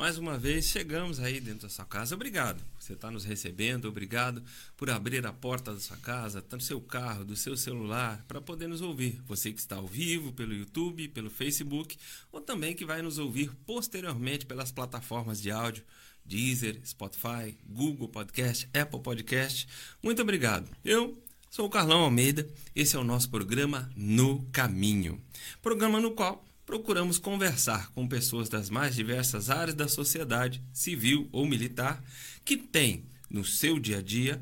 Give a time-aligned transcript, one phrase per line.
[0.00, 2.14] Mais uma vez chegamos aí dentro da sua casa.
[2.14, 4.42] Obrigado por você estar nos recebendo, obrigado
[4.74, 8.66] por abrir a porta da sua casa, do seu carro, do seu celular, para poder
[8.66, 9.20] nos ouvir.
[9.26, 11.98] Você que está ao vivo pelo YouTube, pelo Facebook,
[12.32, 15.84] ou também que vai nos ouvir posteriormente pelas plataformas de áudio.
[16.24, 19.68] Deezer, Spotify, Google Podcast, Apple Podcast.
[20.02, 20.66] Muito obrigado.
[20.82, 22.48] Eu sou o Carlão Almeida.
[22.74, 25.22] Esse é o nosso programa No Caminho.
[25.60, 31.44] Programa no qual procuramos conversar com pessoas das mais diversas áreas da sociedade, civil ou
[31.44, 32.00] militar,
[32.44, 34.40] que têm, no seu dia a dia,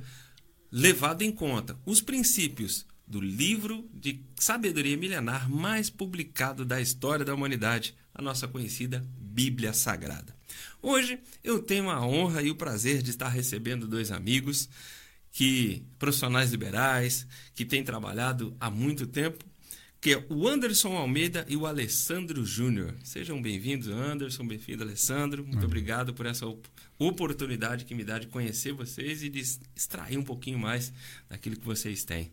[0.70, 7.34] levado em conta os princípios do livro de sabedoria milenar mais publicado da história da
[7.34, 10.36] humanidade, a nossa conhecida Bíblia Sagrada.
[10.82, 14.68] Hoje eu tenho a honra e o prazer de estar recebendo dois amigos
[15.32, 19.48] que profissionais liberais que têm trabalhado há muito tempo
[20.00, 22.94] que é o Anderson Almeida e o Alessandro Júnior.
[23.02, 25.42] Sejam bem-vindos, Anderson, bem-vindo, Alessandro.
[25.42, 25.64] Muito uhum.
[25.64, 26.46] obrigado por essa
[26.98, 29.40] oportunidade que me dá de conhecer vocês e de
[29.74, 30.92] extrair um pouquinho mais
[31.28, 32.30] daquilo que vocês têm.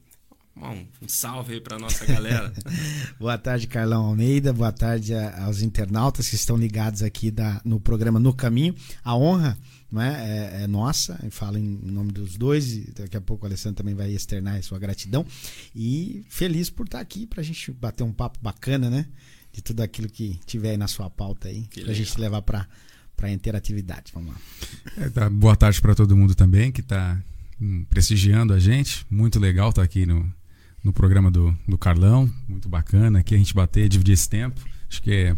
[0.55, 2.53] Um, um salve aí para nossa galera.
[3.19, 4.53] Boa tarde, Carlão Almeida.
[4.53, 8.75] Boa tarde aos internautas que estão ligados aqui da, no programa No Caminho.
[9.03, 9.57] A honra
[9.93, 13.47] é, é, é nossa, eu falo em nome dos dois, e daqui a pouco o
[13.47, 15.25] Alessandro também vai externar a sua gratidão.
[15.75, 19.07] E feliz por estar aqui para a gente bater um papo bacana, né?
[19.53, 22.67] De tudo aquilo que tiver aí na sua pauta aí, para a gente levar para
[23.15, 24.11] para interatividade.
[24.13, 24.39] Vamos lá.
[24.97, 27.17] É, tá, boa tarde para todo mundo também que está
[27.61, 29.05] hum, prestigiando a gente.
[29.09, 30.29] Muito legal estar tá aqui no,
[30.83, 32.29] no programa do, do Carlão.
[32.47, 34.59] Muito bacana aqui a gente bater, dividir esse tempo.
[34.89, 35.35] Acho que é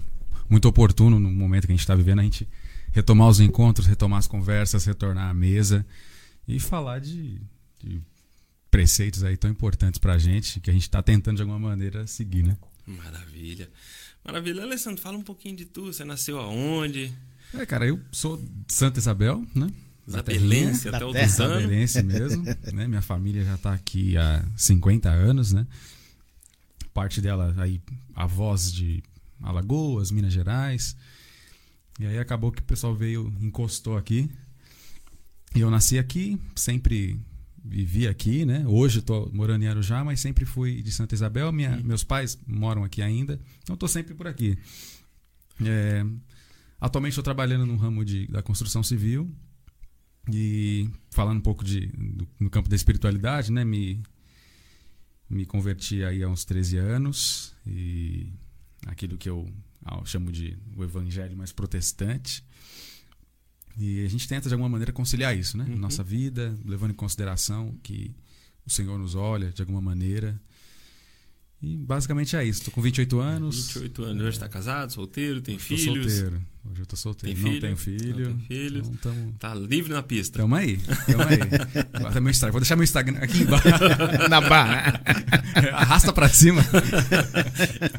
[0.50, 2.48] muito oportuno no momento que a gente está vivendo a gente
[2.98, 5.86] retomar os encontros, retomar as conversas, retornar à mesa
[6.48, 7.40] e falar de,
[7.80, 8.02] de
[8.72, 12.08] preceitos aí tão importantes para a gente que a gente está tentando de alguma maneira
[12.08, 12.58] seguir, né?
[12.88, 13.70] Maravilha.
[14.26, 14.64] Maravilha.
[14.64, 15.94] Alessandro, fala um pouquinho de tu.
[15.94, 17.14] Você nasceu aonde?
[17.54, 19.72] É, cara, eu sou de Santa Isabel, né?
[20.08, 22.46] Isabelense, até o dos Isabelense mesmo.
[22.74, 22.88] né?
[22.88, 25.68] Minha família já está aqui há 50 anos, né?
[26.96, 27.80] Parte dela aí,
[28.16, 29.04] avós de
[29.40, 30.96] Alagoas, Minas Gerais.
[32.00, 34.30] E aí acabou que o pessoal veio, encostou aqui.
[35.56, 37.20] E eu nasci aqui, sempre
[37.64, 38.64] vivi aqui, né?
[38.68, 41.52] Hoje estou morando em Arujá, mas sempre fui de Santa Isabel.
[41.52, 44.58] Minha, meus pais moram aqui ainda, então estou sempre por aqui.
[45.66, 46.06] É,
[46.80, 49.30] atualmente estou trabalhando no ramo de, da construção civil
[50.32, 53.66] e falando um pouco de, do, no campo da espiritualidade, né?
[53.66, 54.02] Me,
[55.30, 58.32] me converti aí há uns 13 anos e
[58.86, 59.50] aquilo que eu
[60.00, 62.44] eu chamo de o evangelho mais protestante.
[63.78, 65.66] E a gente tenta, de alguma maneira, conciliar isso, né?
[65.66, 65.78] Uhum.
[65.78, 68.16] Nossa vida, levando em consideração que
[68.66, 70.40] o Senhor nos olha de alguma maneira
[71.62, 72.66] e basicamente é isso.
[72.66, 73.74] Tô com 28 anos.
[73.74, 74.24] 28 anos.
[74.24, 76.14] Hoje tá casado, solteiro, tem filhos?
[76.14, 76.42] Solteiro.
[76.72, 77.36] Hoje eu tô solteiro.
[77.36, 77.62] Tem não filho?
[77.62, 78.30] tenho filho.
[78.30, 78.80] Não tem filho.
[78.80, 79.34] Então, tamo...
[79.40, 80.40] Tá livre na pista.
[80.40, 80.78] Tamo aí.
[80.78, 81.38] Tamo aí.
[82.02, 82.52] Bota meu Instagram.
[82.52, 83.68] Vou deixar meu Instagram aqui embaixo.
[84.30, 85.02] na barra.
[85.74, 86.64] Arrasta pra cima.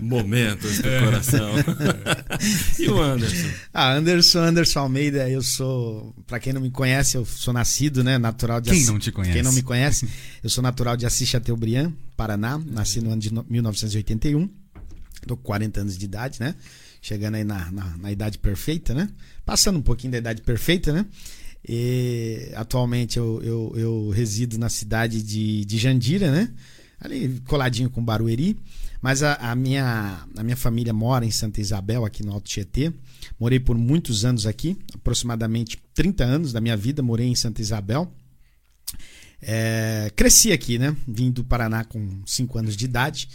[0.01, 1.01] Momentos do é.
[1.01, 1.51] coração.
[2.79, 3.49] e o Anderson?
[3.73, 8.19] Ah, Anderson, Anderson Almeida, eu sou, pra quem não me conhece, eu sou nascido, né,
[8.19, 9.33] natural de Quem Assis, não te conhece?
[9.33, 10.09] Quem não me conhece,
[10.43, 14.49] eu sou natural de Assis Chateaubriand, Paraná, nasci no ano de 1981.
[15.27, 16.55] Tô com 40 anos de idade, né?
[17.01, 19.09] Chegando aí na, na, na idade perfeita, né?
[19.45, 21.07] Passando um pouquinho da idade perfeita, né?
[21.67, 26.53] E, atualmente eu, eu, eu, resido na cidade de, de Jandira, né?
[27.01, 28.59] Ali coladinho com Barueri.
[29.01, 32.93] Mas a, a, minha, a minha família mora em Santa Isabel, aqui no Alto Tietê.
[33.39, 38.13] Morei por muitos anos aqui, aproximadamente 30 anos da minha vida, morei em Santa Isabel.
[39.41, 40.97] É, cresci aqui, né?
[41.07, 43.29] Vim do Paraná com 5 anos de idade.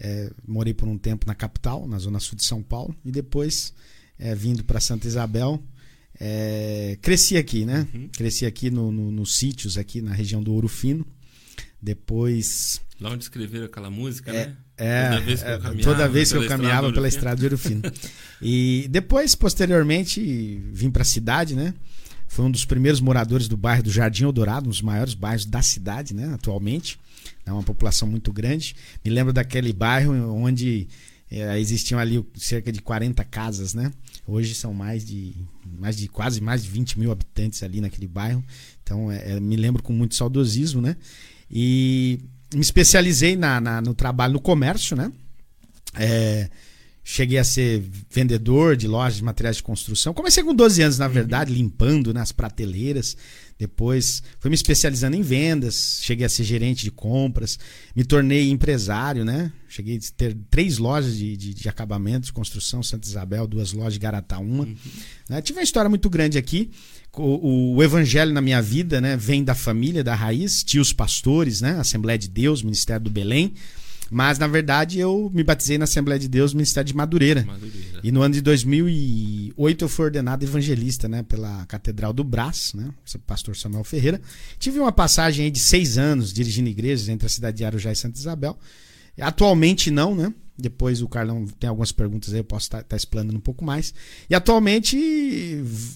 [0.00, 2.94] É, morei por um tempo na capital, na zona sul de São Paulo.
[3.04, 3.74] E depois,
[4.18, 5.60] é, vindo para Santa Isabel,
[6.20, 7.86] é, cresci aqui, né?
[7.92, 8.08] Uhum.
[8.12, 11.06] Cresci aqui nos no, no sítios, aqui na região do Ouro Fino.
[11.80, 12.80] Depois.
[13.00, 14.56] Lá onde escreveram aquela música, é, né?
[14.76, 17.44] É, toda vez que eu é, caminhava, toda vez que eu caminhava pela estrada de
[17.44, 17.82] Ouro Fino.
[18.40, 21.74] e depois, posteriormente, vim para a cidade, né?
[22.28, 25.62] Foi um dos primeiros moradores do bairro do Jardim Eldorado, um dos maiores bairros da
[25.62, 27.00] cidade, né, atualmente.
[27.48, 28.76] É uma população muito grande.
[29.02, 30.86] Me lembro daquele bairro onde
[31.30, 33.90] é, existiam ali cerca de 40 casas, né?
[34.26, 35.34] Hoje são mais de,
[35.78, 38.44] mais de quase mais de 20 mil habitantes ali naquele bairro.
[38.82, 40.96] Então, é, me lembro com muito saudosismo, né?
[41.50, 42.20] E
[42.54, 45.10] me especializei na, na no trabalho no comércio, né?
[45.94, 46.50] É,
[47.10, 50.12] cheguei a ser vendedor de lojas de materiais de construção.
[50.12, 53.16] Comecei com 12 anos, na verdade, limpando nas prateleiras.
[53.58, 57.58] Depois fui me especializando em vendas, cheguei a ser gerente de compras,
[57.96, 59.50] me tornei empresário, né?
[59.70, 63.94] Cheguei a ter três lojas de, de, de acabamento, de construção, Santa Isabel, duas lojas
[63.94, 64.64] de Garatá, uma.
[64.64, 64.76] Uhum.
[65.30, 65.40] Né?
[65.40, 66.70] Tive uma história muito grande aqui.
[67.16, 71.80] O, o, evangelho na minha vida né, vem da família, da raiz, tios pastores, né?
[71.80, 73.54] Assembleia de Deus, Ministério do Belém.
[74.10, 77.44] Mas, na verdade, eu me batizei na Assembleia de Deus, Ministério de Madureira.
[77.44, 78.00] Madureira.
[78.02, 81.22] E no ano de 2008 eu fui ordenado evangelista, né?
[81.22, 82.90] Pela Catedral do Brás, né?
[83.26, 84.20] Pastor Samuel Ferreira.
[84.58, 87.96] Tive uma passagem aí de seis anos dirigindo igrejas entre a cidade de Arujá e
[87.96, 88.58] Santa Isabel.
[89.20, 90.32] Atualmente não, né?
[90.58, 93.64] Depois o Carlão tem algumas perguntas aí, eu posso estar tá, tá explanando um pouco
[93.64, 93.94] mais.
[94.28, 94.96] E atualmente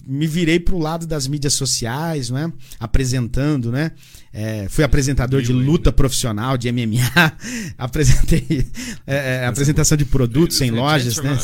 [0.07, 2.51] me virei para o lado das mídias sociais, né?
[2.79, 3.91] apresentando, né?
[4.31, 7.37] É, fui apresentador de luta profissional, de MMA,
[7.77, 8.65] apresentei
[9.05, 11.37] é, é, apresentação de produtos em lojas, né?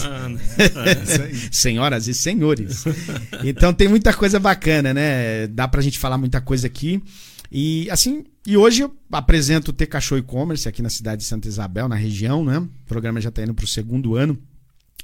[1.51, 2.85] Senhoras e senhores.
[3.43, 5.45] Então tem muita coisa bacana, né?
[5.47, 7.03] Dá para a gente falar muita coisa aqui.
[7.51, 11.47] E assim, e hoje eu apresento o T Cachorro E-Commerce aqui na cidade de Santa
[11.47, 12.59] Isabel, na região, né?
[12.59, 14.37] O programa já está indo para o segundo ano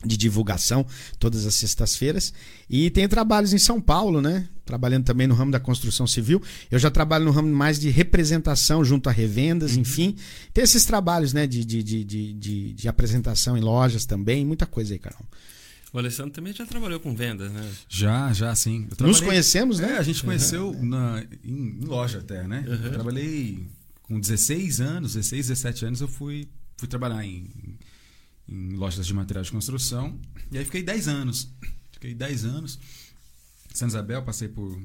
[0.04, 0.86] de divulgação,
[1.18, 2.34] todas as sextas-feiras.
[2.70, 4.48] E tenho trabalhos em São Paulo, né?
[4.64, 6.42] Trabalhando também no ramo da construção civil.
[6.70, 9.82] Eu já trabalho no ramo mais de representação junto a revendas, uhum.
[9.82, 10.16] enfim.
[10.54, 11.48] Tem esses trabalhos, né?
[11.48, 15.26] De, de, de, de, de apresentação em lojas também, muita coisa aí, Carol.
[15.96, 17.72] O Alessandro também já trabalhou com vendas, né?
[17.88, 18.86] Já, já, sim.
[19.00, 19.94] Nos conhecemos, né?
[19.94, 20.86] É, a gente conheceu uhum.
[20.86, 22.66] na, em, em, loja até, né?
[22.68, 22.92] Uhum.
[22.92, 23.66] trabalhei
[24.04, 27.50] com 16 anos, 16, 17 anos, eu fui, fui trabalhar em,
[28.46, 30.20] em lojas de material de construção.
[30.52, 31.50] E aí fiquei 10 anos.
[31.94, 32.78] Fiquei 10 anos.
[33.74, 34.78] Santa Isabel, passei por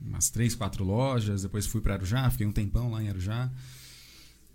[0.00, 3.50] umas 3, 4 lojas, depois fui para Arujá, fiquei um tempão lá em Arujá.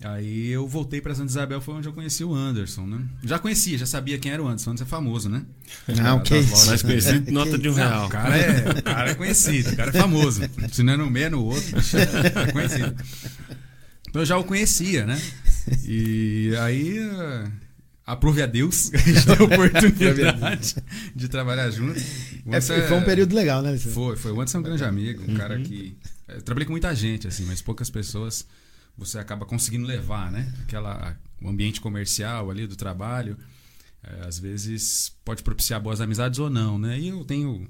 [0.02, 3.02] Aí eu voltei para Santa Isabel, foi onde eu conheci o Anderson, né?
[3.22, 4.70] Já conhecia, já sabia quem era o Anderson.
[4.70, 5.44] O Anderson é famoso, né?
[5.90, 6.68] Não, o que isso?
[6.68, 8.06] Mais conhecido, nota de um real.
[8.06, 10.42] o, cara é, o cara é conhecido, o cara é famoso.
[10.72, 12.96] Se não é no meio, é no outro, é conhecido.
[14.08, 15.22] Então eu já o conhecia, né?
[15.86, 16.98] E aí,
[18.06, 20.76] aprove a Deus, a gente teve a oportunidade
[21.14, 22.00] de trabalhar junto.
[22.48, 23.78] É, foi um período legal, né?
[23.78, 24.32] Foi, foi.
[24.32, 25.38] O Anderson é um grande amigo, um uhum.
[25.38, 25.98] cara que.
[26.26, 28.46] Eu trabalhei com muita gente, assim, mas poucas pessoas
[28.98, 30.54] você acaba conseguindo levar, né?
[30.64, 33.38] Aquela, o ambiente comercial ali do trabalho,
[34.04, 37.00] é, às vezes pode propiciar boas amizades ou não, né?
[37.00, 37.68] E eu tenho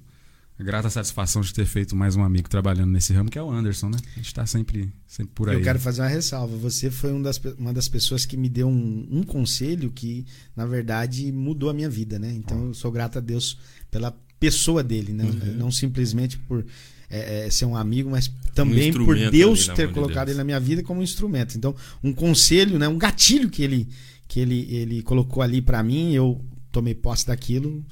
[0.60, 3.50] a grata satisfação de ter feito mais um amigo trabalhando nesse ramo, que é o
[3.50, 3.98] Anderson, né?
[4.14, 5.56] A gente está sempre, sempre por aí.
[5.56, 6.58] Eu quero fazer uma ressalva.
[6.58, 10.26] Você foi um das, uma das pessoas que me deu um, um conselho que,
[10.56, 12.34] na verdade, mudou a minha vida, né?
[12.34, 13.58] Então, eu sou grato a Deus
[13.90, 15.24] pela pessoa dele, né?
[15.24, 15.54] Uhum.
[15.56, 16.66] Não simplesmente por
[17.10, 20.36] é, é, ser um amigo, mas também um por Deus ter colocado Deus.
[20.36, 21.58] ele na minha vida como um instrumento.
[21.58, 23.88] Então, um conselho, né, um gatilho que ele
[24.28, 26.40] que ele, ele colocou ali para mim, eu
[26.72, 27.84] tomei posse daquilo,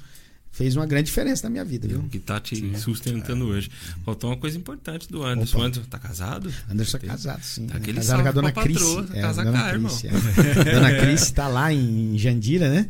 [0.52, 2.04] fez uma grande diferença na minha vida, viu?
[2.04, 2.76] Que tá te sim.
[2.76, 3.56] sustentando é.
[3.56, 3.70] hoje.
[4.04, 5.56] Faltou uma coisa importante do Anderson.
[5.58, 5.66] Opa.
[5.66, 6.54] Anderson tá casado?
[6.70, 7.66] Anderson tá casado, sim.
[7.66, 8.82] Tá aquele casado com a dona Cris.
[9.14, 10.72] É, casa dona Cris, é.
[10.72, 12.88] dona Cris tá lá em Jandira, né?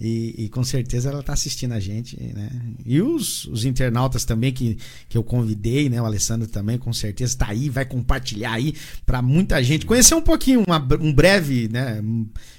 [0.00, 2.50] E, e, com certeza ela está assistindo a gente, né?
[2.86, 6.00] E os, os internautas também que, que eu convidei, né?
[6.00, 8.74] O Alessandro também, com certeza está aí, vai compartilhar aí
[9.04, 12.02] para muita gente conhecer um pouquinho, uma, um breve, né?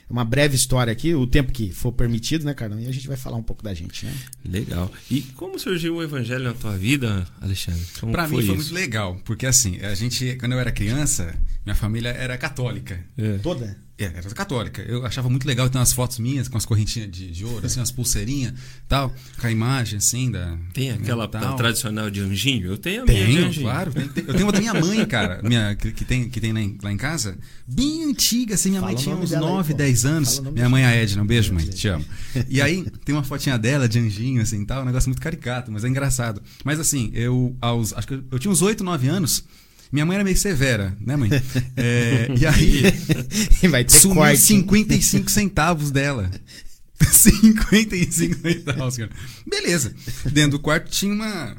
[0.08, 2.80] Uma breve história aqui, o tempo que for permitido, né, Carlão?
[2.80, 4.14] E a gente vai falar um pouco da gente, né?
[4.46, 4.92] Legal.
[5.10, 7.82] E como surgiu o evangelho na tua vida, Alexandre?
[8.12, 8.56] Para mim foi isso?
[8.56, 13.04] muito legal, porque assim, a gente, quando eu era criança, minha família era católica.
[13.18, 13.38] É.
[13.40, 13.78] Toda?
[14.04, 14.82] É, era católica.
[14.82, 17.80] Eu achava muito legal ter umas fotos minhas com as correntinhas de, de ouro, assim,
[17.80, 18.54] umas pulseirinhas
[18.88, 20.58] tal, com a imagem assim da.
[20.74, 22.68] Tem né, aquela né, tradicional de anjinho?
[22.68, 23.66] Eu tenho a minha tenho, de anjinho.
[23.66, 23.92] claro.
[23.92, 26.52] Tem, tem, eu tenho uma da minha mãe, cara, minha, que, que tem, que tem
[26.52, 28.70] lá em, lá em, casa, bem antiga, assim.
[28.70, 30.40] Minha Fala mãe tinha uns 9, aí, 10 anos.
[30.40, 32.06] Minha mãe, é a Edna, um beijo, mãe, te amo.
[32.50, 35.84] E aí tem uma fotinha dela de anjinho, assim tal, um negócio muito caricato, mas
[35.84, 36.42] é engraçado.
[36.64, 39.44] Mas assim, eu, aos, acho que eu tinha uns 8, 9 anos.
[39.92, 41.30] Minha mãe era meio severa, né, mãe?
[41.76, 42.84] É, e aí
[43.70, 44.38] Vai ter sumiu corte.
[44.38, 46.32] 55 centavos dela.
[47.02, 49.12] 55 centavos, cara.
[49.46, 49.94] Beleza.
[50.32, 51.58] Dentro do quarto tinha uma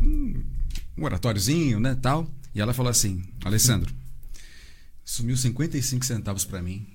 [0.00, 0.42] um,
[0.96, 2.32] um oratóriozinho, né, tal.
[2.54, 3.92] E ela falou assim: "Alessandro,
[5.04, 6.86] sumiu 55 centavos para mim.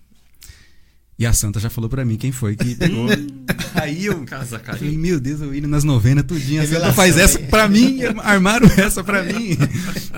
[1.18, 3.08] E a Santa já falou para mim quem foi que pegou.
[3.76, 6.62] Aí eu Casa falei, meu Deus, eu indo nas novenas tudinho.
[6.62, 9.58] A Santa faz essa pra mim, armaram essa pra mim.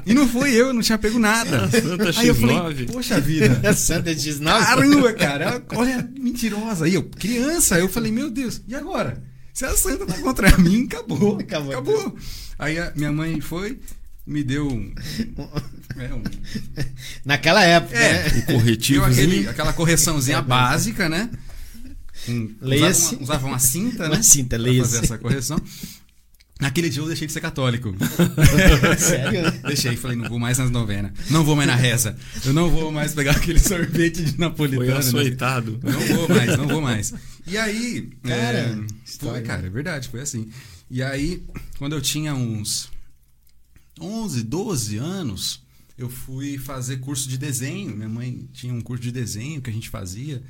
[0.06, 1.70] E não foi eu, não tinha pego nada.
[1.70, 3.62] Santa Aí eu falei, poxa vida.
[3.68, 4.44] A Santa X9?
[4.44, 6.86] Caramba, cara, olha, mentirosa.
[6.86, 9.22] Aí eu, criança, eu falei, meu Deus, e agora?
[9.54, 11.40] Se a Santa tá contra mim, acabou.
[11.40, 11.72] Acabou.
[11.72, 12.16] acabou.
[12.58, 13.80] Aí a minha mãe foi,
[14.26, 14.94] me deu um,
[15.98, 16.24] é, um...
[17.26, 18.38] Naquela época, é, né?
[18.38, 19.06] Um corretivo.
[19.50, 21.30] Aquela correçãozinha básica, né?
[22.28, 24.16] um usava, uma, usava uma cinta, né?
[24.16, 24.92] Uma cinta, pra leia-se.
[24.92, 25.62] fazer essa correção.
[26.60, 27.94] Naquele dia eu deixei de ser católico.
[28.98, 29.52] Sério?
[29.64, 31.12] Deixei, falei, não vou mais nas novenas.
[31.30, 32.16] Não vou mais na reza.
[32.46, 34.88] Eu não vou mais pegar aquele sorvete de Foi napolitano.
[34.88, 34.98] né?
[34.98, 35.80] açoitado.
[35.84, 37.14] Não vou mais, não vou mais.
[37.46, 38.10] E aí.
[38.24, 38.78] Cara, é,
[39.20, 40.50] foi, cara, é verdade, foi assim.
[40.90, 41.44] E aí,
[41.78, 42.90] quando eu tinha uns
[44.00, 45.62] 11, 12 anos,
[45.98, 47.96] eu fui fazer curso de desenho.
[47.96, 50.44] Minha mãe tinha um curso de desenho que a gente fazia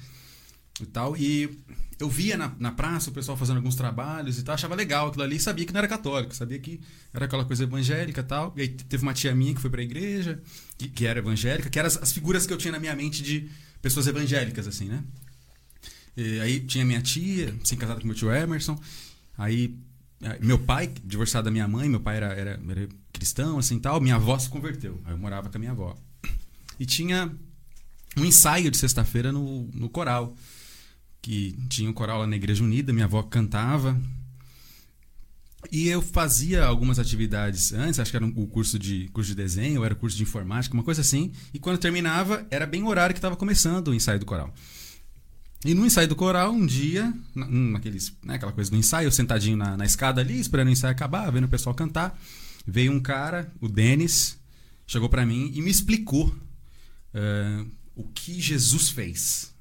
[0.82, 1.16] e tal.
[1.16, 1.60] E
[2.00, 5.24] eu via na, na praça o pessoal fazendo alguns trabalhos e tal, achava legal aquilo
[5.24, 6.82] ali, sabia que não era católico, sabia que
[7.14, 8.54] era aquela coisa evangélica e tal.
[8.58, 10.42] E aí teve uma tia minha que foi pra igreja,
[10.78, 13.22] que, que era evangélica, que eram as, as figuras que eu tinha na minha mente
[13.22, 13.50] de
[13.82, 15.04] pessoas evangélicas, assim, né?
[16.18, 18.80] E aí tinha minha tia, assim, casada com meu tio Emerson.
[19.38, 19.78] Aí
[20.42, 24.00] meu pai, divorciado da minha mãe, meu pai era, era, era cristão, assim tal.
[24.02, 25.02] Minha avó se converteu.
[25.06, 25.96] Aí eu morava com a minha avó.
[26.80, 27.32] E tinha
[28.18, 30.36] um ensaio de sexta-feira no, no coral.
[31.22, 34.00] Que tinha um coral lá na Igreja Unida, minha avó cantava.
[35.72, 39.36] E eu fazia algumas atividades antes, acho que era um- o curso de, curso de
[39.36, 41.32] desenho, era curso de informática, uma coisa assim.
[41.52, 44.54] E quando terminava, era bem o horário que estava começando o ensaio do coral.
[45.66, 49.08] E no ensaio do coral, um dia, na- um, naqueles, né, aquela coisa do ensaio,
[49.08, 52.16] eu sentadinho na, na escada ali, esperando o ensaio acabar, vendo o pessoal cantar,
[52.66, 54.40] veio um cara, o Denis,
[54.88, 56.36] chegou pra mim e me explicou
[57.14, 59.54] eh, o que Jesus fez.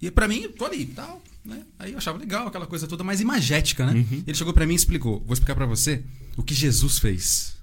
[0.00, 1.64] E pra mim, tô ali, tal, né?
[1.78, 4.06] Aí eu achava legal aquela coisa toda mais imagética, né?
[4.26, 6.04] Ele chegou pra mim e explicou, vou explicar pra você
[6.36, 7.56] o que Jesus fez.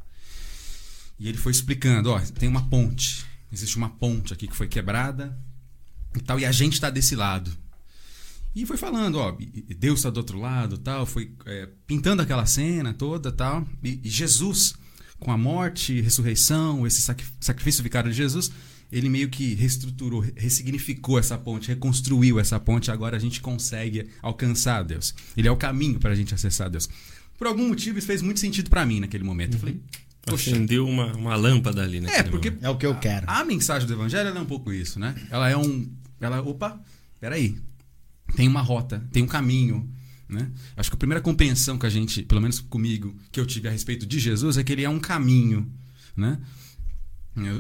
[1.20, 5.38] E ele foi explicando, ó, tem uma ponte, existe uma ponte aqui que foi quebrada,
[6.16, 7.56] e tal, e a gente tá desse lado.
[8.56, 9.36] E foi falando, ó,
[9.80, 13.68] Deus tá do outro lado, tal, foi é, pintando aquela cena toda, tal.
[13.84, 14.76] E, e Jesus,
[15.20, 18.52] com a morte, ressurreição, esse sacri- sacrifício vicário de Jesus,
[18.92, 24.08] ele meio que reestruturou, re- ressignificou essa ponte, reconstruiu essa ponte, agora a gente consegue
[24.22, 25.16] alcançar Deus.
[25.36, 26.88] Ele é o caminho para a gente acessar Deus.
[27.38, 29.54] Por algum motivo isso fez muito sentido para mim naquele momento.
[29.56, 29.82] Eu falei,
[30.24, 32.12] poxa, Acendeu uma, uma lâmpada ali, né?
[32.18, 33.26] é, porque É o que eu quero.
[33.28, 35.16] a mensagem do evangelho é um pouco isso, né?
[35.32, 35.92] Ela é um.
[36.22, 36.80] Ela, opa,
[37.20, 37.58] peraí.
[38.36, 39.90] Tem uma rota, tem um caminho.
[40.28, 40.50] Né?
[40.76, 43.72] Acho que a primeira compreensão que a gente, pelo menos comigo, que eu tive a
[43.72, 45.72] respeito de Jesus é que ele é um caminho.
[46.16, 46.40] Né?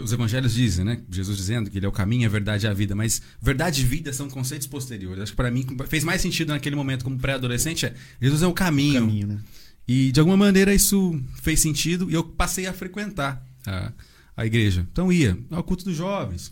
[0.04, 1.02] Os evangelhos dizem, né?
[1.10, 3.86] Jesus dizendo que ele é o caminho, a verdade e a vida, mas verdade e
[3.86, 5.24] vida são conceitos posteriores.
[5.24, 8.54] Acho que para mim fez mais sentido naquele momento, como pré-adolescente, é Jesus é o
[8.54, 9.02] caminho.
[9.02, 9.40] Caminho, né?
[9.88, 13.92] E de alguma maneira isso fez sentido e eu passei a frequentar a,
[14.38, 14.88] a igreja.
[14.92, 16.52] Então ia ao culto dos jovens.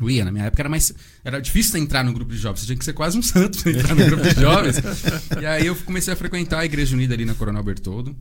[0.00, 0.92] Eu ia, na minha época era mais.
[1.22, 3.72] Era difícil entrar no grupo de jovens, você tinha que ser quase um santo pra
[3.72, 4.76] entrar no grupo de jovens.
[5.40, 8.16] E aí eu comecei a frequentar a Igreja Unida ali na Coronel Bertoldo,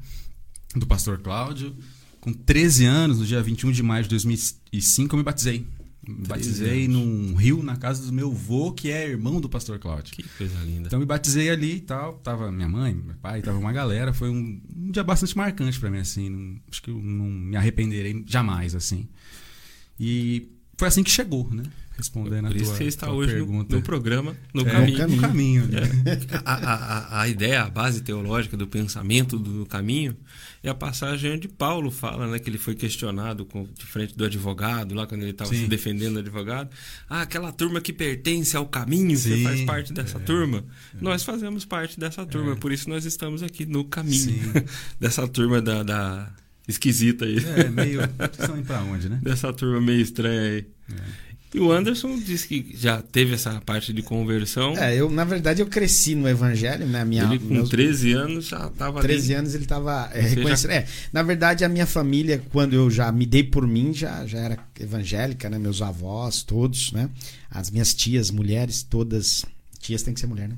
[0.76, 1.76] do pastor Cláudio.
[2.20, 5.66] Com 13 anos, no dia 21 de maio de 2005, eu me batizei.
[6.08, 6.98] Me batizei anos.
[6.98, 10.14] num rio na casa do meu avô, que é irmão do pastor Cláudio.
[10.14, 10.88] Que coisa linda.
[10.88, 12.14] Então me batizei ali e tal.
[12.20, 14.14] Tava minha mãe, meu pai, tava uma galera.
[14.14, 16.30] Foi um, um dia bastante marcante pra mim, assim.
[16.30, 19.08] Não- acho que eu não me arrependerei jamais, assim.
[20.00, 20.48] E
[20.82, 21.62] foi assim que chegou, né?
[21.96, 23.76] Respondendo Por a isso tua, que você está hoje no, pergunta.
[23.76, 25.08] no programa, no É, caminho.
[25.08, 25.68] No caminho.
[25.68, 25.82] né?
[26.44, 30.18] A, a, a, a ideia, a base teológica do pensamento do caminho
[30.64, 34.26] é a passagem onde Paulo fala, né, que ele foi questionado com, de frente do
[34.26, 36.70] advogado, lá quando ele estava se defendendo do advogado.
[37.08, 40.64] Ah, aquela turma que pertence ao caminho, você Sim, faz parte dessa é, turma?
[41.00, 42.56] Nós fazemos parte dessa turma, É.
[42.56, 44.52] por isso nós estamos aqui no caminho
[45.00, 46.32] dessa turma da, da
[46.68, 47.38] esquisita aí.
[47.38, 48.00] É, meio.
[48.00, 49.20] Vocês estão indo pra onde, né?
[49.22, 50.66] Dessa turma meio estranha aí.
[50.92, 51.32] É.
[51.54, 54.74] E o Anderson disse que já teve essa parte de conversão.
[54.78, 57.04] É, eu, na verdade, eu cresci no evangelho, né?
[57.04, 60.72] Minha, ele com meus 13 anos já estava 13 anos ele estava é, reconhecendo.
[60.72, 64.40] É, na verdade, a minha família, quando eu já me dei por mim, já, já
[64.40, 65.60] era evangélica, né?
[65.60, 67.10] Meus avós, todos, né?
[67.50, 69.46] As minhas tias, mulheres, todas.
[69.82, 70.56] Tias tem que ser mulher, né?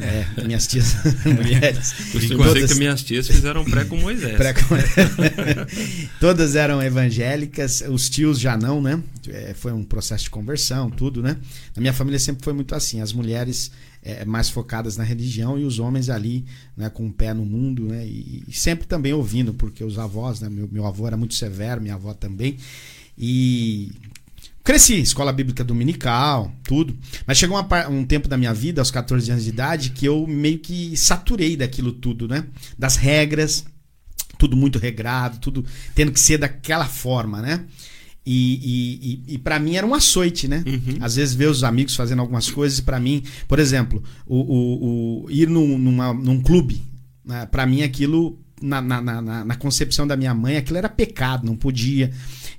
[0.00, 1.92] É, minhas tias, mulheres.
[2.10, 4.36] Costumo dizer que minhas tias fizeram pré com Moisés.
[4.36, 4.54] Pré-
[6.20, 9.02] Todas eram evangélicas, os tios já não, né?
[9.28, 11.36] É, foi um processo de conversão, tudo, né?
[11.76, 13.70] Na minha família sempre foi muito assim, as mulheres
[14.02, 16.44] é, mais focadas na religião e os homens ali,
[16.76, 18.04] né, com o pé no mundo, né?
[18.06, 20.48] E, e sempre também ouvindo, porque os avós, né?
[20.48, 22.56] Meu, meu avô era muito severo, minha avó também.
[23.18, 23.92] E
[24.64, 26.96] cresci, escola bíblica dominical, tudo.
[27.26, 30.26] Mas chegou uma um tempo da minha vida, aos 14 anos de idade, que eu
[30.26, 32.44] meio que saturei daquilo tudo, né?
[32.78, 33.64] Das regras,
[34.38, 35.64] tudo muito regrado, tudo
[35.94, 37.64] tendo que ser daquela forma, né?
[38.24, 38.54] E,
[39.26, 40.62] e, e, e para mim era um açoite, né?
[40.64, 40.98] Uhum.
[41.00, 45.30] Às vezes ver os amigos fazendo algumas coisas, para mim, por exemplo, o, o, o-
[45.30, 46.80] ir num, numa- num clube,
[47.24, 47.46] né?
[47.46, 51.56] para mim aquilo na, na, na, na concepção da minha mãe, aquilo era pecado, não
[51.56, 52.12] podia.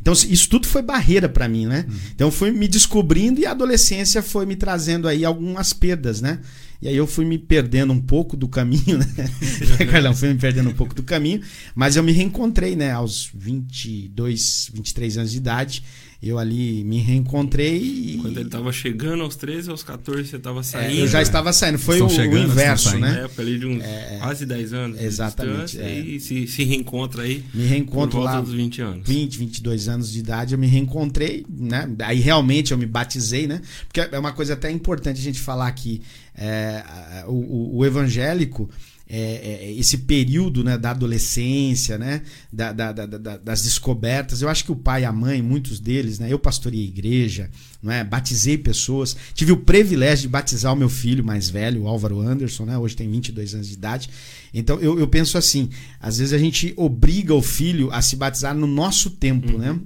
[0.03, 1.85] Então, isso tudo foi barreira para mim, né?
[1.87, 1.95] Uhum.
[2.13, 6.39] Então, fui me descobrindo e a adolescência foi me trazendo aí algumas perdas, né?
[6.81, 9.07] E aí eu fui me perdendo um pouco do caminho, né?
[9.89, 11.39] Carlão, fui me perdendo um pouco do caminho,
[11.73, 12.91] mas eu me reencontrei, né?
[12.91, 15.83] Aos 22, 23 anos de idade,
[16.29, 18.19] eu ali me reencontrei e...
[18.21, 20.97] Quando ele estava chegando aos 13, aos 14 você estava saindo.
[20.97, 23.11] É, eu já estava saindo, foi o, chegando, o, inverso, né?
[23.11, 25.01] Na época ali de uns é, quase 10 anos.
[25.01, 25.79] Exatamente.
[25.79, 25.99] É.
[25.99, 27.43] E se, se reencontra aí.
[27.53, 28.39] Me reencontro por lá.
[28.39, 29.07] dos 20 anos.
[29.07, 31.89] 20, 22 anos de idade, eu me reencontrei, né?
[31.99, 33.61] Aí realmente eu me batizei, né?
[33.87, 36.01] Porque é uma coisa até importante a gente falar aqui
[36.35, 38.69] é, o, o, evangélico,
[39.07, 44.41] é, é, esse período né, da adolescência, né, da, da, da, das descobertas.
[44.41, 47.49] Eu acho que o pai e a mãe, muitos deles, né, eu pastorei a igreja,
[47.81, 51.87] não é, batizei pessoas, tive o privilégio de batizar o meu filho mais velho, o
[51.87, 54.09] Álvaro Anderson, né, hoje tem 22 anos de idade.
[54.53, 55.69] Então eu, eu penso assim:
[55.99, 59.71] às vezes a gente obriga o filho a se batizar no nosso tempo, né?
[59.71, 59.75] uhum.
[59.77, 59.81] né?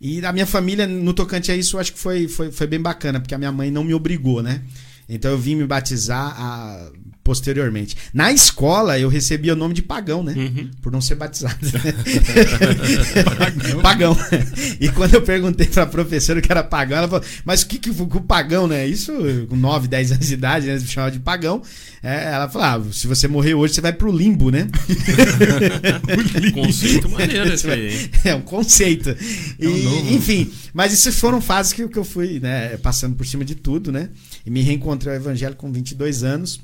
[0.00, 2.80] E a minha família, no tocante a isso, eu acho que foi, foi, foi bem
[2.80, 4.62] bacana, porque a minha mãe não me obrigou, né?
[5.06, 6.90] Então eu vim me batizar a,
[7.22, 7.96] posteriormente.
[8.12, 10.34] Na escola eu recebia o nome de pagão, né?
[10.36, 10.70] Uhum.
[10.82, 11.58] Por não ser batizado.
[13.38, 13.80] pagão.
[13.80, 14.16] pagão.
[14.80, 17.90] E quando eu perguntei pra professora que era pagão, ela falou: Mas o que, que
[17.90, 18.86] o pagão, né?
[18.86, 19.12] Isso
[19.48, 20.72] com 9, 10 anos de idade, né?
[20.72, 21.62] Eles me chamavam de pagão.
[22.02, 24.66] É, ela falou: ah, se você morrer hoje, você vai pro limbo, né?
[26.54, 28.10] conceito maneiro esse aí.
[28.24, 29.14] É um conceito.
[29.58, 33.26] E, é um enfim, mas isso foram fases que, que eu fui né, passando por
[33.26, 34.08] cima de tudo, né?
[34.44, 36.60] E me reencontrei ao evangelho com 22 anos.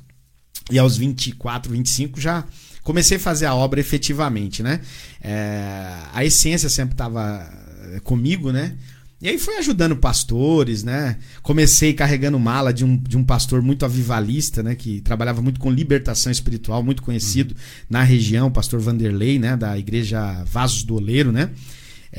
[0.71, 2.45] E aos 24, 25 já
[2.83, 4.81] comecei a fazer a obra efetivamente, né?
[5.21, 7.49] É, a essência sempre estava
[7.95, 8.77] é, comigo, né?
[9.21, 11.17] E aí fui ajudando pastores, né?
[11.43, 14.75] Comecei carregando mala de um, de um pastor muito avivalista, né?
[14.75, 17.87] Que trabalhava muito com libertação espiritual, muito conhecido uhum.
[17.89, 19.57] na região, o pastor Vanderlei, né?
[19.57, 21.51] Da igreja Vasos do Oleiro, né?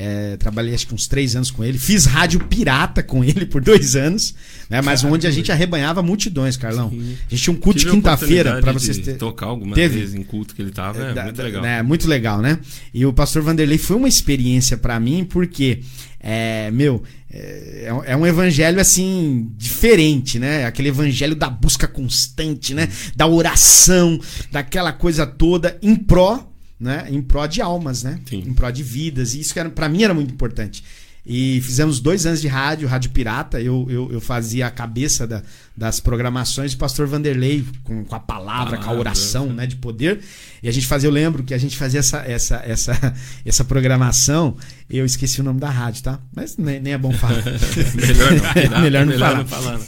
[0.00, 1.76] É, trabalhei acho que uns três anos com ele.
[1.76, 4.32] Fiz rádio pirata com ele por dois anos,
[4.70, 4.80] né?
[4.80, 5.16] Mas Caramba.
[5.16, 6.88] onde a gente arrebanhava multidões, Carlão.
[6.88, 7.16] Sim.
[7.26, 9.18] A gente tinha um culto Tive de quinta-feira para vocês terem.
[9.18, 9.98] tocar alguma Teve.
[9.98, 11.64] vez em culto que ele tava, é, é muito legal.
[11.64, 12.60] É, muito legal, né?
[12.94, 15.80] E o pastor Vanderlei foi uma experiência para mim, porque,
[16.20, 20.64] é, meu, é, é, um evangelho assim diferente, né?
[20.64, 22.88] Aquele evangelho da busca constante, né?
[23.16, 24.16] Da oração,
[24.52, 28.20] daquela coisa toda em pró né, em pró de almas, né?
[28.26, 28.44] Sim.
[28.46, 29.34] Em pró de vidas.
[29.34, 30.84] E isso para mim era muito importante.
[31.30, 33.60] E fizemos dois anos de rádio, Rádio Pirata.
[33.60, 35.42] Eu, eu, eu fazia a cabeça da,
[35.76, 36.72] das programações.
[36.72, 40.20] O pastor Vanderlei, com, com a palavra, com a oração né, de poder.
[40.62, 43.14] E a gente fazia, eu lembro que a gente fazia essa, essa, essa,
[43.44, 44.56] essa programação.
[44.88, 46.18] Eu esqueci o nome da rádio, tá?
[46.34, 47.44] Mas nem, nem é bom falar.
[47.94, 48.32] melhor
[48.70, 49.72] não, melhor não melhor falar.
[49.72, 49.84] Não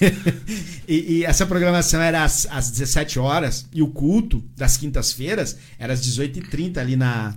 [0.86, 3.66] e, e, essa programação era às, às 17 horas.
[3.72, 7.34] E o culto das quintas-feiras era às 18h30 ali na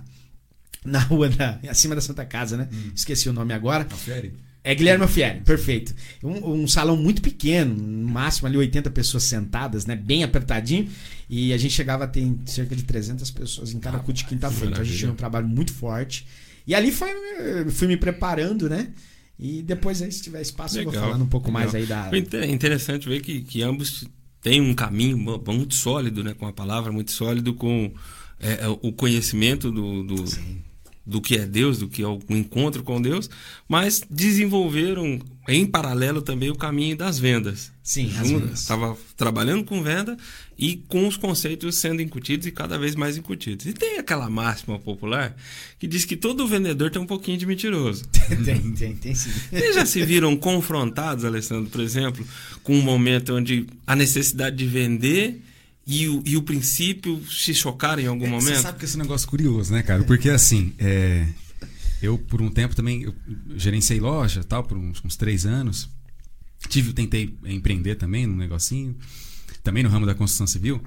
[0.84, 2.68] na rua da, acima da Santa Casa, né?
[2.72, 2.90] Hum.
[2.94, 3.86] Esqueci o nome agora.
[3.90, 4.34] Alfieri?
[4.62, 5.94] É Guilherme Alfieri, perfeito.
[6.22, 9.94] Um, um, salão muito pequeno, no máximo ali 80 pessoas sentadas, né?
[9.94, 10.88] Bem apertadinho.
[11.28, 14.24] E a gente chegava a ter cerca de 300 pessoas em cada ah, culto de
[14.24, 14.70] quinta-feira.
[14.70, 16.26] Então a gente tinha um trabalho muito forte.
[16.66, 17.10] E ali foi,
[17.70, 18.88] fui me preparando, né?
[19.38, 21.62] E depois aí, se tiver espaço, legal, eu vou falando um pouco legal.
[21.62, 22.08] mais aí da.
[22.08, 24.06] Foi interessante ver que, que ambos
[24.40, 26.32] têm um caminho muito sólido, né?
[26.32, 27.92] Com a palavra muito sólido, com
[28.40, 30.24] é, o conhecimento do, do,
[31.06, 33.28] do que é Deus, do que é o encontro com Deus,
[33.68, 37.70] mas desenvolveram em paralelo também o caminho das vendas.
[37.82, 38.10] Sim,
[38.52, 40.16] Estava trabalhando com venda
[40.56, 43.66] e com os conceitos sendo incutidos e cada vez mais incutidos.
[43.66, 45.36] E tem aquela máxima popular
[45.78, 48.06] que diz que todo vendedor tem um pouquinho de mentiroso.
[48.42, 49.30] tem, tem, tem sim.
[49.50, 52.26] Vocês já se viram confrontados, Alessandro, por exemplo,
[52.62, 55.42] com um momento onde a necessidade de vender
[55.86, 58.54] e o, e o princípio se chocaram em algum é, momento?
[58.54, 60.02] Você sabe que esse negócio é curioso, né, cara?
[60.04, 61.26] Porque assim, é,
[62.00, 63.12] eu por um tempo também
[63.56, 65.90] gerenciei loja, tal, por uns, uns três anos.
[66.68, 68.96] Tive, tentei empreender também num negocinho,
[69.62, 70.82] também no ramo da construção civil.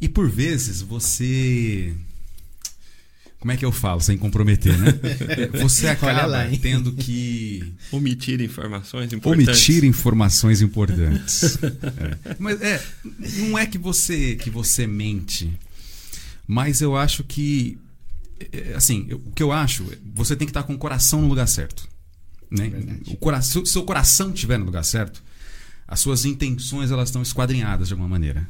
[0.00, 1.94] E por vezes você
[3.42, 4.92] como é que eu falo sem comprometer, né?
[5.60, 9.48] Você acaba lá, tendo que omitir informações importantes.
[9.48, 11.58] Omitir informações importantes.
[11.60, 12.36] é.
[12.38, 12.80] Mas é,
[13.38, 15.52] não é que você que você mente,
[16.46, 17.76] mas eu acho que
[18.52, 21.48] é, assim, o que eu acho, você tem que estar com o coração no lugar
[21.48, 21.88] certo,
[22.48, 22.70] né?
[23.08, 25.20] O coração, se o seu coração estiver no lugar certo,
[25.88, 28.48] as suas intenções elas estão esquadrinhadas de alguma maneira.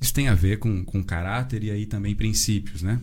[0.00, 3.00] Isso tem a ver com, com caráter e aí também princípios, né?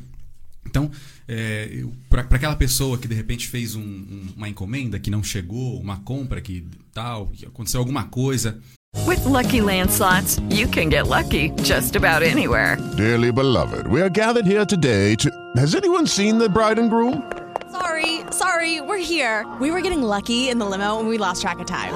[0.66, 0.92] Então,
[1.28, 5.80] é, para aquela pessoa que de repente fez um, um, uma encomenda que não chegou,
[5.80, 8.60] uma compra que tal, que aconteceu alguma coisa
[9.06, 12.78] With Lucky Land slots, you can get lucky just about anywhere.
[12.98, 15.30] Dearly beloved, we are gathered here today to.
[15.56, 17.32] Has anyone seen the bride and groom?
[17.72, 19.48] Sorry, sorry, we're here.
[19.62, 21.94] We were getting lucky in the limo and we lost track of time.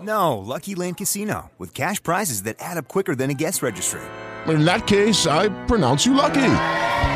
[0.00, 4.02] No, Lucky Land Casino, with cash prizes that add up quicker than a guest registry.
[4.46, 7.15] In that case, I pronounce you lucky.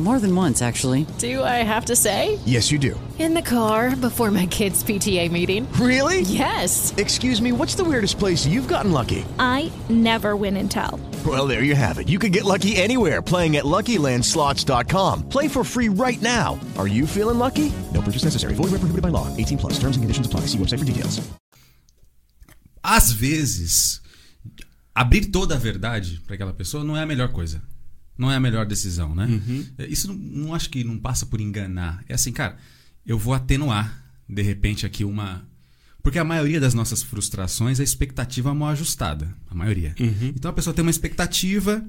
[0.00, 1.06] More than once, actually.
[1.18, 2.40] Do I have to say?
[2.44, 2.98] Yes, you do.
[3.16, 5.70] In the car before my kids' PTA meeting.
[5.74, 6.22] Really?
[6.22, 6.92] Yes.
[6.96, 9.24] Excuse me, what's the weirdest place you've gotten lucky?
[9.38, 10.98] I never win and tell.
[11.24, 12.08] Well, there you have it.
[12.08, 15.28] You can get lucky anywhere playing at LuckyLandSlots.com.
[15.28, 16.58] Play for free right now.
[16.76, 17.70] Are you feeling lucky?
[17.92, 18.54] No purchase necessary.
[18.54, 19.28] Void where prohibited by law.
[19.36, 19.74] 18 plus.
[19.78, 20.40] Terms and conditions apply.
[20.50, 21.22] See website for details.
[22.82, 24.02] Às vezes,
[24.94, 27.62] abrir toda a verdade para aquela pessoa não é a melhor coisa.
[28.16, 29.26] Não é a melhor decisão, né?
[29.26, 29.66] Uhum.
[29.88, 32.04] Isso não, não acho que não passa por enganar.
[32.08, 32.56] É assim, cara,
[33.04, 35.46] eu vou atenuar, de repente, aqui uma.
[36.02, 39.34] Porque a maioria das nossas frustrações é expectativa mal ajustada.
[39.50, 39.94] A maioria.
[39.98, 40.32] Uhum.
[40.36, 41.84] Então a pessoa tem uma expectativa.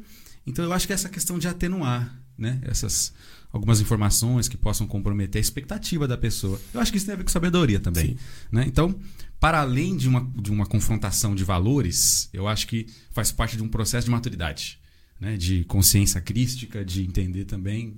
[0.47, 2.59] Então eu acho que essa questão de atenuar, né?
[2.63, 3.13] Essas
[3.55, 6.59] algumas informações que possam comprometer a expectativa da pessoa.
[6.73, 8.07] Eu acho que isso tem a ver com sabedoria também.
[8.07, 8.17] Sim.
[8.51, 8.65] Né?
[8.67, 8.93] Então,
[9.39, 13.63] para além de uma, de uma confrontação de valores, eu acho que faz parte de
[13.63, 14.77] um processo de maturidade,
[15.19, 15.37] né?
[15.37, 17.95] de consciência crística, de entender também.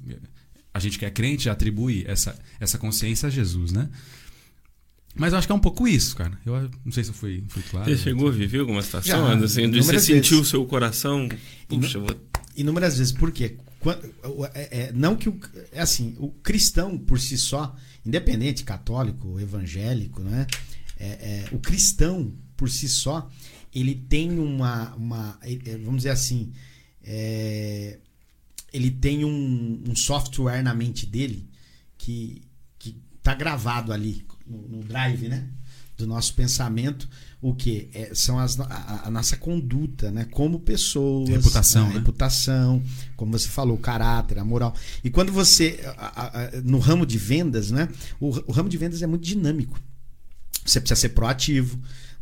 [0.74, 3.90] A gente que é crente atribui essa, essa consciência a Jesus, né?
[5.16, 6.38] Mas eu acho que é um pouco isso, cara.
[6.46, 7.90] Eu não sei se eu fui, fui claro.
[7.90, 11.28] Você chegou a viver alguma situação, Já, assim, de você sentiu o seu coração.
[11.68, 12.10] Puxa, vou.
[12.56, 13.12] Inúmeras vezes.
[13.12, 13.58] Por quê?
[13.80, 14.04] Quando-
[14.54, 15.40] é- é- não que o.
[15.72, 17.76] É assim, o cristão por si só,
[18.06, 20.46] independente, católico, evangélico, né?
[21.00, 23.28] É, é, o cristão por si só,
[23.74, 24.94] ele tem uma.
[24.96, 25.40] uma
[25.84, 26.52] vamos dizer assim.
[27.10, 27.98] É,
[28.74, 31.50] ele tem um, um software na mente dele
[31.98, 32.42] que,
[32.78, 35.48] que tá gravado ali no, no drive, né?
[35.98, 37.10] Do nosso pensamento,
[37.42, 40.26] o que é, são as, a, a nossa conduta, né?
[40.26, 41.94] Como pessoas, Reputação, a né?
[41.96, 42.84] reputação,
[43.16, 44.76] como você falou, o caráter, a moral.
[45.04, 47.90] E quando você a- a- no ramo de vendas, né?
[48.20, 49.80] O, o ramo de vendas é muito dinâmico.
[50.64, 51.80] Você precisa ser proativo,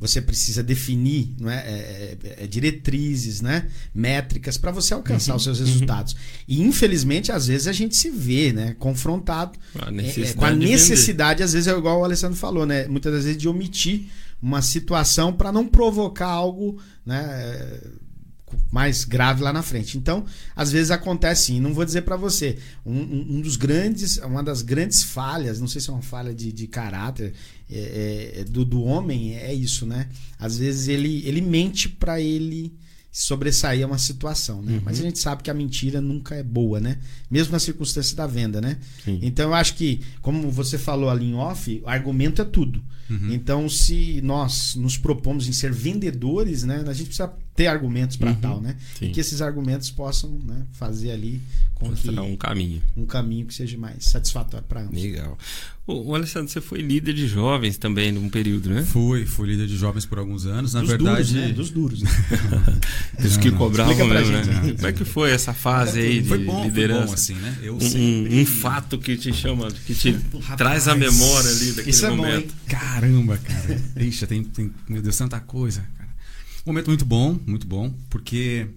[0.08, 3.68] você precisa definir não é, é, é, é, diretrizes, né?
[3.94, 6.16] métricas para você alcançar Uhum, os seus resultados.
[6.48, 10.52] E infelizmente, às vezes, a gente se vê né, confrontado A é, é, com a
[10.52, 12.88] necessidade, às vezes, é igual o Alessandro falou, né?
[12.88, 14.06] Muitas das vezes de omitir
[14.42, 17.80] uma situação para não provocar algo né,
[18.72, 19.98] mais grave lá na frente.
[19.98, 21.60] Então, às vezes acontece sim.
[21.60, 22.58] Não vou dizer para você.
[22.86, 26.34] Um, um- um dos grandes, uma das grandes falhas, não sei se é uma falha
[26.34, 27.34] de, de caráter
[27.70, 30.08] é, é, do, do homem, é isso, né?
[30.40, 32.74] Às vezes ele, ele mente para ele
[33.12, 34.82] sobressair a uma situação, né?
[34.84, 36.98] Mas a gente sabe que a mentira nunca é boa, né?
[37.32, 38.78] Mesmo na circunstância da venda, né?
[39.06, 39.20] Sim.
[39.22, 42.84] Então eu acho que, como você falou ali em off, o argumento é tudo.
[43.10, 43.32] Uhum.
[43.32, 48.32] Então, se nós nos propomos em ser vendedores, né, a gente precisa ter argumentos para
[48.32, 48.36] Uhum.
[48.36, 48.76] tal, né?
[49.00, 49.06] Sim.
[49.08, 51.42] E que esses argumentos possam né, fazer ali
[51.76, 52.82] com Mostrar um caminho.
[52.98, 55.02] um caminho que seja mais satisfatório para ambos.
[55.02, 55.38] Legal.
[55.88, 58.84] Ô, ô, Alessandro, você foi líder de jovens também num período, né?
[58.84, 60.74] Fui, fui líder de jovens por alguns anos.
[60.74, 61.54] Na Dos verdade, duros, né?
[61.54, 62.02] Dos duros.
[62.02, 62.10] Né?
[63.22, 64.48] Dos que cobravam mesmo, gente.
[64.48, 64.74] né?
[64.76, 67.06] Como é que foi essa fase aí de foi bom, foi liderança?
[67.08, 67.58] bom assim, né?
[67.62, 70.14] Eu Um- sempre um, fato que te chama, que te
[70.58, 72.50] traz a memória ali daquele Isso é bom, momento.
[72.50, 72.52] hein?
[72.68, 73.82] Caramba, cara.
[73.98, 76.05] Ixi, tem, tem, meu Deus, tanta coisa, cara.
[76.66, 78.68] Um momento muito bom, muito bom, porque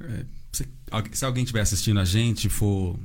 [0.00, 0.66] é, se,
[1.12, 2.98] se alguém estiver assistindo a gente, for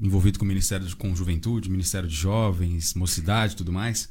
[0.00, 4.08] envolvido com o Ministério de, com Juventude, Ministério de Jovens, Mocidade e tudo mais,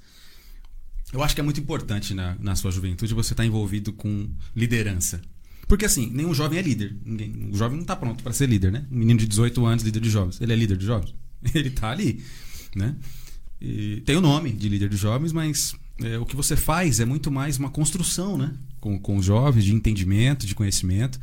[1.13, 5.21] eu acho que é muito importante na, na sua juventude você estar envolvido com liderança.
[5.67, 6.95] Porque assim, nenhum jovem é líder.
[7.05, 8.85] Ninguém, o jovem não está pronto para ser líder, né?
[8.91, 10.41] Um menino de 18 anos, líder de jovens.
[10.41, 11.13] Ele é líder de jovens?
[11.55, 12.23] Ele está ali,
[12.75, 12.95] né?
[13.59, 17.05] E tem o nome de líder de jovens, mas é, o que você faz é
[17.05, 18.53] muito mais uma construção, né?
[18.79, 21.19] Com, com os jovens, de entendimento, de conhecimento.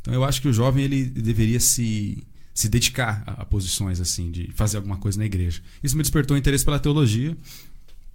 [0.00, 4.30] Então eu acho que o jovem ele deveria se, se dedicar a, a posições assim,
[4.30, 5.62] de fazer alguma coisa na igreja.
[5.82, 7.36] Isso me despertou interesse pela teologia.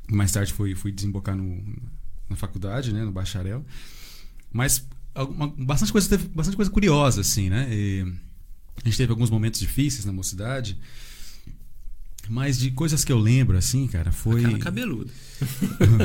[0.09, 1.63] Mais tarde fui, fui desembocar no,
[2.29, 3.03] na faculdade, né?
[3.03, 3.65] No bacharel.
[4.51, 7.67] Mas alguma, bastante, coisa, bastante coisa curiosa, assim, né?
[7.71, 8.01] E
[8.83, 10.77] a gente teve alguns momentos difíceis na mocidade.
[12.33, 14.41] Mas de coisas que eu lembro, assim, cara, foi.
[14.41, 15.11] Cara cabeludo.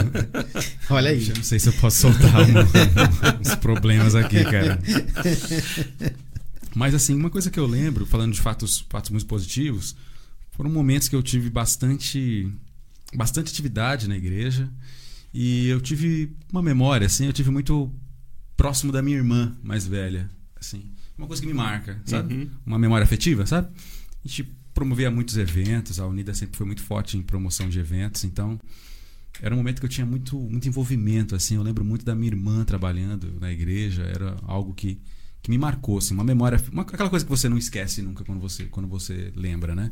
[0.90, 1.28] Olha aí.
[1.28, 4.76] Eu não sei se eu posso soltar um- uns problemas aqui, cara.
[6.74, 9.94] Mas assim, uma coisa que eu lembro, falando de fatos, fatos muito positivos,
[10.50, 12.50] foram momentos que eu tive bastante,
[13.14, 14.68] bastante atividade na igreja
[15.32, 17.88] E eu tive uma memória, assim, eu tive muito
[18.56, 20.82] próximo da minha irmã mais velha, assim.
[21.16, 22.34] Uma coisa que me marca, sabe?
[22.34, 22.50] Uhum.
[22.66, 23.68] Uma memória afetiva, sabe?
[24.24, 28.24] A gente promovia muitos eventos, a Unida sempre foi muito forte em promoção de eventos,
[28.24, 28.60] então
[29.40, 31.56] era um momento que eu tinha muito, muito envolvimento, assim.
[31.56, 35.00] Eu lembro muito da minha irmã trabalhando na igreja, era algo que,
[35.42, 38.38] que me marcou, assim, uma memória, uma, aquela coisa que você não esquece nunca quando
[38.38, 39.90] você, quando você lembra, né?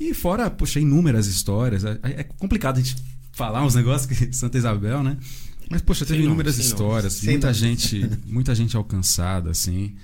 [0.00, 1.84] E fora, poxa, inúmeras histórias.
[1.84, 2.96] É, é complicado a gente
[3.32, 5.18] falar uns negócios que Santa Isabel, né?
[5.70, 9.94] Mas, poxa, teve inúmeras histórias, muita gente, muita gente alcançada, assim.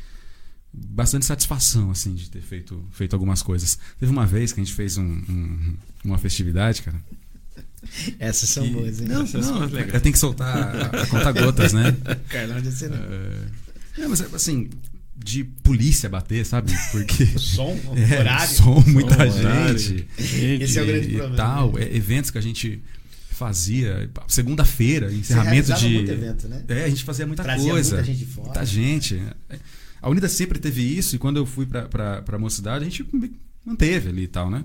[0.75, 3.79] Bastante satisfação, assim, de ter feito, feito algumas coisas.
[4.01, 6.97] Teve uma vez que a gente fez um- um- uma festividade, cara.
[8.19, 9.09] Essas são E- boas, hein?
[9.09, 11.95] Não, Essas são não, eu tenho que soltar a, a conta gotas, né?
[12.31, 12.97] Carlão de cena.
[13.99, 14.71] É, mas assim,
[15.17, 16.73] de polícia bater, sabe?
[16.91, 17.27] Porque.
[17.39, 17.79] Som,
[18.11, 18.55] É, horário.
[18.55, 19.79] som, muita horário.
[19.79, 20.07] gente.
[20.19, 21.37] Esse é o grande e problema.
[21.37, 21.79] tal.
[21.79, 22.83] é, eventos que a gente
[23.33, 24.09] fazia.
[24.29, 25.89] Segunda-feira, encerramento de.
[25.89, 26.65] muito evento, né?
[26.69, 27.97] É, a gente fazia muita Trazia coisa.
[27.97, 28.47] muita gente de fora.
[28.47, 29.21] Muita gente.
[30.03, 33.07] A Unida sempre teve isso, e quando eu fui pra, pra, pra mocidade, a gente
[33.65, 34.65] manteve ali e tal, né?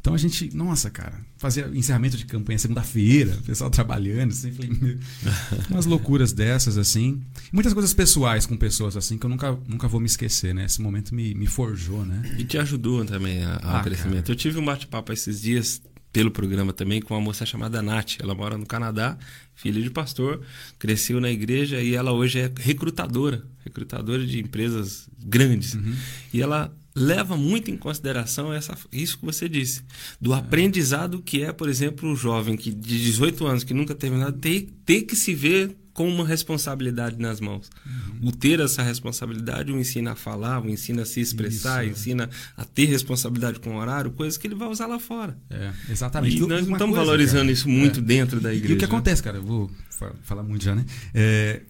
[0.00, 4.70] Então a gente, nossa, cara, fazia encerramento de campanha segunda-feira, o pessoal trabalhando, assim, falei,
[4.70, 4.96] meu,
[5.70, 7.20] umas loucuras dessas, assim.
[7.52, 10.66] Muitas coisas pessoais com pessoas, assim, que eu nunca, nunca vou me esquecer, né?
[10.66, 12.22] Esse momento me, me forjou, né?
[12.38, 14.20] E te ajudou também a- ao Ah, crescimento.
[14.26, 14.32] cara.
[14.32, 15.82] Eu tive um bate-papo esses dias
[16.12, 18.16] pelo programa também com uma moça chamada Nath.
[18.20, 19.18] Ela mora no Canadá,
[19.54, 20.42] filha de pastor,
[20.78, 25.74] cresceu na igreja e ela hoje é recrutadora, recrutadora de empresas grandes.
[25.74, 25.94] Uhum.
[26.32, 29.82] E ela leva muito em consideração essa, isso que você disse,
[30.20, 34.16] do aprendizado que é, por exemplo, o jovem que de 18 anos que nunca teve
[34.16, 37.68] nada, ter, ter que se ver com uma responsabilidade nas mãos.
[37.84, 38.28] Uhum.
[38.28, 41.92] O ter essa responsabilidade o ensina a falar, o ensina a se expressar, Isso, é.
[41.92, 45.36] ensina a ter responsabilidade com o horário, coisas que ele vai usar lá fora.
[45.50, 46.36] É, exatamente.
[46.36, 48.02] E nós não estamos coisa, valorizando cara, isso muito é.
[48.02, 48.74] dentro da E igreja.
[48.74, 48.88] o que né?
[48.92, 50.86] acontece, cara, eu vou fa- falar muito já, né?
[51.12, 51.62] É,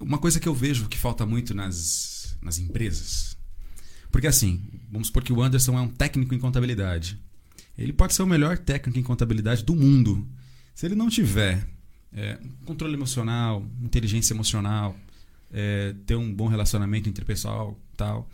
[0.00, 3.36] uma coisa que eu vejo que falta muito nas, nas empresas.
[4.10, 7.18] Porque assim, vamos supor que o Anderson é um técnico em contabilidade.
[7.76, 10.26] Ele pode ser o melhor técnico em contabilidade do mundo.
[10.74, 11.68] Se ele não tiver
[12.16, 14.96] é, controle emocional, inteligência emocional,
[15.52, 18.28] é, ter um bom relacionamento interpessoal tal.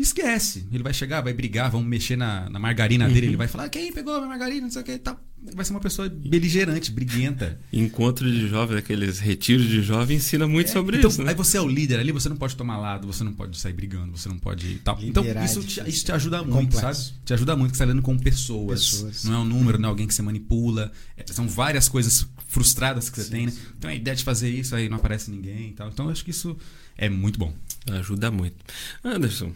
[0.00, 0.66] Esquece.
[0.72, 3.92] Ele vai chegar, vai brigar, vão mexer na, na margarina dele, ele vai falar, quem
[3.92, 5.20] pegou a minha margarina, não sei o que e tal.
[5.54, 7.58] Vai ser uma pessoa beligerante, briguenta.
[7.72, 11.22] Encontro de jovem, aqueles retiros de jovem, ensina muito sobre então, isso.
[11.22, 11.30] Né?
[11.30, 13.72] Aí você é o líder ali, você não pode tomar lado, você não pode sair
[13.72, 14.76] brigando, você não pode.
[14.76, 14.98] Tal.
[15.02, 17.04] Então, Liderar é isso te, isso te ajuda muito, Complexo.
[17.04, 17.20] sabe?
[17.24, 18.90] Te ajuda muito, que você está lidando com pessoas.
[18.90, 19.24] Pessoas.
[19.24, 20.92] Não é um número, não é alguém que você manipula.
[21.16, 23.52] É, são várias coisas frustradas que você tem, né?
[23.78, 25.88] Então a ideia de fazer isso, aí não aparece ninguém e tal.
[25.88, 26.56] Então eu acho que isso
[26.98, 27.54] é muito bom.
[27.90, 28.56] Ajuda muito.
[29.02, 29.52] Anderson,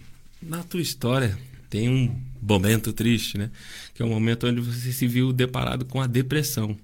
[0.48, 1.37] na tua história
[1.70, 3.50] tem um momento triste, né?
[3.94, 6.76] Que é um momento onde você se viu deparado com a depressão.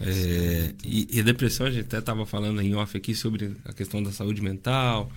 [0.00, 3.72] É, e, e a depressão, a gente até estava falando em off aqui sobre a
[3.72, 5.10] questão da saúde mental,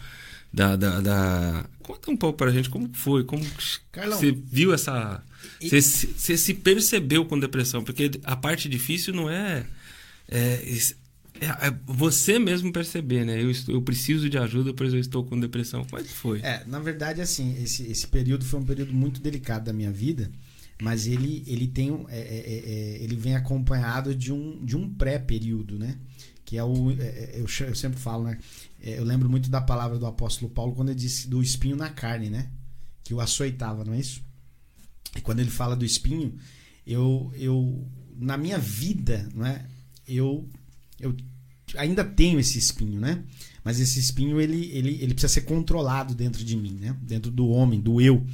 [0.54, 3.44] da, da, da- Conta um pouco pra gente como foi, como
[3.92, 4.20] Carlão.
[4.20, 5.24] você viu essa...
[5.62, 9.66] Você, se- você se percebeu com depressão, porque a parte difícil não é...
[10.28, 10.62] é,
[11.42, 13.42] é- é você mesmo perceber, né?
[13.42, 15.84] Eu, estou- eu preciso de ajuda, pois eu estou com depressão.
[15.86, 16.40] Como é foi?
[16.42, 20.32] É, na verdade, assim, esse, esse período foi um período muito delicado da minha vida,
[20.82, 22.64] mas ele, ele tem um- é, é,
[23.00, 25.98] é, ele vem acompanhado de um, de um pré-período, né?
[26.46, 26.92] Que é o.
[26.92, 28.38] eu, eu sempre falo, né?
[28.82, 32.30] Eu lembro muito da palavra do apóstolo Paulo quando ele disse do espinho na carne,
[32.30, 32.50] né?
[33.04, 34.22] Que o açoitava, não é isso?
[35.16, 36.34] E quando ele fala do espinho,
[36.88, 39.64] eu, eu na minha vida, não é?
[40.08, 40.48] Eu,
[41.00, 41.16] eu
[41.78, 43.24] ainda tenho esse espinho, né?
[43.64, 46.96] Mas esse espinho ele, ele, ele precisa ser controlado dentro de mim, né?
[47.02, 48.26] Dentro do homem, do eu.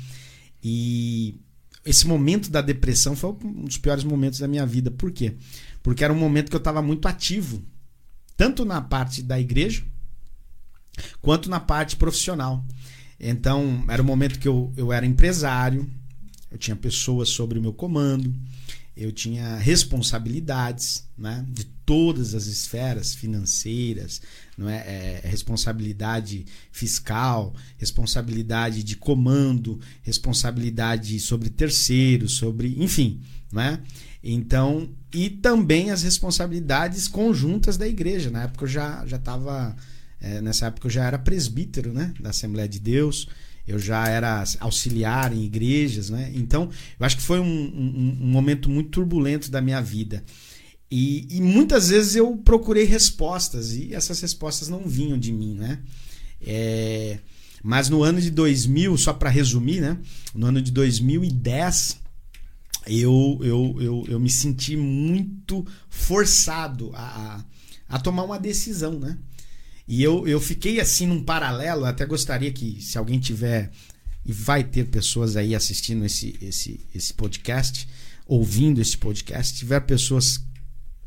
[0.63, 1.39] E
[1.84, 4.89] esse momento da depressão foi um dos piores momentos da minha vida.
[4.89, 5.36] Por quê?
[5.84, 7.63] Porque era um momento que eu estava muito ativo,
[8.36, 9.84] tanto na parte da igreja
[11.21, 12.65] quanto na parte profissional.
[13.19, 15.89] Então, era um momento que eu, eu era empresário,
[16.51, 18.34] eu tinha pessoas sobre o meu comando,
[18.95, 24.21] eu tinha responsabilidades né, de todas as esferas financeiras,
[24.57, 24.77] não é?
[24.77, 33.21] É, responsabilidade fiscal, responsabilidade de comando, responsabilidade sobre terceiros, sobre, enfim,
[33.51, 33.79] não é?
[34.23, 38.31] Então, e também as responsabilidades conjuntas da igreja.
[38.31, 39.75] Na época eu já já estava
[40.19, 43.27] é, nessa época eu já era presbítero, né, da Assembleia de Deus.
[43.67, 46.31] Eu já era auxiliar em igrejas, né?
[46.35, 46.69] Então,
[46.99, 50.23] eu acho que foi um, um, um momento muito turbulento da minha vida.
[50.89, 55.79] E, e, muitas vezes eu procurei respostas e essas respostas não vinham de mim, né?
[56.41, 57.19] É,
[57.63, 59.97] mas no ano de 2000, só para resumir, né?
[60.33, 61.99] No ano de 2010,
[62.85, 67.43] eu, eu, eu, eu me senti muito forçado a,
[67.89, 69.17] a, a tomar uma decisão, né?
[69.87, 73.71] E eu, eu fiquei assim num paralelo, até gostaria que se alguém tiver
[74.23, 77.87] e vai ter pessoas aí assistindo esse, esse, esse podcast,
[78.27, 80.44] ouvindo esse podcast, tiver pessoas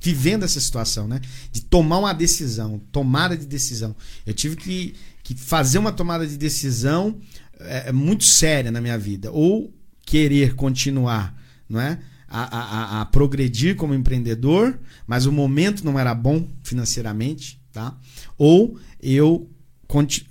[0.00, 1.20] vivendo essa situação, né?
[1.50, 3.94] De tomar uma decisão, tomada de decisão.
[4.26, 7.18] Eu tive que, que fazer uma tomada de decisão
[7.60, 9.30] é, muito séria na minha vida.
[9.32, 11.36] Ou querer continuar,
[11.68, 11.98] não é?
[12.30, 17.96] A, a, a, progredir como empreendedor, mas o momento não era bom financeiramente, tá?
[18.36, 19.50] Ou eu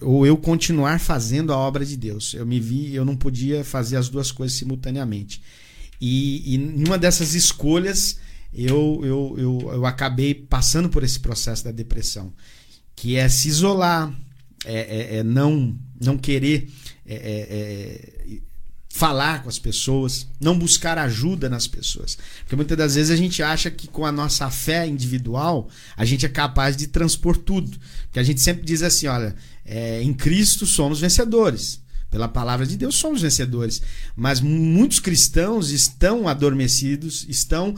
[0.01, 2.36] ou eu continuar fazendo a obra de Deus.
[2.36, 5.41] Eu me vi, eu não podia fazer as duas coisas simultaneamente.
[5.99, 8.19] E, e uma dessas escolhas,
[8.58, 12.34] eu, eu, eu, eu acabei passando por esse processo da depressão,
[12.96, 14.12] que é se isolar,
[14.65, 16.67] é, é, é não, não querer
[17.06, 18.38] é, é, é
[18.98, 22.17] falar com as pessoas, não buscar ajuda nas pessoas.
[22.39, 26.26] Porque muitas das vezes a gente acha que com a nossa fé individual a gente
[26.26, 27.78] é capaz de transpor tudo.
[28.06, 31.80] Porque a gente sempre diz assim: olha, é, em Cristo somos vencedores.
[32.10, 33.84] Pela palavra de Deus somos vencedores.
[34.15, 37.76] Mas muitos cristãos estão adormecidos, estão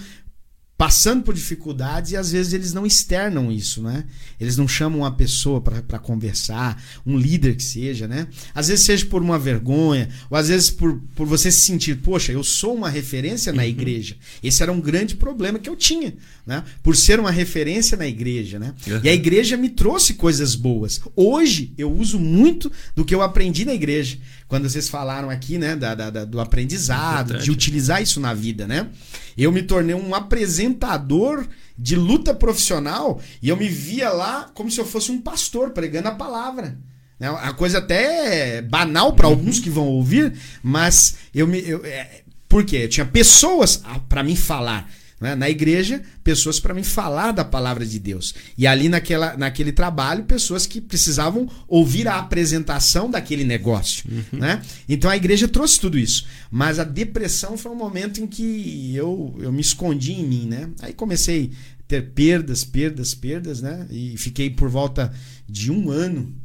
[0.79, 4.05] passando por dificuldades e às vezes eles não externam isso, né?
[4.39, 8.29] Eles não chamam uma pessoa para conversar, um líder que seja, né?
[8.55, 12.31] Às vezes seja por uma vergonha, ou às vezes por, por você se sentir, poxa,
[12.31, 13.67] eu sou uma referência na uhum.
[13.67, 14.15] igreja.
[14.41, 16.13] Esse era um grande problema que eu tinha,
[16.47, 16.63] né?
[16.81, 18.73] Por ser uma referência na igreja, né?
[18.87, 19.01] Uhum.
[19.03, 21.01] E a igreja me trouxe coisas boas.
[21.13, 24.17] Hoje eu uso muito do que eu aprendi na igreja.
[24.49, 28.89] Quando vocês falaram aqui, né, da, da do aprendizado, de utilizar isso na vida, né?
[29.37, 34.81] Eu me tornei um apresentador de luta profissional e eu me via lá como se
[34.81, 36.79] eu fosse um pastor pregando a palavra.
[37.19, 40.33] É a coisa até banal para alguns que vão ouvir,
[40.63, 41.59] mas eu me.
[41.59, 42.77] Eu, é, por quê?
[42.77, 45.35] Eu tinha pessoas para mim falar né?
[45.35, 48.33] na igreja, pessoas para me falar da palavra de Deus.
[48.57, 54.03] E ali naquela, naquele trabalho, pessoas que precisavam ouvir a apresentação daquele negócio.
[54.09, 54.39] Uhum.
[54.39, 54.61] Né?
[54.87, 56.25] Então a igreja trouxe tudo isso.
[56.49, 60.45] Mas a depressão foi um momento em que eu, eu me escondi em mim.
[60.45, 60.69] Né?
[60.81, 63.87] Aí comecei a ter perdas, perdas, perdas, né?
[63.89, 65.13] E fiquei por volta
[65.47, 66.35] de um ano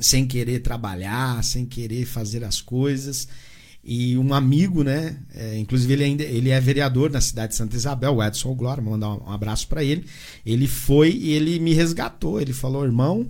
[0.00, 3.28] sem querer trabalhar, sem querer fazer as coisas.
[3.86, 5.16] E um amigo, né?
[5.34, 8.82] É, inclusive ele ainda ele é vereador na cidade de Santa Isabel, o Edson Glória,
[8.82, 10.06] vou mandar um, abraço para ele.
[10.44, 12.40] Ele foi e ele me resgatou.
[12.40, 13.28] Ele falou: irmão,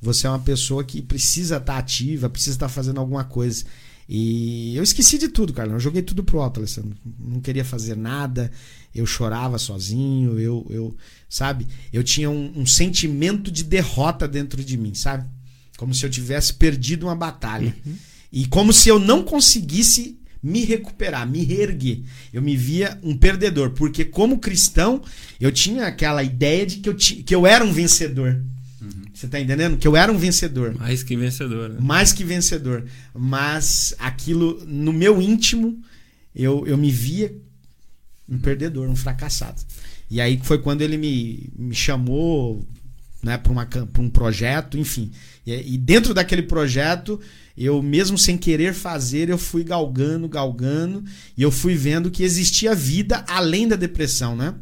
[0.00, 3.64] você é uma pessoa que precisa estar tá ativa, precisa estar tá fazendo alguma coisa.
[4.08, 5.72] E eu esqueci de tudo, cara.
[5.72, 6.96] Eu joguei tudo pro alto, Alessandro.
[7.18, 8.52] Não queria fazer nada.
[8.94, 10.38] Eu chorava sozinho.
[10.38, 10.96] Eu, eu
[11.28, 11.66] sabe?
[11.92, 15.28] Eu tinha um, um sentimento de derrota dentro de mim, sabe?
[15.76, 17.74] Como se eu tivesse perdido uma batalha.
[17.84, 17.96] Uhum.
[18.36, 22.02] E como se eu não conseguisse me recuperar, me reerguer.
[22.34, 25.02] Eu me via um perdedor, porque como cristão,
[25.40, 28.44] eu tinha aquela ideia de que eu, que eu era um vencedor.
[28.78, 29.04] Uhum.
[29.14, 29.78] Você tá entendendo?
[29.78, 30.74] Que eu era um vencedor.
[30.74, 31.70] Mais que vencedor.
[31.70, 31.78] Né?
[31.80, 32.84] Mais que vencedor.
[33.14, 35.80] Mas aquilo, no meu íntimo,
[36.34, 37.34] eu, eu me via
[38.28, 39.62] um perdedor, um fracassado.
[40.10, 42.62] E aí foi quando ele me, me chamou
[43.26, 45.10] né, para um projeto, enfim.
[45.44, 47.20] E, e dentro daquele projeto
[47.58, 51.02] eu mesmo sem querer fazer, eu fui galgando, galgando,
[51.36, 54.54] e eu fui vendo que existia vida além da depressão, né?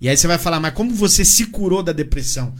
[0.00, 2.54] E aí você vai falar, mas como você se curou da depressão?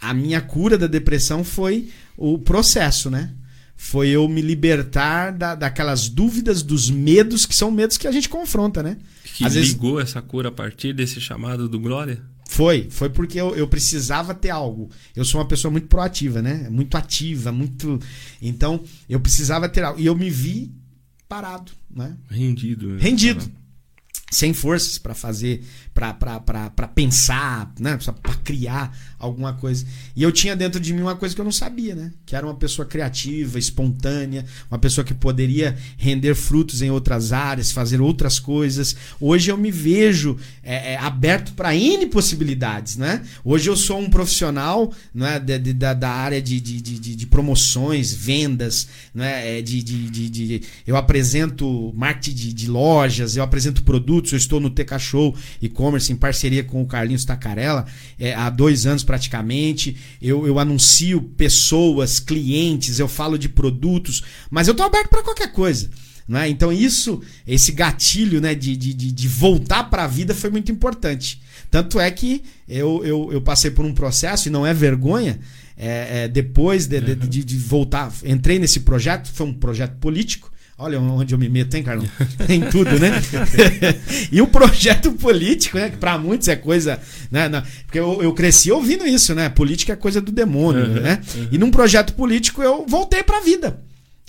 [0.00, 3.32] A minha cura da depressão foi o processo, né?
[3.76, 8.28] Foi eu me libertar da, daquelas dúvidas, dos medos, que são medos que a gente
[8.28, 8.98] confronta, né?
[9.24, 10.10] Que Às ligou vezes...
[10.10, 12.22] essa cura a partir desse chamado do Glória?
[12.54, 14.88] Foi, foi porque eu, eu precisava ter algo.
[15.16, 16.68] Eu sou uma pessoa muito proativa, né?
[16.70, 17.98] Muito ativa, muito.
[18.40, 20.00] Então, eu precisava ter algo.
[20.00, 20.72] E eu me vi
[21.28, 22.16] parado, né?
[22.30, 22.90] Rendido.
[22.90, 22.98] Né?
[23.00, 23.50] Rendido.
[24.30, 27.98] Sem forças para fazer, para pensar, né?
[28.22, 29.84] para criar alguma coisa.
[30.14, 32.12] E eu tinha dentro de mim uma coisa que eu não sabia, né?
[32.26, 37.72] Que era uma pessoa criativa, espontânea, uma pessoa que poderia render frutos em outras áreas,
[37.72, 38.96] fazer outras coisas.
[39.20, 43.22] Hoje eu me vejo é, é, aberto para N possibilidades, né?
[43.44, 48.12] Hoje eu sou um profissional né, de, da, da área de, de, de, de promoções,
[48.12, 49.60] vendas, né?
[49.62, 54.60] De, de, de, de, eu apresento marketing de, de lojas, eu apresento produtos, eu estou
[54.60, 57.86] no TK Show e-commerce em parceria com o Carlinhos Tacarella
[58.18, 59.96] é, há dois anos praticamente.
[60.20, 65.52] Eu, eu anuncio pessoas, clientes, eu falo de produtos, mas eu estou aberto para qualquer
[65.52, 65.88] coisa.
[66.26, 66.48] Né?
[66.48, 71.40] Então isso, esse gatilho né, de, de, de voltar para a vida foi muito importante.
[71.70, 75.38] Tanto é que eu, eu, eu passei por um processo, e não é vergonha,
[75.76, 80.52] é, é, depois de, de, de, de, voltar, entrei nesse projeto, foi um projeto político,
[80.76, 82.08] Olha onde eu me meto, hein, Carlão?
[82.48, 83.10] em tudo, né?
[84.32, 85.90] e o projeto político, né?
[85.90, 87.00] Que pra muitos é coisa.
[87.30, 87.48] Né?
[87.86, 89.48] Porque eu, eu cresci ouvindo isso, né?
[89.48, 91.20] Política é coisa do demônio, Uhum, né?
[91.36, 91.48] uhum.
[91.52, 93.80] E num projeto político eu voltei pra vida.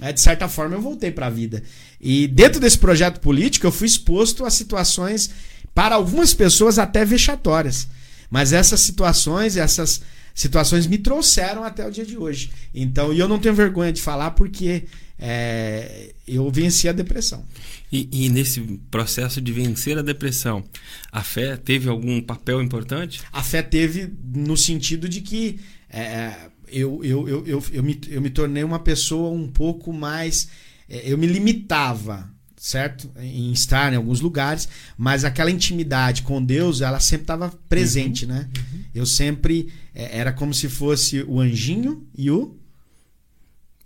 [0.01, 1.63] É, de certa forma, eu voltei pra vida.
[2.01, 5.29] E dentro desse projeto político, eu fui exposto a situações,
[5.73, 7.87] para algumas pessoas, até vexatórias.
[8.29, 10.01] Mas essas situações, essas
[10.33, 12.51] situações me trouxeram até o dia de hoje.
[12.73, 14.83] Então, e eu não tenho vergonha de falar porque
[15.17, 17.45] é, eu venci a depressão.
[17.91, 18.61] E, e nesse
[18.91, 20.63] processo de vencer a depressão,
[21.11, 23.21] a fé teve algum papel importante?
[23.31, 25.59] A fé teve no sentido de que
[25.89, 30.49] é, eu, eu, eu, eu, eu, me, eu me tornei uma pessoa um pouco mais.
[30.89, 33.09] é, eu me limitava, certo?
[33.17, 38.49] Em estar em alguns lugares, mas aquela intimidade com Deus, ela sempre estava presente, né?
[38.93, 39.71] Eu sempre.
[39.93, 42.57] é, era como se fosse o anjinho e o.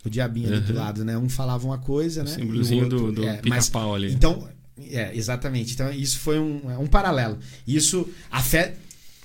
[0.05, 0.79] O diabinho ali do Uhum.
[0.79, 1.17] lado, né?
[1.17, 2.31] Um falava uma coisa, O né?
[2.31, 4.11] símbolozinho do- do é, pica-pau ali.
[4.13, 4.47] Então,
[4.89, 5.73] é, exatamente.
[5.73, 7.37] Então, isso foi um, é um paralelo.
[7.67, 8.75] Isso, a fé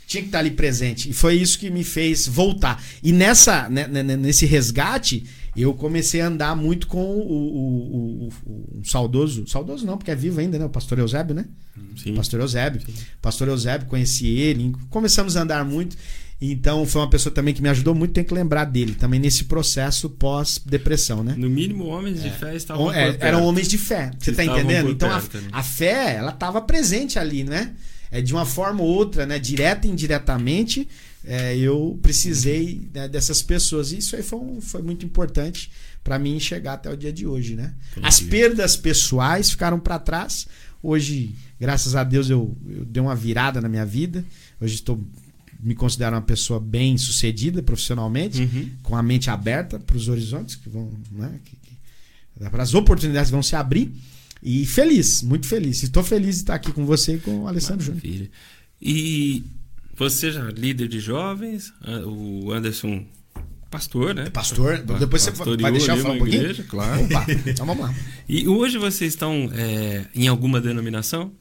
[0.06, 1.08] tinha que estar ali presente.
[1.08, 2.82] E foi isso que me fez voltar.
[3.02, 5.24] E nessa, né, né, né, nesse resgate,
[5.56, 9.46] eu comecei a andar muito com o, o, o- o- um saudoso.
[9.46, 10.64] Saudoso não, porque é vivo ainda, né?
[10.64, 11.46] O pastor Eusébio, né?
[11.96, 12.14] Sim.
[12.14, 12.82] Pastor Eusébio.
[13.22, 14.74] Pastor Eusébio, conheci ele.
[14.90, 15.96] Começamos a andar muito.
[16.40, 18.12] Então, foi uma pessoa também que me ajudou muito.
[18.12, 21.34] Tem que lembrar dele também nesse processo pós-depressão, né?
[21.38, 23.22] No mínimo, homens de fé estavam É, por perto.
[23.24, 24.10] eram homens de fé.
[24.18, 24.90] Você tá Estavam entendendo?
[24.90, 25.22] Então a,
[25.52, 27.74] a fé, ela estava presente ali, né?
[28.10, 29.38] É, de uma forma ou outra, né?
[29.38, 30.86] Direta e indiretamente,
[31.24, 33.92] é, eu precisei né, dessas pessoas.
[33.92, 35.70] E isso aí foi, um- foi muito importante
[36.02, 37.72] para mim chegar até o dia de hoje, né?
[38.02, 40.46] As perdas pessoais ficaram para trás.
[40.82, 44.22] Hoje, graças a Deus, eu, eu dei uma virada na minha vida.
[44.60, 45.02] Hoje estou
[45.64, 48.70] me considero uma pessoa bem sucedida profissionalmente, Uhum.
[48.82, 53.28] com a mente aberta para os horizontes que vão, né, que- que- para as oportunidades
[53.30, 53.90] que vão se abrir
[54.42, 55.82] e feliz, muito feliz.
[55.82, 58.28] Estou feliz de estar aqui com você e com o Alessandro Júnior.
[58.82, 59.42] E
[59.96, 61.72] você já é líder de jovens,
[62.06, 63.04] o Anderson
[63.70, 64.30] pastor, né?
[64.30, 66.42] Pastor, depois você vai deixar eu falar um pouquinho?
[66.42, 67.04] igreja, claro.
[67.06, 67.94] Opa, então vamos lá.
[68.28, 71.32] E hoje vocês estão é, em alguma denominação?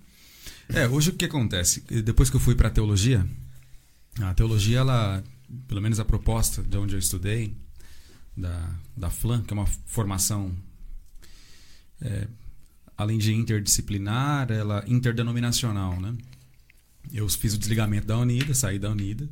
[0.69, 1.83] É, hoje o que acontece?
[2.03, 3.23] Depois que eu fui para teologia,
[4.21, 5.23] a teologia, ela,
[5.67, 7.55] pelo menos a proposta de onde eu estudei,
[8.35, 10.51] da, da FLAN, que é uma formação,
[12.01, 12.27] é,
[12.97, 16.15] além de interdisciplinar, ela interdenominacional, né?
[17.11, 19.29] Eu fiz o desligamento da Unida, saí da Unida,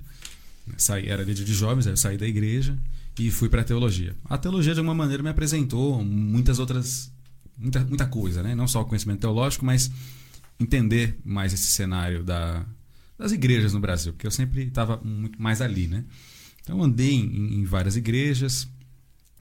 [0.78, 2.78] saí, era líder de jovens, eu saí da igreja
[3.18, 4.16] e fui para a teologia.
[4.26, 7.12] A teologia, de alguma maneira, me apresentou muitas outras,
[7.58, 8.54] muita, muita coisa, né?
[8.54, 9.90] Não só o conhecimento teológico, mas
[10.60, 12.66] entender mais esse cenário da,
[13.22, 16.04] das igrejas no Brasil, porque eu sempre estava muito mais ali, né?
[16.64, 18.68] Então andei em, em várias igrejas,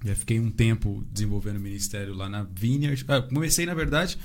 [0.05, 3.05] já fiquei um tempo desenvolvendo o ministério lá na Vineyard.
[3.09, 4.18] Ah, comecei, na verdade,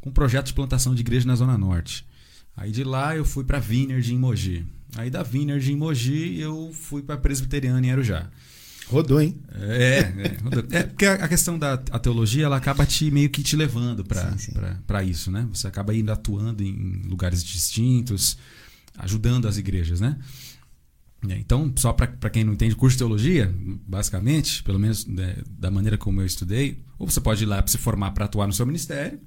[0.00, 2.06] com um projeto de plantação de igreja na Zona Norte.
[2.56, 4.66] Aí de lá eu fui para Vineyard em Mogi.
[4.94, 8.28] Aí da Vineyard em Mogi eu fui para Presbiteriana em Arujá.
[8.88, 9.40] Rodou, hein?
[9.54, 10.64] É, é, rodou.
[10.70, 14.04] é porque a a questão da a teologia ela acaba te meio que te levando
[14.04, 15.48] para isso, né?
[15.50, 18.36] Você acaba indo atuando em lugares distintos,
[18.98, 20.18] ajudando as igrejas, né?
[21.28, 23.52] É, Então, só para quem não entende curso de teologia,
[23.86, 27.70] basicamente, pelo menos né, da maneira como eu estudei, ou você pode ir lá para
[27.70, 29.20] se formar para atuar no seu ministério,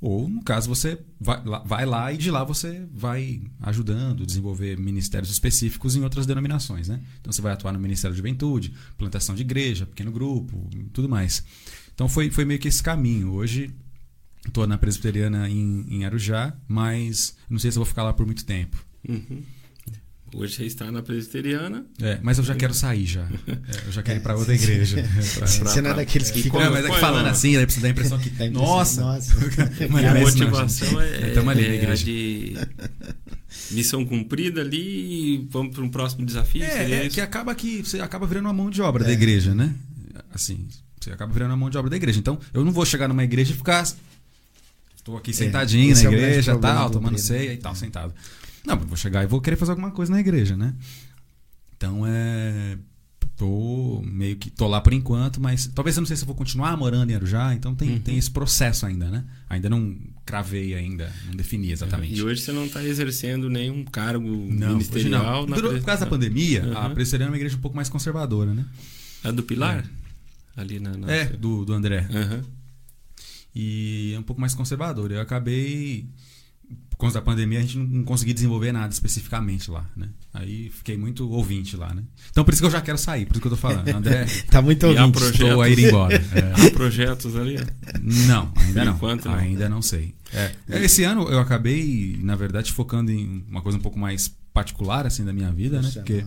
[0.00, 4.78] ou, no caso, você vai lá, vai lá e de lá você vai ajudando, desenvolver
[4.78, 7.02] ministérios específicos em outras denominações, né?
[7.20, 11.44] Então você vai atuar no Ministério de Juventude, plantação de igreja, pequeno grupo, tudo mais.
[11.94, 13.32] Então foi, foi meio que esse caminho.
[13.32, 13.70] Hoje
[14.46, 18.46] estou na presbiteriana em, em Arujá, mas não sei se vou ficar lá por muito
[18.46, 18.82] tempo.
[19.08, 19.42] Uhum.
[20.32, 21.84] Hoje você está na presbiteriana.
[22.00, 23.26] É, mas eu já quero sair já.
[23.48, 25.02] É, eu já quero ir para outra igreja.
[25.34, 27.90] Pra- Você não é daqueles que ficam- mas é que falando uma- assim, dar a
[27.90, 28.30] impressão que.
[28.38, 29.00] Dá impressão, nossa!
[29.00, 29.34] nossa.
[29.90, 30.98] Mas a não é isso não, motivação gente.
[31.00, 32.56] é, ali é de
[33.72, 36.62] missão cumprida ali vamos para um próximo desafio.
[36.62, 39.06] É, é que acaba que você acaba virando uma mão de obra É.
[39.08, 39.74] da igreja, né?
[40.32, 40.68] Assim,
[41.00, 42.18] você acaba virando uma mão de obra da igreja.
[42.20, 43.84] Então, eu não vou chegar numa igreja e ficar.
[44.94, 48.14] Estou aqui sentadinho na é igreja, tal, do tomando ceia e tal, sentado.
[48.64, 50.74] Não, vou chegar e vou querer fazer alguma coisa na igreja, né?
[51.76, 52.76] Então é.
[53.36, 54.50] Tô meio que.
[54.50, 57.14] tô lá por enquanto, mas talvez eu não sei se eu vou continuar morando em
[57.14, 58.00] Arujá, então tem, Uhum.
[58.00, 59.24] tem esse processo ainda, né?
[59.48, 59.96] Ainda não
[60.26, 62.14] cravei ainda, não defini exatamente.
[62.18, 65.46] E hoje você não está exercendo nenhum cargo Não, ministerial.
[65.46, 65.56] não.
[65.56, 66.94] na Por, causa da pandemia, a Uhum.
[66.94, 68.66] presbiteriana é uma igreja um pouco mais conservadora, né?
[69.24, 69.88] A do Pilar?
[70.54, 70.94] Ali na.
[70.94, 72.06] na- É, do, do André.
[72.12, 72.42] Aham.
[73.54, 75.14] E é um pouco mais conservadora.
[75.14, 76.04] Eu acabei
[76.90, 80.08] por conta da pandemia, a gente não, não conseguia desenvolver nada especificamente lá, né?
[80.34, 82.02] Aí fiquei muito ouvinte lá, né?
[82.30, 83.88] Então por isso que eu já quero sair, por isso que eu tô falando.
[83.88, 85.12] André, tá muito ouvinte.
[85.12, 86.14] projetos, estou a ir embora.
[86.16, 86.66] É.
[86.66, 87.56] Há projetos ali?
[88.02, 88.94] Não, ainda não.
[88.94, 89.34] enquanto, não.
[89.34, 90.14] Ainda não sei.
[90.32, 90.54] É.
[90.68, 95.24] Esse ano eu acabei, na verdade, focando em uma coisa um pouco mais particular assim
[95.24, 95.90] da minha vida, né?
[95.92, 96.24] Porque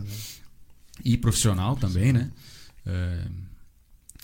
[1.04, 2.30] e profissional também, né?
[2.86, 3.24] É,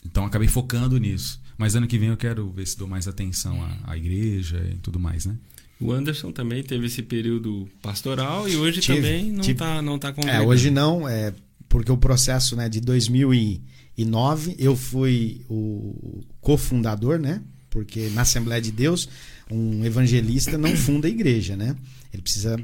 [0.05, 1.41] Então acabei focando nisso.
[1.57, 4.77] Mas ano que vem eu quero ver se dou mais atenção à, à igreja e
[4.79, 5.37] tudo mais, né?
[5.81, 10.14] O Anderson também teve esse período pastoral e hoje Tive, também não está não tá
[10.26, 11.33] É, hoje não, é
[11.68, 17.41] porque o processo né, de 2009 eu fui o cofundador, né?
[17.70, 19.09] Porque na Assembleia de Deus,
[19.51, 21.76] um evangelista não funda a igreja, né?
[22.12, 22.57] Ele precisa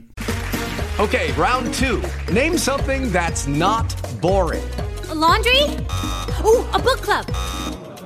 [0.98, 2.00] Okay, round two.
[2.32, 4.64] Name something that's not boring.
[5.10, 5.62] A laundry?
[6.42, 7.26] Ooh, a book club.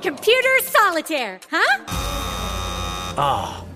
[0.01, 1.85] Computer solitaire, huh?
[3.17, 3.63] Ah,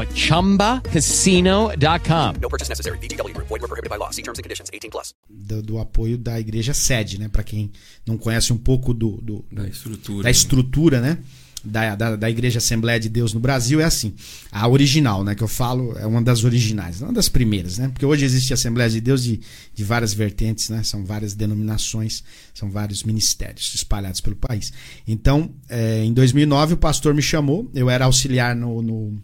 [0.00, 2.32] at ChumbaCasino.com.
[2.40, 2.98] No purchase necessary.
[2.98, 3.48] VGW Group.
[3.48, 4.10] Void where prohibited by law.
[4.10, 4.68] See terms and conditions.
[4.72, 5.14] 18 plus.
[5.28, 7.28] do, do apoio da igreja sede, né?
[7.28, 7.70] Para quem
[8.06, 10.22] não conhece um pouco do, do- do- Da estrutura.
[10.24, 11.18] da estrutura, né?
[11.64, 14.14] Da, da, da Igreja Assembleia de Deus no Brasil é assim.
[14.50, 15.34] A original, né?
[15.34, 17.88] Que eu falo é uma das originais, uma das primeiras, né?
[17.88, 19.40] Porque hoje existe Assembleia de Deus de,
[19.74, 20.84] de várias vertentes, né?
[20.84, 22.22] São várias denominações,
[22.54, 24.72] são vários ministérios espalhados pelo país.
[25.06, 29.18] Então, é, em 2009, o pastor me chamou, eu era auxiliar no- no,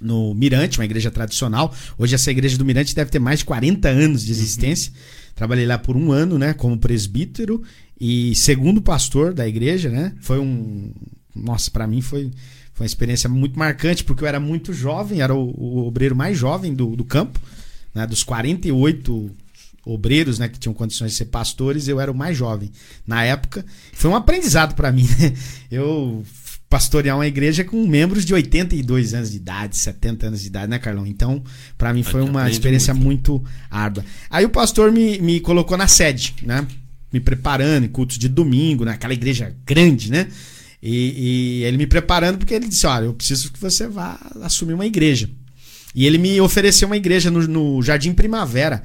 [0.00, 1.74] no Mirante, uma igreja tradicional.
[1.96, 4.92] Hoje essa igreja do Mirante deve ter mais de 40 anos de existência.
[5.34, 7.62] Trabalhei lá por um ano, né, como presbítero
[8.00, 10.14] e segundo pastor da igreja, né?
[10.20, 10.92] Foi um,
[11.34, 12.30] nossa, para mim foi
[12.72, 16.36] foi uma experiência muito marcante porque eu era muito jovem, era o, o obreiro mais
[16.36, 17.40] jovem do, do campo,
[17.94, 18.06] né?
[18.06, 19.30] Dos 48
[19.86, 22.72] obreiros, né, que tinham condições de ser pastores, eu era o mais jovem
[23.06, 23.64] na época.
[23.92, 25.06] Foi um aprendizado para mim.
[25.18, 25.32] né?
[25.70, 26.24] Eu
[26.76, 30.78] pastorear uma igreja com membros de 82 anos de idade, 70 anos de idade, né,
[30.78, 31.06] Carlão?
[31.06, 31.42] Então,
[31.78, 33.42] para mim foi uma experiência muito.
[33.70, 34.04] árdua.
[34.28, 36.66] Aí o pastor me, me colocou na sede, né?
[37.10, 40.28] Me preparando em cultos de domingo, naquela igreja grande, né?
[40.82, 44.74] E, e ele me preparando porque ele disse: Olha, eu preciso que você vá assumir
[44.74, 45.30] uma igreja.
[45.94, 48.82] E ele me ofereceu uma igreja no, no Jardim Primavera.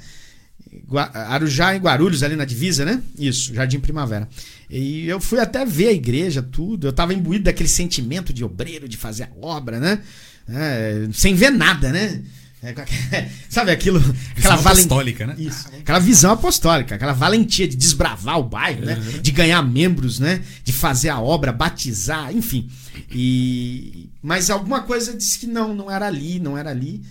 [1.13, 3.01] Arujá e Guarulhos, ali na divisa, né?
[3.19, 4.29] Isso, Jardim Primavera.
[4.71, 6.87] E eu fui até ver a igreja, tudo.
[6.87, 10.01] Eu tava imbuído daquele sentimento de obreiro, de fazer a obra, né?
[10.49, 12.23] É, sem ver nada, né?
[12.63, 13.99] É, sabe aquilo?
[14.37, 15.35] Aquela valen- apostólica, né?
[15.37, 15.67] Isso.
[15.67, 18.95] Aquela visão apostólica, aquela valentia de desbravar o bairro, né?
[19.21, 20.41] De ganhar membros, né?
[20.63, 22.69] De fazer a obra, batizar, enfim.
[23.11, 27.01] E mas alguma coisa disse que não, não era ali, não era ali.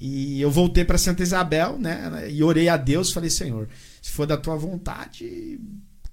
[0.00, 2.26] E eu voltei para Santa Isabel, né?
[2.30, 3.68] E orei a Deus, falei: "Senhor,
[4.02, 5.60] se for da tua vontade,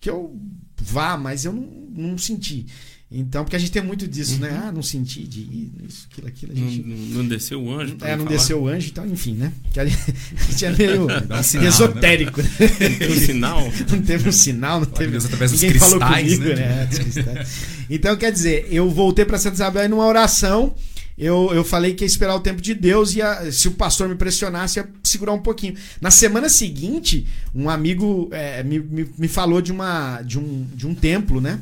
[0.01, 0.35] que eu
[0.81, 2.65] vá", mas eu não, não senti.
[3.13, 4.61] Então, porque a gente tem muito disso, né?
[4.63, 5.41] Ah, não senti de
[5.85, 6.53] isso, aquilo, aquilo.
[6.53, 6.87] A Não, gente...
[6.87, 7.97] não desceu o anjo?
[7.99, 8.37] É, não falar?
[8.37, 9.51] desceu o anjo, então, enfim, né?
[9.73, 12.41] Que a gente é meio um sinal, esotérico.
[12.41, 12.49] né?
[12.57, 12.89] Né?
[12.97, 13.73] Tem um sinal?
[13.91, 15.11] Não teve um sinal, não teve.
[15.11, 16.55] Deus através dos Ninguém falou cristais, comigo, né?
[16.55, 16.87] né?
[16.89, 17.49] Cristais.
[17.89, 20.73] Então, quer dizer, eu voltei para Santa Isabel e numa oração.
[21.17, 24.15] Eu, eu falei que ia esperar o tempo de Deus e se o pastor me
[24.15, 25.75] pressionasse, ia segurar um pouquinho.
[25.99, 30.87] Na semana seguinte, um amigo é, me, me, me falou de, uma, de, um, de
[30.87, 31.59] um templo, né?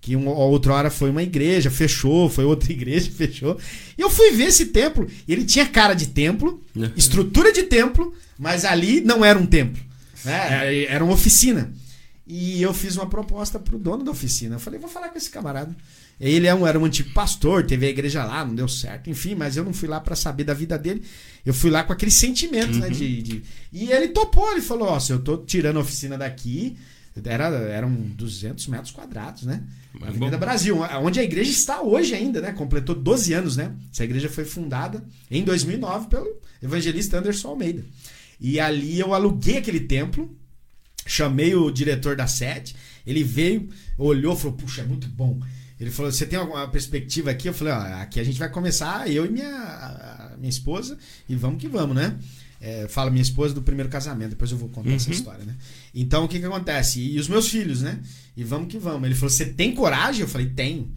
[0.00, 3.58] Que uma outra hora foi uma igreja, fechou, foi outra igreja, fechou.
[3.96, 5.08] E eu fui ver esse templo.
[5.26, 6.62] Ele tinha cara de templo,
[6.96, 9.82] estrutura de templo, mas ali não era um templo.
[10.24, 10.84] né?
[10.84, 11.72] Era uma oficina.
[12.26, 14.56] E eu fiz uma proposta pro dono da oficina.
[14.56, 15.74] Eu falei, vou falar com esse camarada.
[16.20, 19.34] Ele é um, era um antigo pastor, teve a igreja lá, não deu certo, enfim,
[19.36, 21.02] mas eu não fui lá para saber da vida dele.
[21.46, 22.90] Eu fui lá com aquele sentimento, né?
[22.90, 23.42] De, de-
[23.72, 26.76] E ele topou, ele falou: Ó, se eu tô tirando a oficina daqui,
[27.24, 29.62] era, eram 200 metros quadrados, né?
[29.94, 30.40] Mas Avenida bom.
[30.40, 32.52] Brasil, onde a igreja está hoje ainda, né?
[32.52, 33.72] Completou 12 anos, né?
[33.92, 37.84] Essa igreja foi fundada em 2009 pelo evangelista Anderson Almeida.
[38.40, 40.36] E ali eu aluguei aquele templo,
[41.06, 42.74] chamei o diretor da sede,
[43.06, 45.40] ele veio, olhou, falou: "Puxa, é muito bom".
[45.80, 49.10] Ele falou: "Você tem alguma perspectiva aqui?" Eu falei: "Ó, aqui a gente vai começar
[49.10, 50.96] eu e minha minha esposa
[51.28, 52.16] e vamos que vamos, né?"
[52.60, 54.96] É, fala minha esposa do primeiro casamento, depois eu vou contar Uhum.
[54.96, 55.56] essa história, né?
[55.94, 57.00] Então o que que acontece?
[57.00, 58.00] E os meus filhos, né?
[58.36, 59.04] E vamos que vamos.
[59.06, 60.22] Ele falou: Você tem coragem?
[60.22, 60.92] Eu falei: Tenho.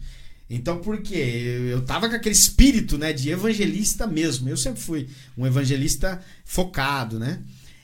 [0.50, 1.14] Então por quê?
[1.14, 4.48] Eu, eu tava com aquele espírito, né, de evangelista mesmo.
[4.48, 5.08] Eu sempre fui
[5.38, 7.40] um evangelista focado, né?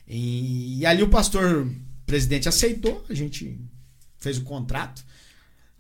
[0.08, 1.70] E, e ali o pastor
[2.04, 3.58] presidente aceitou, a gente
[4.18, 5.04] fez o contrato.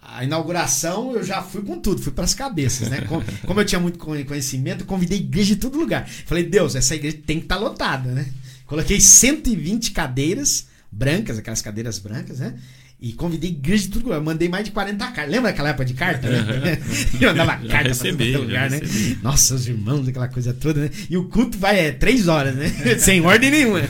[0.00, 3.00] A inauguração eu já fui com tudo, fui para as cabeças, né?
[3.02, 6.08] Como, como eu tinha muito conhe- conhecimento, eu convidei igreja de todo lugar.
[6.08, 8.26] Falei, Deus, essa igreja tem que estar lotada, né?
[8.66, 12.54] Coloquei 120 cadeiras brancas, aquelas cadeiras brancas, né?
[13.00, 14.16] E convidei igreja de lugar.
[14.16, 15.30] Eu mandei mais de 40 cartas.
[15.30, 16.28] Lembra aquela época de carta?
[16.28, 16.78] Né?
[17.20, 18.80] eu mandava Já carta recebi, para todo lugar, né?
[19.22, 20.90] Nossa, os irmãos, aquela coisa toda, né?
[21.08, 22.68] E o culto vai é três horas, né?
[22.98, 23.82] Sem ordem nenhuma.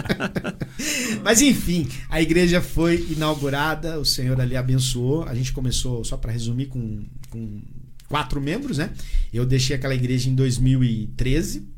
[1.22, 5.24] Mas enfim, a igreja foi inaugurada, o Senhor ali abençoou.
[5.24, 7.60] A gente começou, só para resumir, com, com
[8.08, 8.90] quatro membros, né?
[9.30, 11.75] Eu deixei aquela igreja em 2013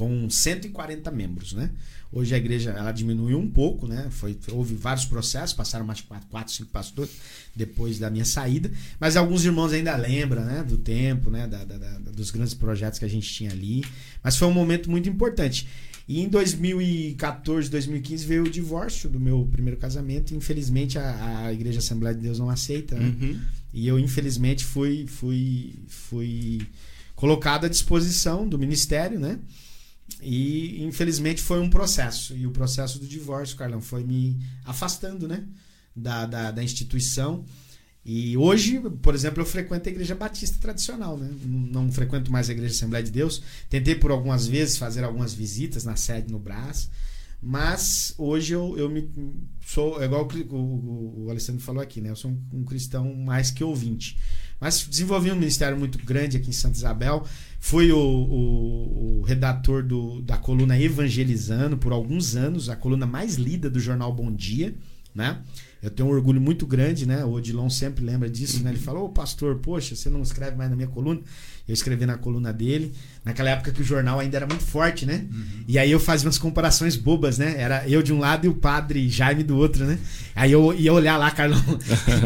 [0.00, 1.70] com 140 membros, né?
[2.12, 4.08] Hoje a igreja ela diminuiu um pouco, né?
[4.10, 7.10] Foi, houve vários processos, passaram mais de quatro, quatro, cinco pastores
[7.54, 10.64] depois da minha saída, mas alguns irmãos ainda lembram, né?
[10.66, 11.46] Do tempo, né?
[11.46, 13.84] Da, da- da- dos grandes projetos que a gente tinha ali.
[14.24, 15.68] Mas foi um momento muito importante.
[16.08, 20.34] E em 2014, 2015 veio o divórcio do meu primeiro casamento.
[20.34, 23.14] Infelizmente a, a Igreja Assembleia de Deus não aceita, né?
[23.20, 23.38] Uhum.
[23.72, 26.66] E eu infelizmente fui fui fui
[27.14, 29.38] colocado à disposição do ministério, né?
[30.22, 32.36] E infelizmente foi um processo.
[32.36, 35.44] E o processo do divórcio, Carlão, foi me afastando, né?
[35.94, 37.44] Da, da, da instituição.
[38.04, 41.30] E hoje, por exemplo, eu frequento a igreja batista tradicional, né?
[41.44, 43.42] Não frequento mais a igreja Assembleia de Deus.
[43.68, 46.88] Tentei por algumas vezes fazer algumas visitas na sede no Brás.
[47.42, 49.08] Mas hoje eu, eu me
[49.64, 52.10] sou é igual o, o- o Alessandro falou aqui, né?
[52.10, 54.18] Eu sou um, um cristão mais que ouvinte.
[54.60, 57.24] Mas desenvolvi um ministério muito grande aqui em Santa Isabel.
[57.58, 63.36] Fui o, o- o redator do- da coluna Evangelizando por alguns anos, a coluna mais
[63.36, 64.74] lida do jornal Bom Dia,
[65.14, 65.40] né?
[65.82, 67.24] Eu tenho um orgulho muito grande, né?
[67.24, 68.70] O Odilon sempre lembra disso, né?
[68.70, 71.20] Ele falou, ô pastor, poxa, você não escreve mais na minha coluna?
[71.66, 72.92] Eu escrevi na coluna dele,
[73.24, 75.24] naquela época que o jornal ainda era muito forte, né?
[75.68, 77.54] E aí eu fazia umas comparações bobas, né?
[77.56, 79.98] Era eu de um lado e o padre Jaime do outro, né?
[80.34, 81.62] Aí eu ia olhar lá, Carlão.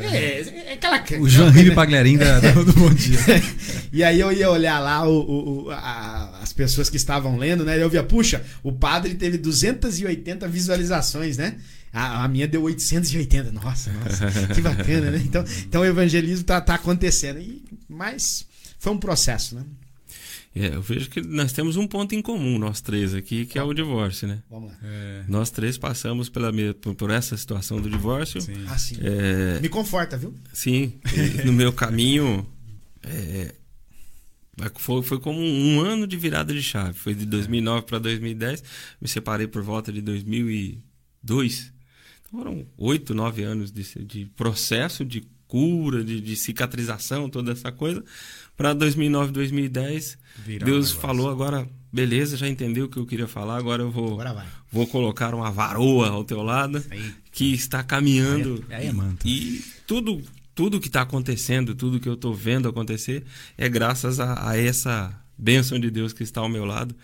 [0.00, 1.02] é, é aquela.
[1.20, 3.18] O João Ribe Pagliarim da- do- Bom Dia.
[3.92, 7.82] e aí eu ia olhar lá o, o- a- as pessoas que estavam lendo, né?
[7.82, 11.56] Eu via, puxa, o padre teve 280 visualizações, né?
[11.96, 13.52] A, a minha deu 880.
[13.52, 15.22] Nossa, nossa, que bacana, né?
[15.24, 17.38] Então, então o evangelismo tá, tá acontecendo.
[17.40, 18.46] E, mas
[18.78, 19.64] foi um processo, né?
[20.54, 23.62] É, eu vejo que nós temos um ponto em comum, nós três aqui, que é
[23.62, 24.42] o divórcio, né?
[24.50, 24.78] Vamos lá.
[25.28, 28.40] Nós três passamos pela, me- por, por essa situação do divórcio.
[28.68, 28.96] Ah, sim.
[29.02, 30.34] É, Me conforta, viu?
[30.54, 30.94] Sim,
[31.44, 32.46] no meu caminho
[33.02, 33.54] é,
[34.76, 36.94] foi, foi como um ano de virada de chave.
[36.98, 38.62] Foi de 2009 para 2010.
[38.98, 41.70] Me separei por volta de 2002.
[42.36, 48.04] Foram oito, nove anos de, de processo de cura, de, de cicatrização, toda essa coisa.
[48.56, 51.00] Para 2009, 2010, Virar um Deus negócio.
[51.00, 54.86] falou agora, beleza, já entendeu o que eu queria falar, agora eu vou, Agora vou
[54.86, 56.84] colocar uma varoa ao teu lado
[57.32, 58.62] que está caminhando.
[58.68, 59.26] É- aí é manta.
[59.26, 60.20] E tudo,
[60.54, 63.24] tudo que está acontecendo, tudo que eu estou vendo acontecer,
[63.56, 66.94] é graças a, a essa bênção de Deus que está ao meu lado.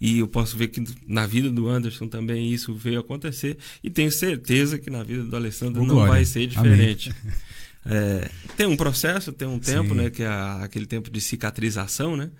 [0.00, 3.58] E eu posso ver que na vida do Anderson também isso veio acontecer.
[3.82, 6.12] E tenho certeza que na vida do Alessandro não glória.
[6.12, 7.14] vai ser diferente.
[7.90, 9.94] É, tem um processo, tem um tempo, Sim.
[9.94, 10.10] né?
[10.10, 12.30] Que é aquele tempo de cicatrização, né?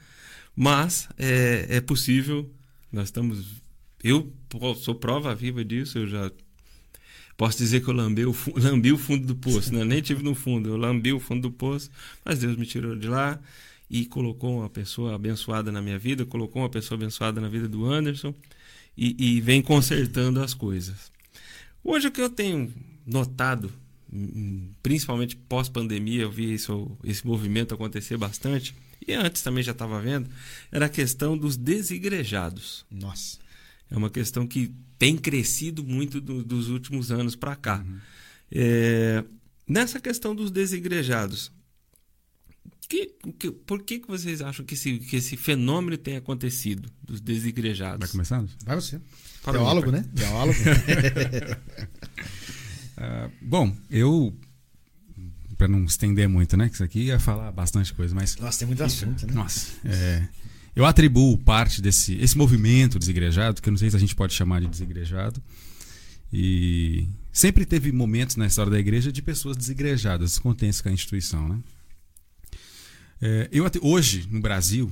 [0.54, 2.50] Mas é, é possível.
[2.92, 3.46] Nós estamos.
[4.04, 4.30] Eu
[4.82, 5.98] sou prova viva disso.
[6.00, 6.30] Eu já
[7.38, 9.84] posso dizer que eu lambi o, lambi o fundo do poço, né?
[9.84, 11.88] Nem tive no fundo, eu lambi o fundo do poço,
[12.22, 13.40] mas Deus me tirou de lá
[13.90, 17.86] e colocou uma pessoa abençoada na minha vida, colocou uma pessoa abençoada na vida do
[17.86, 18.34] Anderson
[18.96, 21.10] e, e vem consertando as coisas.
[21.82, 22.72] Hoje o que eu tenho
[23.06, 23.72] notado,
[24.12, 28.74] hum, principalmente pós-pandemia, eu vi isso, esse movimento acontecer bastante,
[29.06, 30.28] e antes também já estava vendo,
[30.70, 32.84] era a questão dos desigrejados.
[32.90, 33.38] Nossa.
[33.90, 37.82] É uma questão que tem crescido muito do- dos últimos anos para cá.
[38.50, 39.24] É,
[39.66, 41.50] nessa questão dos desigrejados,
[42.88, 47.20] que, que- por que, que vocês acham que esse, que esse fenômeno tem acontecido dos
[47.20, 48.00] desigrejados?
[48.00, 48.44] Vai começar?
[48.64, 49.00] Vai você.
[49.42, 50.04] Fala, Teólogo, né?
[50.14, 50.58] Teólogo.
[52.96, 54.36] Ah, bom, eu.
[55.56, 56.68] Para não estender muito, né?
[56.68, 58.36] Que isso aqui ia falar bastante coisa, mas.
[58.36, 59.32] Nossa, tem muito assunto, né?
[59.32, 59.72] Nossa.
[59.84, 60.26] é,
[60.74, 64.34] eu atribuo parte desse esse movimento desigrejado, que eu não sei se a gente pode
[64.34, 65.42] chamar de desigrejado.
[66.32, 71.48] E sempre teve momentos na história da igreja de pessoas desigrejadas, descontentes com a instituição,
[71.48, 71.58] né?
[73.20, 74.90] É, eu, ati- hoje, no Brasil,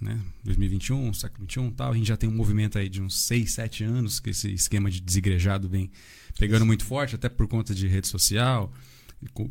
[0.00, 0.18] né?
[0.44, 1.92] 2021, século 21 tal.
[1.92, 4.90] A gente já tem um movimento aí de uns 6, 7 anos que esse esquema
[4.90, 5.90] de desigrejado vem
[6.38, 8.72] pegando muito forte, até por conta de rede social,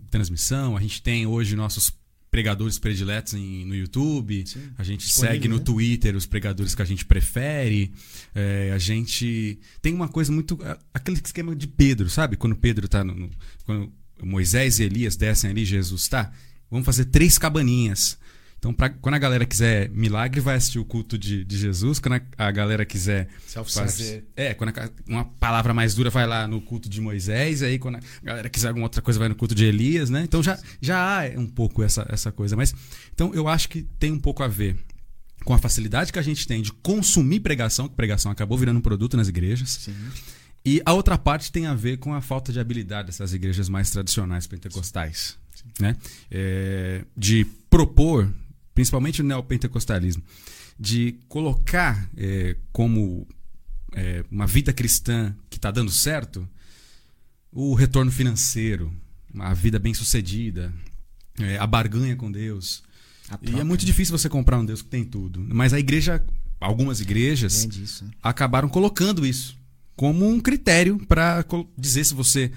[0.09, 0.76] transmissão.
[0.78, 1.91] A gente tem hoje nossos
[2.32, 4.45] pregadores prediletos em, no YouTube.
[4.47, 5.63] Sim, a gente segue no né?
[5.63, 7.91] Twitter os pregadores que a gente prefere.
[8.34, 10.57] É, a gente tem uma coisa muito.
[10.93, 12.36] Aquele esquema de Pedro, sabe?
[12.38, 13.13] Quando Pedro tá no.
[13.13, 13.30] no
[13.65, 13.91] quando
[14.24, 16.34] Moisés e Elias descem ali, Jesus tá.
[16.70, 18.18] Vamos fazer três cabaninhas.
[18.59, 21.99] Então, pra, quando a galera quiser milagre, vai assistir o culto de, de Jesus.
[21.99, 24.26] Quando a, a galera quiser fazer.
[24.36, 27.61] É, quando a, uma palavra mais dura, vai lá no culto de Moisés.
[27.61, 30.24] Aí, quando a galera quiser alguma outra coisa, vai no culto de Elias, né?
[30.24, 32.55] Então já, já há um pouco essa, essa coisa.
[32.55, 32.74] Mas
[33.13, 34.76] então eu acho que tem um pouco a ver
[35.45, 38.82] com a facilidade que a gente tem de consumir pregação, que pregação acabou virando um
[38.82, 39.70] produto nas igrejas.
[39.70, 39.95] Sim.
[40.65, 43.89] E a outra parte tem a ver com a falta de habilidade dessas igrejas mais
[43.89, 45.38] tradicionais pentecostais.
[45.80, 45.95] Né?
[46.32, 48.32] É, de propor
[48.78, 50.22] principalmente o neopentecostalismo,
[50.80, 53.28] de colocar é, como
[53.91, 56.47] é, uma vida cristã que está dando certo
[57.51, 58.93] o retorno financeiro,
[59.39, 60.72] a vida bem sucedida,
[61.39, 62.84] é, a barganha com Deus.
[63.41, 63.88] E é muito né?
[63.88, 65.43] difícil você comprar um Deus que tem tudo.
[65.49, 66.24] Mas a igreja,
[66.60, 68.12] algumas igrejas, né?
[68.22, 69.58] acabaram colocando isso
[69.95, 71.43] como um critério para
[71.76, 72.51] dizer se você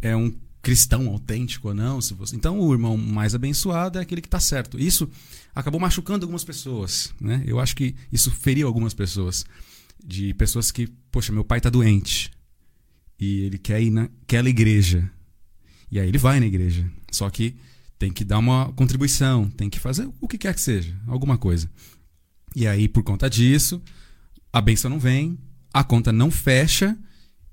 [0.00, 0.32] é um
[0.64, 2.00] cristão autêntico ou não.
[2.00, 2.34] Se você...
[2.34, 4.80] Então, o irmão mais abençoado é aquele que está certo.
[4.80, 5.08] Isso
[5.54, 7.14] acabou machucando algumas pessoas.
[7.20, 7.44] Né?
[7.46, 9.44] Eu acho que isso feriu algumas pessoas.
[10.02, 12.30] De pessoas que, poxa, meu pai está doente.
[13.20, 15.08] E ele quer ir naquela igreja.
[15.90, 16.90] E aí ele vai na igreja.
[17.12, 17.54] Só que
[17.98, 21.70] tem que dar uma contribuição, tem que fazer o que quer que seja, alguma coisa.
[22.56, 23.80] E aí, por conta disso,
[24.52, 25.38] a benção não vem,
[25.72, 26.98] a conta não fecha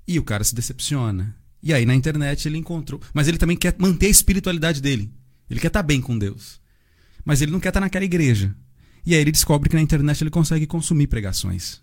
[0.06, 1.36] e o cara se decepciona.
[1.62, 3.00] E aí na internet ele encontrou.
[3.14, 5.12] Mas ele também quer manter a espiritualidade dele.
[5.48, 6.60] Ele quer estar bem com Deus.
[7.24, 8.54] Mas ele não quer estar naquela igreja.
[9.04, 11.80] E aí ele descobre que na internet ele consegue consumir pregações.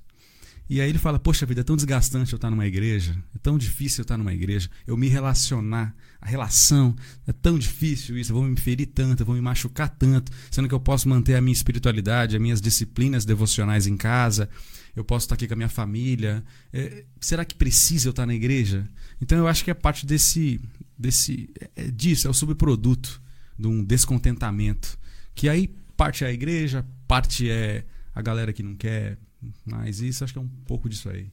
[0.69, 3.57] E aí ele fala: Poxa vida, é tão desgastante eu estar numa igreja, é tão
[3.57, 8.35] difícil eu estar numa igreja, eu me relacionar, a relação é tão difícil isso, eu
[8.35, 11.41] vou me ferir tanto, eu vou me machucar tanto, sendo que eu posso manter a
[11.41, 14.47] minha espiritualidade, as minhas disciplinas devocionais em casa,
[14.95, 16.43] eu posso estar aqui com a minha família.
[16.73, 18.87] É, será que precisa eu estar na igreja?
[19.21, 20.59] Então eu acho que é parte desse.
[20.97, 23.21] desse é, disso, é o subproduto
[23.57, 24.97] de um descontentamento.
[25.35, 27.83] Que aí parte é a igreja, parte é
[28.13, 29.17] a galera que não quer.
[29.65, 31.27] Mas isso acho que é um pouco disso aí.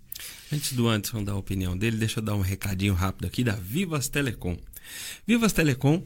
[0.53, 3.55] Antes do Anderson dar a opinião dele, deixa eu dar um recadinho rápido aqui da
[3.55, 4.57] Vivas Telecom.
[5.27, 6.03] Vivas Telecom,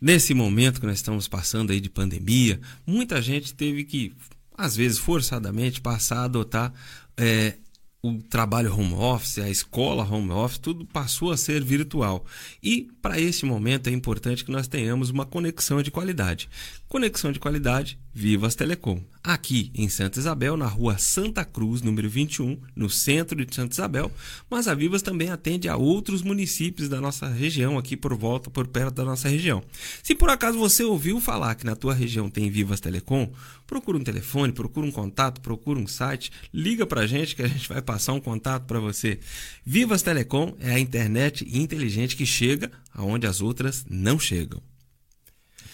[0.00, 4.14] nesse momento que nós estamos passando aí de pandemia, muita gente teve que,
[4.56, 6.72] às vezes forçadamente, passar a adotar
[7.16, 7.54] é,
[8.02, 12.26] o trabalho home office, a escola home office, tudo passou a ser virtual.
[12.60, 16.50] E para esse momento é importante que nós tenhamos uma conexão de qualidade.
[16.92, 19.00] Conexão de qualidade Vivas Telecom.
[19.24, 24.12] Aqui em Santa Isabel, na rua Santa Cruz, número 21, no centro de Santa Isabel,
[24.50, 28.66] mas a Vivas também atende a outros municípios da nossa região, aqui por volta, por
[28.66, 29.62] perto da nossa região.
[30.02, 33.32] Se por acaso você ouviu falar que na tua região tem Vivas Telecom,
[33.66, 37.70] procura um telefone, procura um contato, procura um site, liga pra gente que a gente
[37.70, 39.18] vai passar um contato para você.
[39.64, 44.60] Vivas Telecom é a internet inteligente que chega aonde as outras não chegam.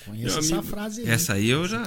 [0.09, 1.09] Conheço essa frase aí.
[1.09, 1.83] Essa aí eu já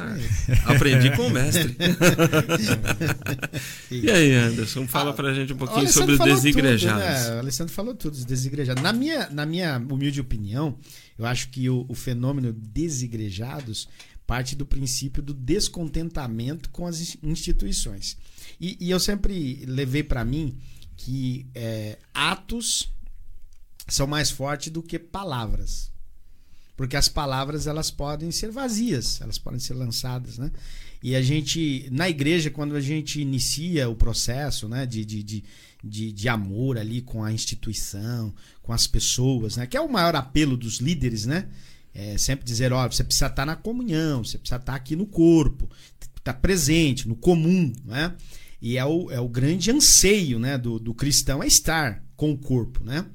[0.66, 1.76] aprendi com o mestre.
[3.92, 7.04] e aí, Anderson, fala ah, pra gente um pouquinho sobre os desigrejados.
[7.04, 7.36] Tudo, né?
[7.36, 8.82] O Alessandro falou tudo, os desigrejados.
[8.82, 10.78] Na minha, na minha humilde opinião,
[11.18, 13.88] eu acho que o, o fenômeno desigrejados
[14.26, 18.18] parte do princípio do descontentamento com as instituições.
[18.60, 20.58] E, e eu sempre levei para mim
[20.96, 22.94] que é, atos
[23.88, 25.92] são mais fortes do que palavras.
[26.82, 30.50] Porque as palavras elas podem ser vazias, elas podem ser lançadas, né?
[31.04, 35.44] E a gente, na igreja, quando a gente inicia o processo né, de, de,
[35.84, 39.68] de, de, amor ali com a instituição, com as pessoas, né?
[39.68, 41.50] Que é o maior apelo dos líderes, né?
[41.94, 45.70] É sempre dizer, ó, você precisa estar na comunhão, você precisa estar aqui no corpo,
[46.18, 48.16] estar presente, no comum, né?
[48.60, 52.38] E é o, é o grande anseio né, do, do cristão é estar com o
[52.40, 53.06] corpo, né?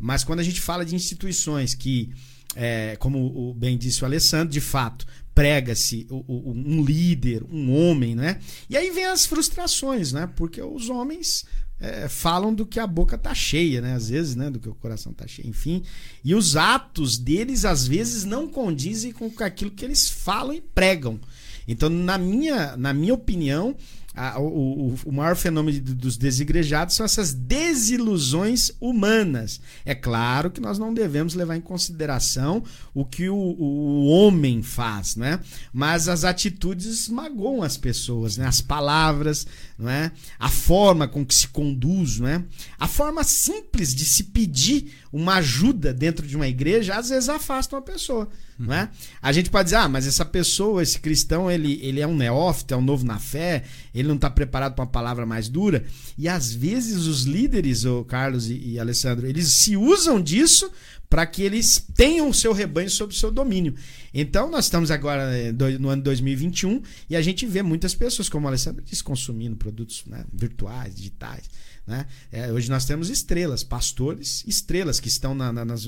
[0.00, 2.12] Mas quando a gente fala de instituições que
[2.54, 8.38] é, como bem disse o Alessandro, de fato, prega-se um líder, um homem, né?
[8.70, 10.30] E aí vem as frustrações, né?
[10.36, 11.44] Porque os homens
[11.80, 13.94] é, falam do que a boca tá cheia, né?
[13.94, 14.48] Às vezes, né?
[14.48, 15.82] Do que o coração tá cheio, enfim.
[16.24, 21.20] E os atos deles, às vezes, não condizem com aquilo que eles falam e pregam.
[21.66, 23.74] Então, na minha, na minha opinião,
[24.14, 29.60] a, o, o, maior fenômeno dos desigrejados são essas desilusões humanas.
[29.84, 32.62] É claro que nós não devemos levar em consideração
[32.94, 35.40] o que o, o homem faz, né?
[35.72, 38.46] mas as atitudes magoam as pessoas, né?
[38.46, 40.12] as palavras, não é?
[40.38, 42.44] a forma com que se conduz, não é?
[42.78, 47.74] a forma simples de se pedir uma ajuda dentro de uma igreja às vezes afasta
[47.74, 48.28] uma pessoa.
[48.58, 48.88] Não é?
[49.20, 52.72] A gente pode dizer, ah, mas essa pessoa, esse cristão, ele, ele é um neófito,
[52.72, 55.84] é um novo na fé, ele não está preparado para uma palavra mais dura.
[56.16, 60.70] E às vezes os líderes, o Carlos e, e Alessandro, eles se usam disso
[61.08, 63.74] para que eles tenham o seu rebanho sob seu domínio.
[64.12, 68.46] Então, nós estamos agora eh, no ano 2021 e a gente vê muitas pessoas, como
[68.46, 71.48] o Alessandro disse, consumindo produtos né, virtuais, digitais.
[71.86, 72.06] Né?
[72.32, 75.86] É, hoje nós temos estrelas, pastores, estrelas que estão na, na, nas,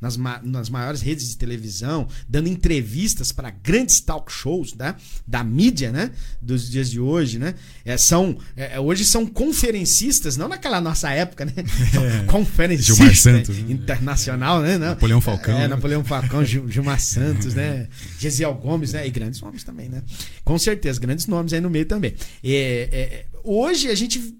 [0.00, 4.94] nas, nas, maiores redes de televisão, dando entrevistas para grandes talk shows né?
[5.26, 6.12] da mídia né?
[6.40, 7.38] dos dias de hoje.
[7.38, 7.54] Né?
[7.84, 11.52] É, são, é, hoje são conferencistas, não naquela nossa época, né?
[11.94, 12.24] É.
[12.26, 13.72] conferencista Santos, né?
[13.72, 14.76] internacional, né?
[14.76, 14.88] Não.
[14.88, 15.54] Napoleão Falcão.
[15.54, 15.68] É, né?
[15.68, 17.88] Napoleão Falcão, Gilmar Santos, né?
[18.18, 19.06] Gesiel Gomes, né?
[19.06, 20.02] E grandes nomes também, né?
[20.44, 22.14] Com certeza, grandes nomes aí no meio também.
[22.42, 24.34] É, é, hoje a gente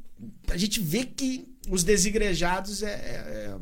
[0.51, 3.57] a gente vê que os desigrejados é, é,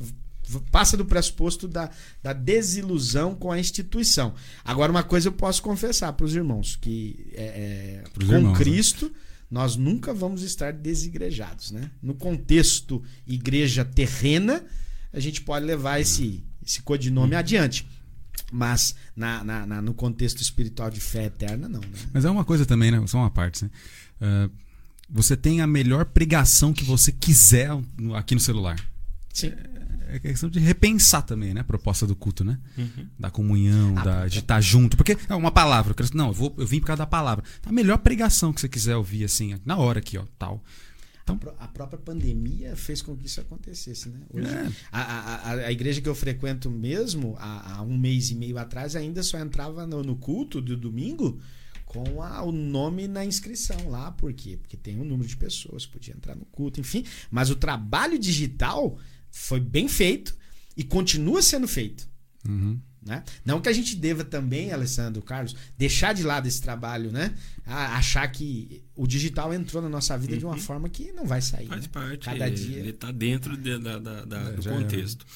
[0.71, 1.91] passa do pressuposto da,
[2.23, 4.35] da desilusão com a instituição.
[4.65, 8.59] Agora, uma coisa eu posso confessar para os irmãos, que é, é com irmãos, né?
[8.59, 9.13] Cristo né?
[9.51, 11.71] nós nunca vamos estar desigrejados.
[11.71, 11.91] Né?
[12.03, 14.65] No contexto igreja terrena,
[15.13, 17.87] a gente pode levar esse, esse codinome adiante.
[18.51, 21.81] Mas na, na, na, no contexto espiritual de fé eterna, não.
[21.81, 21.99] Né?
[22.13, 23.03] Mas é uma coisa também, né?
[23.07, 23.65] Só uma parte.
[23.65, 23.71] Né?
[24.21, 24.51] Uh,
[25.13, 27.71] você tem a melhor pregação que você quiser
[28.15, 28.83] aqui no celular.
[29.33, 29.53] Sim.
[30.09, 31.61] É questão de repensar também, né?
[31.61, 32.59] A proposta do culto, né?
[32.77, 33.07] Uhum.
[33.19, 34.97] Da comunhão, ah, da, de estar junto.
[34.97, 35.95] Porque é uma palavra.
[36.13, 37.45] Não, eu, vou, eu vim por causa da palavra.
[37.65, 40.63] A melhor pregação que você quiser ouvir, assim, na hora aqui, ó, tal.
[41.23, 44.21] Então, a própria pandemia fez com que isso acontecesse, né?
[44.31, 44.71] Hoje, é.
[44.91, 48.97] a, a, a, igreja que eu frequento mesmo, há, há, um mês e meio atrás,
[48.97, 51.41] ainda só entrava no, no culto do domingo
[51.93, 54.11] com a, o nome na inscrição lá.
[54.13, 54.57] Por quê?
[54.57, 57.05] Porque tem um número de pessoas, podia entrar no culto, enfim.
[57.31, 58.99] Mas o trabalho digital
[59.31, 60.35] foi bem feito
[60.75, 62.09] e continua sendo feito.
[62.49, 62.81] Uhum.
[63.05, 63.25] Né?
[63.45, 67.35] Não que a gente deva também, Alessandro, Carlos, deixar de lado esse trabalho, né?
[67.67, 70.39] A achar que o digital entrou na nossa vida uhum.
[70.39, 70.61] de uma uhum.
[70.61, 71.67] forma que não vai sair.
[71.67, 71.89] Faz né?
[71.93, 72.25] parte.
[72.25, 72.79] Cada dia.
[72.79, 75.27] Ele está dentro de, da, da, da é, do contexto.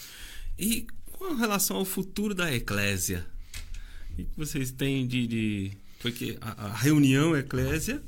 [0.57, 0.65] É.
[0.65, 3.27] E com relação ao futuro da eclésia,
[4.13, 8.03] o que vocês têm de, de porque a, a reunião eclésia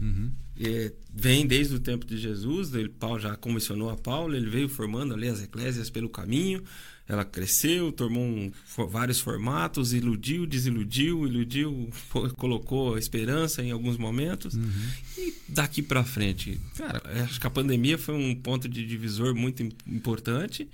[0.00, 0.30] uhum.
[0.58, 4.68] é, vem desde o tempo de Jesus, ele, Paulo já comissionou a Paulo, ele veio
[4.68, 6.62] formando ali as eclésias pelo caminho,
[7.08, 8.50] ela cresceu, tomou um,
[8.88, 11.90] vários formatos, iludiu, desiludiu, iludiu,
[12.38, 14.54] colocou esperança em alguns momentos.
[14.54, 14.90] Uhum.
[15.18, 19.62] E daqui para frente, cara, acho que a pandemia foi um ponto de divisor muito
[19.86, 20.68] importante.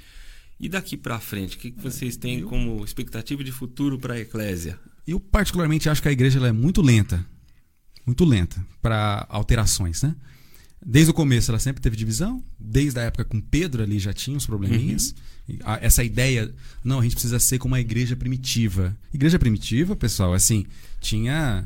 [0.61, 4.21] E daqui para frente, o que, que vocês têm como expectativa de futuro para a
[4.21, 4.79] Eclésia?
[5.09, 7.24] Eu, particularmente, acho que a igreja é muito lenta.
[8.04, 10.14] Muito lenta para alterações, né?
[10.84, 14.36] Desde o começo ela sempre teve divisão, desde a época com Pedro ali já tinha
[14.36, 15.14] os probleminhas.
[15.48, 15.56] Uhum.
[15.80, 16.54] Essa ideia,
[16.84, 18.94] não, a gente precisa ser como uma igreja primitiva.
[19.12, 20.66] Igreja primitiva, pessoal, assim,
[21.00, 21.64] tinha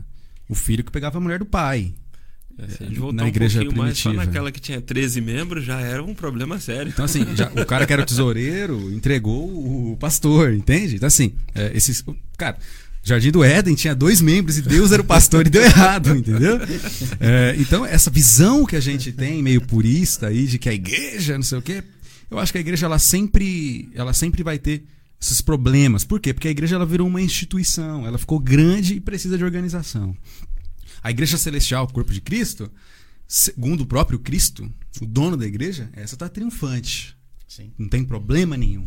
[0.49, 1.93] o filho que pegava a mulher do pai.
[2.57, 3.85] É, se a gente voltar na igreja um primitiva.
[3.85, 6.91] mais só naquela que tinha 13 membros, já era um problema sério.
[6.91, 10.97] Então, assim, já, o cara que era o tesoureiro entregou o pastor, entende?
[10.97, 12.05] Então, assim, é, esses.
[12.39, 12.57] Cara,
[13.05, 16.59] Jardim do Éden tinha dois membros e Deus era o pastor e deu errado, entendeu?
[17.19, 21.37] É, então, essa visão que a gente tem, meio purista aí, de que a igreja,
[21.37, 21.83] não sei o quê,
[22.31, 24.85] eu acho que a igreja ela sempre, ela sempre vai ter
[25.21, 26.05] esses problemas.
[26.05, 26.33] Por quê?
[26.33, 30.17] Porque a igreja ela virou uma instituição, ela ficou grande e precisa de organização.
[31.03, 32.71] A igreja celestial, o corpo de Cristo,
[33.27, 37.17] segundo o próprio Cristo, o dono da igreja, essa está triunfante.
[37.49, 37.73] Sim.
[37.77, 38.87] Não tem problema nenhum.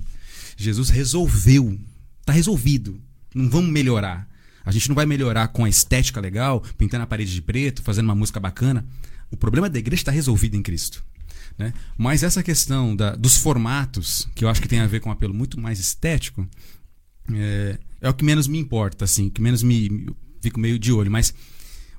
[0.55, 1.77] Jesus resolveu,
[2.21, 3.01] está resolvido
[3.35, 4.27] não vamos melhorar.
[4.63, 8.05] A gente não vai melhorar com a estética legal, pintando a parede de preto, fazendo
[8.05, 8.85] uma música bacana.
[9.29, 11.03] O problema da igreja está resolvido em Cristo.
[11.57, 11.73] Né?
[11.97, 15.11] Mas essa questão da, dos formatos, que eu acho que tem a ver com um
[15.11, 16.47] apelo muito mais estético,
[17.31, 20.91] é, é o que menos me importa, assim, que menos me, me fico meio de
[20.91, 21.11] olho.
[21.11, 21.33] Mas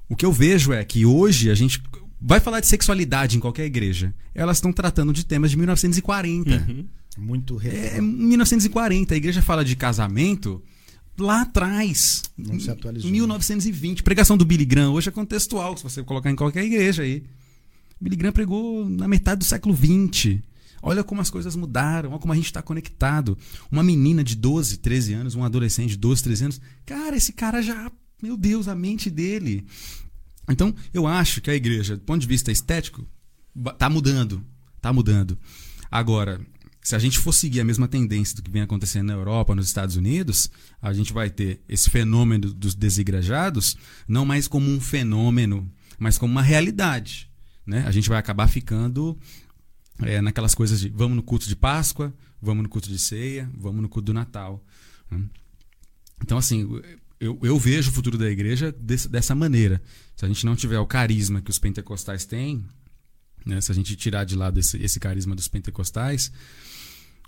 [0.08, 1.82] o que eu vejo é que hoje a gente
[2.20, 4.14] vai falar de sexualidade em qualquer igreja.
[4.34, 6.50] Elas estão tratando de temas de 1940.
[6.50, 6.86] Uhum.
[7.18, 9.14] Muito É 1940.
[9.14, 10.62] A igreja fala de casamento
[11.18, 12.22] lá atrás.
[12.36, 13.10] Não se atualizou.
[13.10, 14.02] 1920.
[14.02, 17.24] Pregação do Billy Graham hoje é contextual, se você colocar em qualquer igreja aí.
[18.00, 20.42] Billy Graham pregou na metade do século 20.
[20.82, 23.36] Olha como as coisas mudaram, olha como a gente está conectado.
[23.70, 26.60] Uma menina de 12, 13 anos, um adolescente de 12, 13 anos.
[26.84, 27.90] Cara, esse cara já.
[28.22, 29.66] Meu Deus, a mente dele.
[30.48, 33.06] Então, eu acho que a igreja, do ponto de vista estético,
[33.66, 34.44] está mudando.
[34.76, 35.36] Está mudando.
[35.90, 36.40] Agora,
[36.86, 39.66] se a gente for seguir a mesma tendência do que vem acontecendo na Europa, nos
[39.66, 40.48] Estados Unidos,
[40.80, 43.76] a gente vai ter esse fenômeno dos desigrejados
[44.06, 45.68] não mais como um fenômeno,
[45.98, 47.28] mas como uma realidade.
[47.66, 47.82] Né?
[47.88, 49.18] A gente vai acabar ficando
[50.00, 53.82] é, naquelas coisas de vamos no culto de Páscoa, vamos no culto de ceia, vamos
[53.82, 54.64] no culto do Natal.
[55.10, 55.24] Né?
[56.22, 56.80] Então, assim,
[57.18, 59.82] eu, eu vejo o futuro da igreja desse, dessa maneira.
[60.14, 62.64] Se a gente não tiver o carisma que os pentecostais têm,
[63.44, 66.30] né, se a gente tirar de lado esse, esse carisma dos pentecostais,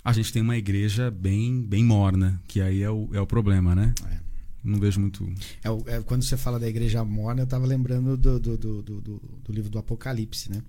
[0.09, 3.75] a gente tem uma igreja bem, bem morna, que aí é o, é o problema,
[3.75, 3.93] né?
[4.11, 4.19] É.
[4.65, 5.31] Não vejo muito.
[5.63, 9.53] É, é, quando você fala da igreja morna, eu estava lembrando do, do, do, do,
[9.53, 10.63] livro do Apocalipse, né?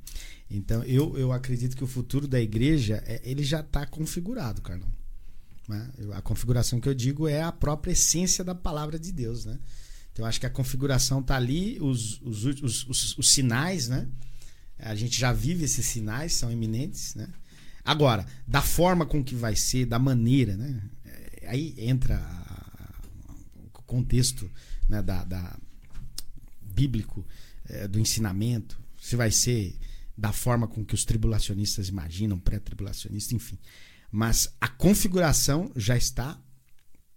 [0.51, 4.91] Então, eu, eu acredito que o futuro da igreja, é, ele já está configurado, Carlão.
[5.69, 5.89] Né?
[6.15, 9.57] A configuração que eu digo é a própria essência da palavra de Deus, né?
[10.11, 14.05] Então, eu acho que a configuração está ali, os, os, os, os, os sinais, né?
[14.77, 17.29] A gente já vive esses sinais, são eminentes, né?
[17.89, 20.79] Agora, da forma com que vai ser, da maneira, né?
[21.03, 22.21] É, aí entra
[23.73, 24.47] o contexto
[24.87, 25.57] né, da, da
[26.61, 27.25] bíblico
[27.67, 29.75] é, do ensinamento, se vai ser
[30.15, 33.57] da forma com que os tribulacionistas imaginam, pré-tribulacionistas, enfim.
[34.11, 36.39] Mas a configuração já está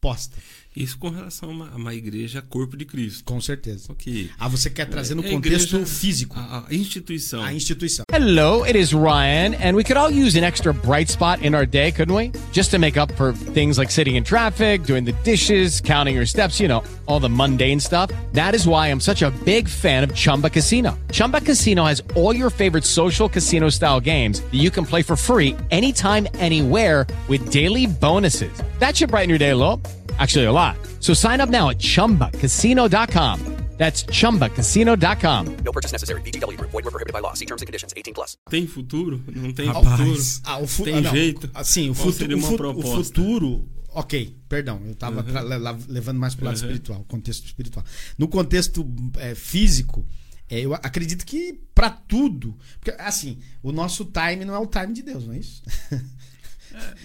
[0.03, 0.37] posta.
[0.75, 3.23] Isso com relação a uma, a uma, igreja corpo de Cristo.
[3.25, 3.93] Com certeza.
[3.93, 4.31] Okay.
[4.39, 6.35] Ah, você quer trazer no é, contexto igreja, físico.
[6.39, 7.43] A, a, instituição.
[7.43, 8.07] A instituição.
[8.11, 11.67] Hello, it is Ryan, and we could all use an extra bright spot in our
[11.67, 12.33] day, couldn't we?
[12.53, 16.27] Just to make up for things like sitting in traffic, doing the dishes, counting your
[16.27, 18.11] steps, you know, all the mundane stuff.
[18.33, 20.99] That is why I'm such a big fan of Chumba Casino.
[21.11, 25.17] Chumba Casino has all your favorite social casino style games that you can play for
[25.17, 28.63] free anytime, anywhere with daily bonuses.
[28.79, 29.81] That should brighten your day a little.
[30.19, 30.77] Actually, a lot.
[31.01, 33.63] So sign up now at chumbacasino.com.
[33.79, 35.57] That's chumbacasino.com.
[35.65, 36.21] No purchase necessary.
[36.23, 36.57] BGW.
[36.61, 37.33] Void were prohibited by law.
[37.33, 38.37] See terms and conditions 18 plus.
[38.49, 39.21] Tem futuro?
[39.27, 40.39] Não tem Rapaz.
[40.39, 40.43] futuro?
[40.45, 41.51] Ah, o fu tem ah, jeito?
[41.53, 43.65] Assim, o, Qual futu o, fu o futuro.
[43.95, 45.79] Ok, perdão, eu estava Uhum.
[45.89, 46.63] levando mais para o lado Uhum.
[46.63, 47.85] espiritual, contexto espiritual.
[48.17, 48.87] No contexto
[49.19, 50.07] é, físico,
[50.49, 52.57] é, eu acredito que para tudo.
[52.81, 55.63] Porque, assim, o nosso time não é o time de Deus, não é isso?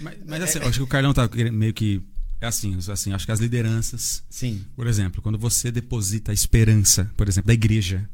[0.02, 2.02] Mas, mas assim, eu acho que o Carlão tá meio que.
[2.40, 4.24] É assim, assim, acho que as lideranças.
[4.30, 4.64] Sim.
[4.78, 8.08] Por exemplo, quando você deposita a esperança, por exemplo, da igreja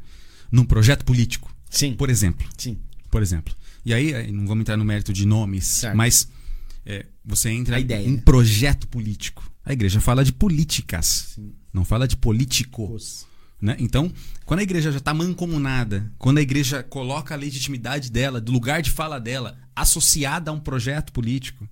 [0.52, 1.56] num projeto político.
[1.70, 1.94] Sim.
[1.94, 2.48] Por exemplo.
[2.58, 2.80] Sim.
[3.12, 3.54] Por exemplo.
[3.86, 5.96] E aí, aí, não vamos entrar no mérito de nomes, Certo.
[5.96, 6.28] mas
[6.86, 8.22] é, você entra A em né?
[8.24, 9.50] projeto político.
[9.66, 11.40] A igreja fala de políticas,
[11.74, 12.98] não fala de político.
[13.62, 13.78] Né?
[13.80, 14.12] Então,
[14.46, 18.82] quando a igreja já está mancomunada, quando a igreja coloca a legitimidade dela, do lugar
[18.82, 21.68] de fala dela, associada a um projeto político,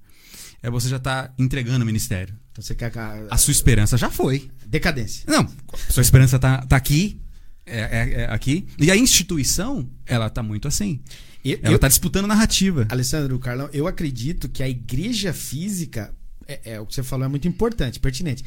[0.64, 2.34] é você já está entregando o ministério.
[2.56, 2.92] Você quer.
[3.30, 4.50] A sua esperança já foi.
[4.66, 5.26] Decadência.
[5.28, 5.48] Não,
[5.90, 7.20] sua esperança tá, tá aqui,
[7.66, 8.66] é, é- é aqui.
[8.78, 11.02] E a instituição, ela tá muito assim.
[11.44, 12.88] Eu- ela eu- tá disputando narrativa.
[12.90, 16.14] Alessandro, Carlão, eu acredito que a igreja física
[16.48, 18.44] é, é, o que você falou é muito importante, pertinente.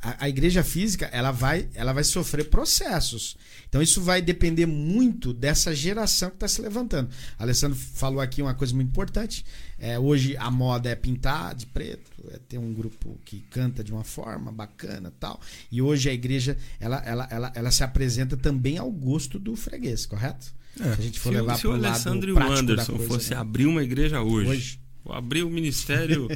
[0.00, 3.36] A, a igreja física ela vai, ela vai sofrer processos.
[3.68, 7.10] Então isso vai depender muito dessa geração que está se levantando.
[7.36, 9.44] Alessandro falou aqui uma coisa muito importante.
[9.78, 13.92] É, hoje a moda é pintar de preto, é ter um grupo que canta de
[13.92, 15.40] uma forma bacana, tal.
[15.72, 20.06] E hoje a igreja ela, ela, ela, ela se apresenta também ao gosto do freguês,
[20.06, 20.54] correto?
[20.84, 23.30] Se a gente for se, o- levar se o Alessandro e o Anderson coisa, fosse
[23.30, 23.36] né?
[23.40, 24.80] abrir uma igreja hoje, Hoje.
[25.04, 26.28] vou abrir o ministério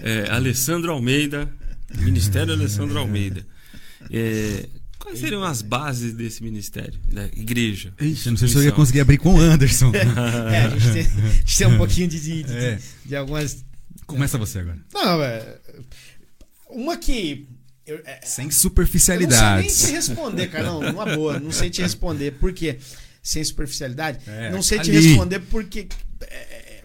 [0.00, 1.50] é, Alessandro Almeida,
[1.98, 3.46] Ministério Alessandro Almeida.
[4.10, 4.68] É,
[4.98, 7.92] quais seriam as bases desse ministério, da igreja?
[8.00, 9.90] Ixi, não sei se eu ia conseguir abrir com o Anderson.
[10.52, 12.78] É, a gente tem, a gente tem um pouquinho de, de, de- É.
[13.04, 13.64] de algumas.
[14.06, 14.78] Começa você agora.
[14.92, 15.58] Não, é.
[16.68, 17.46] Uma que.
[17.86, 18.50] eu- é, Sem
[19.24, 20.80] eu não sei nem te responder, Carlão.
[20.82, 21.38] Numa boa.
[21.40, 22.32] Não sei te responder.
[22.32, 22.78] Por quê?
[23.26, 24.20] Sem superficialidade?
[24.24, 25.00] É, não sei te ali.
[25.08, 25.88] responder porque.
[26.22, 26.84] É,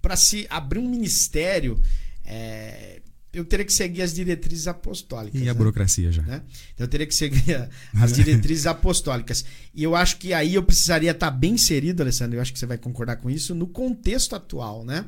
[0.00, 1.80] para se abrir um ministério.
[2.24, 3.00] é,
[3.32, 5.38] eu teria que seguir as diretrizes apostólicas.
[5.40, 5.54] E a né?
[5.54, 6.22] burocracia já.
[6.22, 6.42] né?
[6.74, 9.44] Então eu teria que seguir a- as diretrizes apostólicas.
[9.74, 12.64] E eu acho que aí eu precisaria estar bem inserido, Alessandro, eu acho que você
[12.66, 15.04] vai concordar com isso, no contexto atual, né?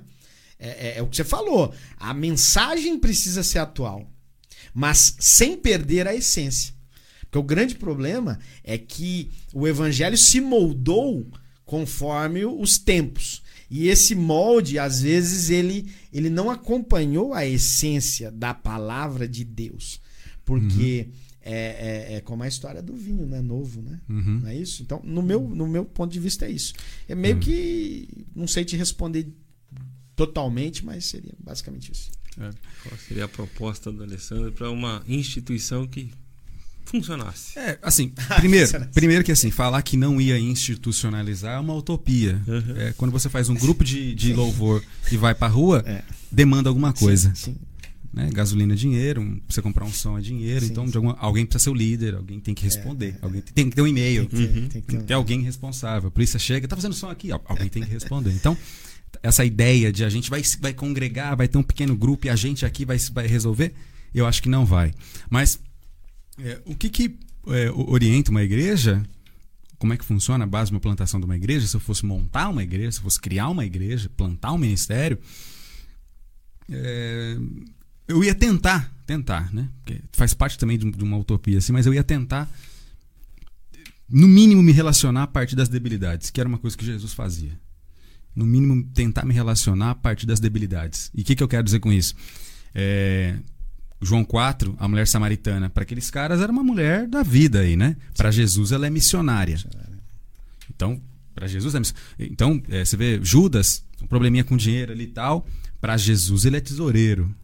[0.59, 1.73] É, é- é o que você falou.
[1.97, 4.11] A mensagem precisa ser atual,
[4.75, 6.75] mas sem perder a essência.
[7.31, 11.27] Porque o grande problema é que o evangelho se moldou
[11.65, 13.41] conforme os tempos.
[13.71, 20.01] E esse molde, às vezes, ele, ele não acompanhou a essência da palavra de Deus.
[20.45, 21.09] Porque
[21.41, 23.41] é, é, é como a história do vinho, né?
[23.41, 24.01] Novo, né?
[24.09, 24.41] Uhum.
[24.41, 24.83] Não é isso?
[24.83, 26.75] Então, no meu, no meu ponto de vista, é isso.
[27.09, 28.09] É meio que.
[28.35, 29.29] Não sei te responder
[30.17, 32.11] totalmente, mas seria basicamente isso.
[32.35, 36.11] Qual seria a proposta do Alessandro para uma instituição que
[36.91, 37.59] funcionasse.
[37.59, 42.41] É, assim, primeiro, primeiro que assim, falar que não ia institucionalizar é uma utopia.
[42.47, 42.77] Uhum.
[42.77, 45.85] É, quando você faz um grupo de, de louvor e vai pra rua,
[46.31, 47.33] demanda alguma coisa.
[47.35, 47.57] Sim, sim.
[48.13, 48.29] Né?
[48.33, 50.91] Gasolina é dinheiro, um- pra você comprar um som é dinheiro, Sim, então sim.
[50.91, 53.77] de alguma- alguém precisa ser o líder, alguém tem que responder, alguém tem, tem que
[53.77, 54.53] ter um e-mail, Tem que ter- Uhum.
[54.55, 56.09] tem que ter tem que um- ter alguém responsável.
[56.09, 58.33] A polícia chega, tá fazendo som aqui, Al- alguém tem que responder.
[58.33, 58.57] Então,
[59.23, 62.35] essa ideia de a gente vai, vai congregar, vai ter um pequeno grupo e a
[62.35, 63.73] gente aqui vai, vai resolver,
[64.13, 64.93] eu acho que não vai.
[65.31, 65.61] Mas
[66.45, 67.19] é, o que, que
[67.49, 69.03] é, orienta uma igreja?
[69.79, 71.67] Como é que funciona a base de uma plantação de uma igreja?
[71.67, 75.19] Se eu fosse montar uma igreja, se eu fosse criar uma igreja, plantar um ministério,
[76.71, 77.37] é,
[78.07, 79.69] eu ia tentar, tentar, né?
[79.79, 82.51] Porque faz parte também de, de uma utopia assim, mas eu ia tentar
[84.09, 87.59] no mínimo me relacionar a partir das debilidades, que era uma coisa que Jesus fazia.
[88.35, 91.11] No mínimo tentar me relacionar a partir das debilidades.
[91.15, 92.15] E o que, que eu quero dizer com isso?
[92.75, 93.37] É,
[94.03, 97.97] João 4, a mulher samaritana, para aqueles caras era uma mulher da vida aí, né?
[98.17, 99.59] Para Jesus ela é missionária.
[100.75, 101.01] Então,
[101.35, 101.81] para Jesus é
[102.19, 105.47] Então, é, você vê Judas, um probleminha com dinheiro ali e tal,
[105.81, 107.35] para Jesus ele é tesoureiro.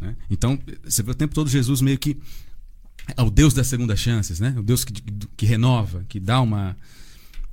[0.00, 0.16] né?
[0.30, 2.16] Então, você vê o tempo todo Jesus meio que
[3.16, 4.54] é o Deus das segundas chances, né?
[4.58, 4.92] O Deus que,
[5.36, 6.76] que renova, que dá uma.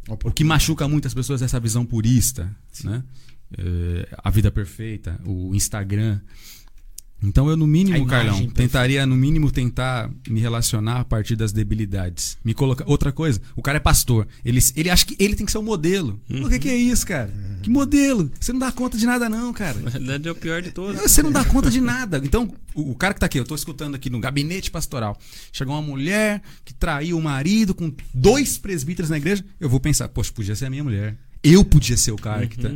[0.07, 2.49] O que machuca muitas pessoas é essa visão purista,
[2.83, 3.03] né?
[3.57, 6.19] É, a vida perfeita, o Instagram.
[7.23, 8.53] Então eu, no mínimo, imagem Carlão, perfeita.
[8.53, 12.37] tentaria, no mínimo, tentar me relacionar a partir das debilidades.
[12.43, 12.83] Me colocar.
[12.87, 14.27] Outra coisa, o cara é pastor.
[14.43, 16.19] Ele, ele acha que ele tem que ser o modelo.
[16.29, 17.31] O que, que é isso, cara?
[17.61, 18.29] Que modelo?
[18.39, 19.79] Você não dá conta de nada, não, cara.
[19.79, 21.01] Na verdade é o pior de todos.
[21.01, 22.21] Você não dá conta de nada.
[22.23, 25.17] Então, o, o cara que tá aqui, eu tô escutando aqui no gabinete pastoral.
[25.51, 29.45] Chegou uma mulher que traiu o marido com dois presbíteros na igreja.
[29.59, 31.17] Eu vou pensar, poxa, podia ser a minha mulher.
[31.41, 32.69] Eu podia ser o cara que tá.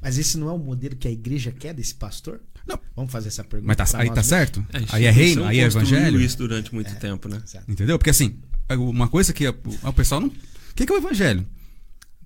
[0.00, 2.40] Mas esse não é o modelo que a igreja quer desse pastor?
[2.66, 2.78] Não.
[2.96, 3.66] Vamos fazer essa pergunta.
[3.78, 4.26] Mas tá- aí tá mesmos?
[4.26, 4.66] certo?
[4.90, 6.20] A Aí é reino, aí é evangelho.
[6.20, 7.40] isso durante muito tempo, né?
[7.68, 7.98] Entendeu?
[7.98, 8.38] Porque assim,
[8.70, 10.28] uma coisa que o pessoal não.
[10.28, 10.32] O
[10.74, 11.46] que, que é o evangelho?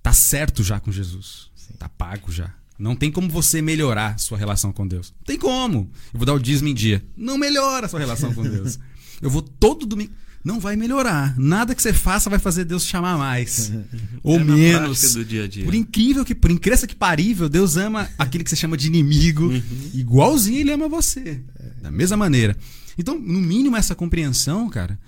[0.01, 1.51] Tá certo já com Jesus.
[1.77, 2.53] Tá pago já.
[2.77, 5.13] Não tem como você melhorar sua relação com Deus.
[5.19, 5.91] Não tem como.
[6.11, 7.03] Eu vou dar o dízimo em dia.
[7.15, 8.79] Não melhora a sua relação com Deus.
[9.21, 10.11] Eu vou todo domingo.
[10.43, 11.37] Não vai melhorar.
[11.37, 13.71] Nada que você faça vai fazer Deus chamar mais.
[14.23, 15.13] Ou É menos.
[15.13, 15.63] do dia a dia.
[15.65, 19.45] Por incrível que, por incrível que parível, Deus ama aquele que você chama de inimigo,
[19.45, 19.61] Uhum.
[19.93, 21.41] igualzinho ele ama você.
[21.81, 22.55] Da mesma maneira.
[22.97, 24.99] Então, no mínimo, essa compreensão, cara,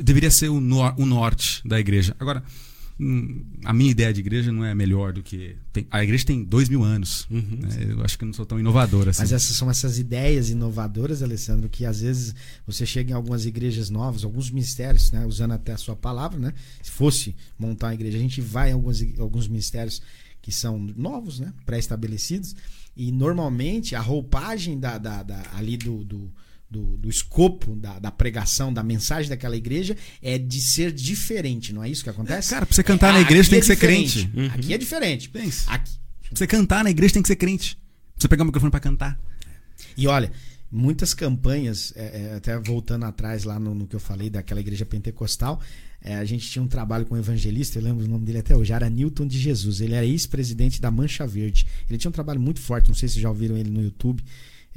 [0.00, 2.14] deveria ser o, o norte da igreja.
[2.18, 2.42] Agora,
[3.64, 5.54] a minha ideia de igreja não é melhor do que.
[5.72, 7.26] tem- a igreja tem dois mil anos.
[7.30, 7.68] né?
[7.90, 9.20] Eu acho que não sou tão inovador assim.
[9.20, 12.34] Mas essas são essas ideias inovadoras, Alessandro, que às vezes
[12.66, 16.54] você chega em algumas igrejas novas, alguns ministérios, né, usando até a sua palavra, né?
[16.82, 20.00] Se fosse montar uma igreja, a gente vai em alguns, alguns ministérios
[20.40, 22.54] que são novos, né, pré-estabelecidos,
[22.96, 26.32] e normalmente a roupagem da, da- da- ali do, do,
[26.70, 31.82] do, do escopo da, da pregação, da mensagem daquela igreja é de ser diferente, não
[31.82, 32.50] é isso que acontece?
[32.50, 34.30] Cara, pra você cantar na É, igreja aqui tem é que ser crente.
[34.34, 34.46] Uhum.
[34.46, 35.28] Aqui é diferente.
[35.28, 35.70] Pensa.
[35.70, 35.92] Aqui,
[36.28, 37.76] Pra você cantar na igreja tem que ser crente.
[37.76, 37.82] Pra
[38.22, 39.18] você pegar o microfone pra cantar.
[39.96, 40.32] E olha,
[40.70, 44.84] muitas campanhas, é, é, até voltando atrás lá no, no que eu falei daquela igreja
[44.84, 45.60] pentecostal,
[46.00, 48.56] é, a gente tinha um trabalho com um evangelista, eu lembro o nome dele até
[48.56, 49.80] hoje, era Newton de Jesus.
[49.80, 51.64] Ele era ex-presidente da Mancha Verde.
[51.88, 54.22] Ele tinha um trabalho muito forte, não sei se já ouviram ele no YouTube.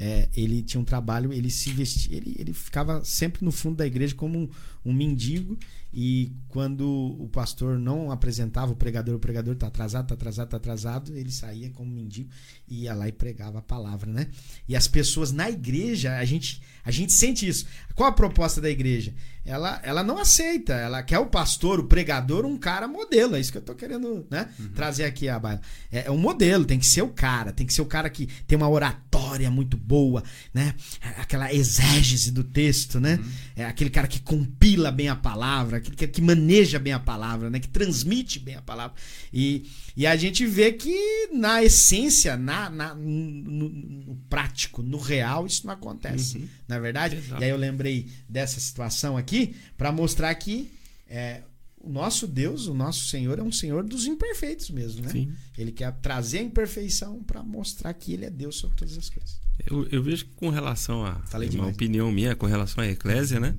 [0.02, 3.86] É, ele tinha um trabalho, ele se vestia, ele, ele ficava sempre no fundo da
[3.86, 4.50] igreja como um,
[4.86, 5.57] um mendigo.
[5.91, 6.88] E quando
[7.19, 11.32] o pastor não apresentava o pregador, o pregador tá atrasado, tá atrasado, tá atrasado, ele
[11.32, 12.30] saía como mendigo
[12.67, 14.27] e ia lá e pregava a palavra, né?
[14.67, 17.65] E as pessoas na igreja, a gente, a gente sente isso.
[17.95, 19.15] Qual a proposta da igreja?
[19.43, 23.36] Ela, ela não aceita, ela quer o pastor, o pregador, um cara modelo.
[23.36, 24.47] É isso que eu tô querendo, né?
[24.75, 25.61] Trazer aqui a baila.
[25.91, 28.27] É, é um modelo, tem que ser o cara, tem que ser o cara que
[28.45, 30.23] tem uma oratória muito boa,
[30.53, 30.75] né?
[31.17, 33.19] Aquela exégese do texto, né?
[33.55, 37.49] É aquele cara que compila bem a palavra, aquele que, que maneja bem a palavra,
[37.49, 37.59] né?
[37.59, 38.95] Que transmite bem a palavra.
[39.34, 45.45] E, e a gente vê que na essência, na, na- no, no prático, no real,
[45.45, 46.47] isso não acontece.
[46.67, 47.15] Não é verdade?
[47.17, 47.41] Exato.
[47.41, 50.72] E aí eu lembrei dessa situação aqui para mostrar que
[51.07, 51.41] é,
[51.82, 55.10] o nosso Deus, o nosso Senhor, é um Senhor dos imperfeitos mesmo, né?
[55.11, 55.31] Sim.
[55.57, 59.39] Ele quer trazer a imperfeição para mostrar que ele é Deus sobre todas as coisas.
[59.65, 61.15] Eu, eu vejo que com relação a.
[61.26, 61.73] Falei uma demais.
[61.76, 63.56] opinião minha com relação à eclésia, né?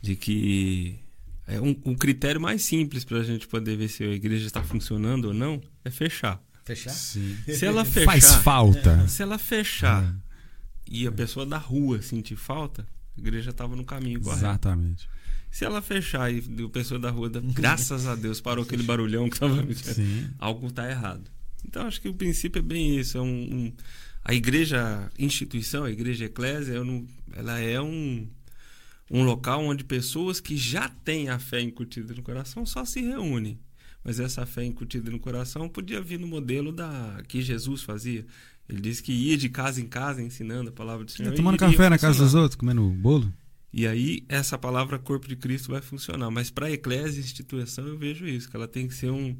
[0.00, 0.96] De que
[1.46, 4.62] é um, um critério mais simples para a gente poder ver se a igreja está
[4.62, 6.40] funcionando ou não é fechar.
[6.64, 6.90] Fechar?
[6.90, 7.36] Sim.
[7.46, 8.04] Se ela fechar.
[8.06, 9.08] Faz falta.
[9.08, 10.14] Se ela fechar
[10.90, 14.40] e a pessoa da rua sentir falta, a igreja estava no caminho correto.
[14.44, 15.08] Exatamente.
[15.50, 19.36] Se ela fechar e a pessoa da rua, graças a Deus, parou aquele barulhão que
[19.36, 19.66] estava
[20.38, 21.30] algo está errado.
[21.66, 23.16] Então acho que o princípio é bem isso.
[23.18, 23.72] É um, um-
[24.24, 28.28] a igreja instituição, a igreja eclésia, eu não- ela é um,
[29.10, 33.58] um local onde pessoas que já têm a fé incutida no coração só se reúnem.
[34.04, 38.24] Mas essa fé incutida no coração podia vir no modelo da que Jesus fazia.
[38.68, 41.34] Ele disse que ia de casa em casa ensinando a palavra do Senhor.
[41.34, 43.32] tomando e iria café na casa dos outros, comendo bolo.
[43.72, 46.30] E aí essa palavra corpo de Cristo vai funcionar.
[46.30, 49.36] Mas para a eclésia, instituição, eu vejo isso, que ela tem que ser um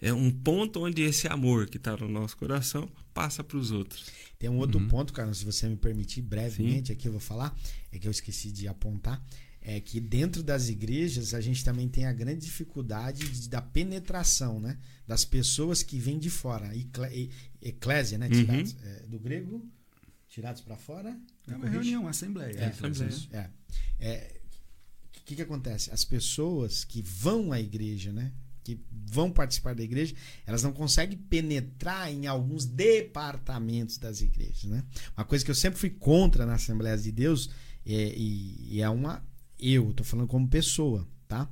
[0.00, 4.04] é um ponto onde esse amor que está no nosso coração passa para os outros.
[4.38, 6.92] Tem um outro ponto, Carlos, se você me permitir brevemente Sim.
[6.92, 7.56] aqui eu vou falar,
[7.90, 9.24] é que eu esqueci de apontar,
[9.62, 14.60] é que dentro das igrejas a gente também tem a grande dificuldade de- da penetração,
[14.60, 14.78] né?
[15.06, 17.30] Das pessoas que vêm de fora, Ecle- e-
[17.68, 18.26] eclésia, né?
[18.26, 18.32] Uhum.
[18.44, 19.66] Tirados, é, do grego,
[20.28, 21.08] tirados para fora.
[21.48, 21.72] É uma corrige?
[21.78, 22.54] reunião, uma assembleia.
[22.56, 23.10] É, É, assembleia.
[23.32, 23.50] É.
[23.98, 24.40] É,
[25.16, 25.90] O que, que acontece?
[25.90, 28.32] As pessoas que vão à igreja, né?
[28.66, 30.12] Que vão participar da igreja,
[30.44, 34.82] elas não conseguem penetrar em alguns departamentos das igrejas, né?
[35.16, 37.48] Uma coisa que eu sempre fui contra na Assembleia de Deus
[37.86, 39.24] é, e, e é uma.
[39.58, 41.48] Eu, tô falando como pessoa, tá?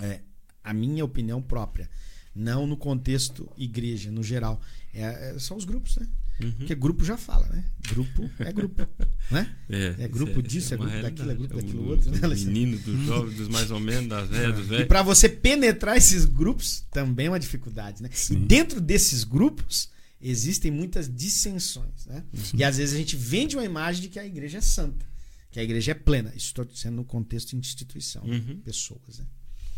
[0.00, 0.20] É,
[0.64, 1.90] a minha opinião própria.
[2.34, 4.60] Não no contexto igreja, no geral.
[4.94, 6.08] É, é- são os grupos, né?
[6.42, 6.52] Uhum.
[6.52, 7.64] Porque grupo já fala, né?
[7.88, 8.86] Grupo é grupo,
[9.30, 9.56] né?
[9.68, 12.34] É, grupo isso disso, é, uma grupo daquilo, é grupo daquilo do- outro, do né,
[12.34, 14.86] menino, dos jovens, dos mais ou menos, das velhas, dos E velhos.
[14.88, 18.10] para você penetrar esses grupos também é uma dificuldade, né?
[18.30, 19.88] E dentro desses grupos
[20.20, 22.22] existem muitas dissensões, né?
[22.54, 25.06] E às vezes a gente vende uma imagem de que a igreja é santa,
[25.50, 26.30] que a igreja é plena.
[26.36, 28.36] Isso estou sendo no contexto de instituição, né?
[28.46, 28.60] Uhum.
[28.60, 29.24] pessoas, né?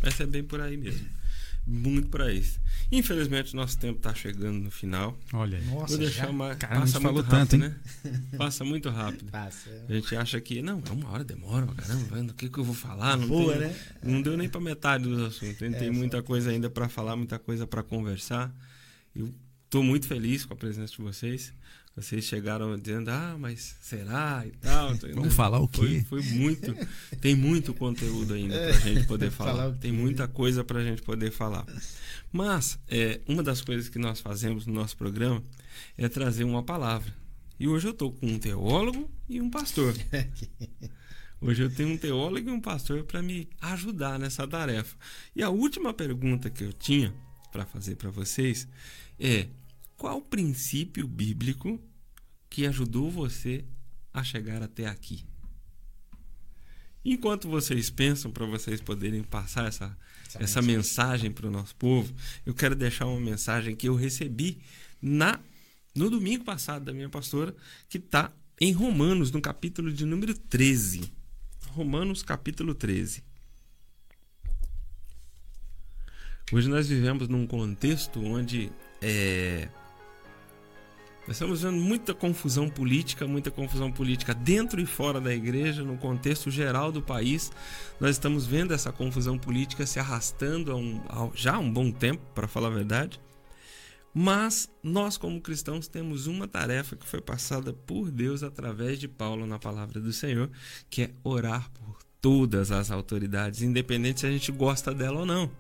[0.01, 1.07] Essa é bem por aí mesmo.
[1.71, 2.43] Muito por aí.
[2.91, 5.19] Infelizmente, nosso tempo está chegando no final.
[5.35, 5.65] Olha aí.
[5.67, 6.33] Nossa, Vou deixar já?
[6.33, 6.57] mais.
[6.57, 7.77] Caramba, a passa muito falou rápido, tanto, né?
[8.39, 9.31] Passa muito rápido.
[9.31, 9.85] Passa.
[9.89, 12.75] A gente acha que, não, é uma hora, demora caramba, o que, que eu vou
[12.75, 13.19] falar.
[13.19, 13.77] Não, Boa, tem- né?
[14.03, 15.59] não deu nem para metade do assunto.
[15.59, 18.51] Tem, É, tem muita coisa ainda para falar, muita coisa para conversar.
[19.15, 19.33] Eu
[19.67, 21.53] estou muito feliz com a presença de vocês.
[22.01, 24.95] Vocês chegaram dizendo, ah, mas será e tal.
[25.15, 26.05] Vamos falar o quê?
[26.09, 26.75] Foi, foi muito.
[27.21, 29.53] Tem muito conteúdo ainda para a gente poder falar.
[29.53, 31.67] Falar tem muita coisa para a gente poder falar.
[32.33, 35.43] Mas é, uma das coisas que nós fazemos no nosso programa
[35.97, 37.13] é trazer uma palavra.
[37.59, 39.95] E hoje eu estou com um teólogo e um pastor.
[41.41, 44.97] Hoje eu tenho um teólogo e um pastor para me ajudar nessa tarefa.
[45.37, 47.15] E a última pergunta que eu tinha
[47.53, 48.67] para fazer para vocês
[49.21, 49.47] é:
[49.97, 51.81] qual o princípio bíblico
[52.49, 53.65] que ajudou você
[54.13, 55.25] a chegar até aqui?
[57.05, 59.97] Enquanto vocês pensam para vocês poderem passar essa,
[60.27, 62.13] Essa essa mensagem para o nosso povo,
[62.45, 64.59] eu quero deixar uma mensagem que eu recebi
[65.01, 65.41] na
[65.95, 67.55] no domingo passado da minha pastora,
[67.89, 71.13] que está em Romanos, no capítulo de número 13.
[71.71, 73.25] Romanos, capítulo 13.
[76.53, 78.71] Hoje nós vivemos num contexto onde
[79.03, 79.69] é,
[81.29, 85.99] nós estamos vendo muita confusão política, muita confusão política dentro e fora da igreja, no
[85.99, 87.53] contexto geral do país.
[88.01, 91.93] Nós estamos vendo essa confusão política se arrastando há um- há já há um bom
[91.93, 93.21] tempo, para falar a verdade.
[94.15, 99.47] Mas nós, como cristãos, temos uma tarefa que foi passada por Deus através de Paulo
[99.47, 100.51] na palavra do Senhor,
[100.89, 105.51] que é orar por todas as autoridades, independente se a gente gosta dela ou não.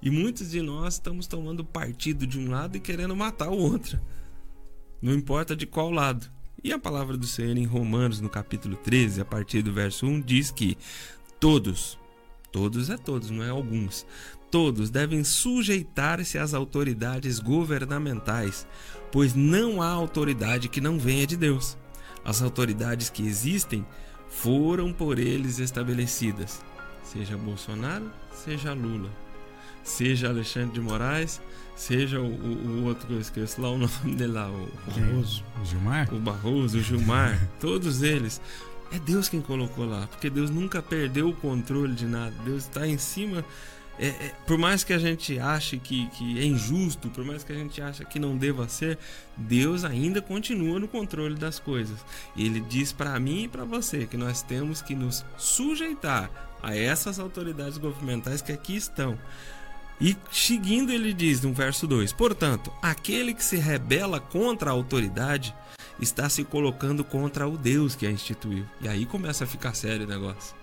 [0.00, 3.98] E muitos de nós estamos tomando partido de um lado e querendo matar o outro.
[5.04, 6.30] Não importa de qual lado.
[6.62, 10.22] E a palavra do Senhor em Romanos, no capítulo 13, a partir do verso 1,
[10.22, 10.78] diz que
[11.38, 11.98] todos,
[12.50, 14.06] todos é todos, não é alguns,
[14.50, 18.66] todos devem sujeitar-se às autoridades governamentais,
[19.12, 21.76] pois não há autoridade que não venha de Deus.
[22.24, 23.84] As autoridades que existem
[24.26, 26.64] foram por eles estabelecidas,
[27.02, 29.10] seja Bolsonaro, seja Lula,
[29.82, 31.42] seja Alexandre de Moraes,
[31.76, 35.44] seja o, o- outro que eu esqueço lá o nome dele lá, o Barroso.
[35.60, 36.14] O Gilmar?
[36.14, 38.40] o Barroso, o Gilmar, todos eles.
[38.92, 42.34] É Deus quem colocou lá, porque Deus nunca perdeu o controle de nada.
[42.44, 43.44] Deus está em cima.
[43.96, 47.52] É, é, por mais que a gente ache que, que é injusto, por mais que
[47.52, 48.98] a gente ache que não deva ser,
[49.36, 51.96] Deus ainda continua no controle das coisas.
[52.34, 56.28] E Ele diz para mim e para você que nós temos que nos sujeitar
[56.62, 59.16] a essas autoridades governamentais que aqui estão.
[60.00, 65.54] E seguindo, ele diz no verso 2: Portanto, aquele que se rebela contra a autoridade
[66.00, 68.64] está se colocando contra o Deus que a instituiu.
[68.80, 70.54] E aí começa a ficar sério o negócio.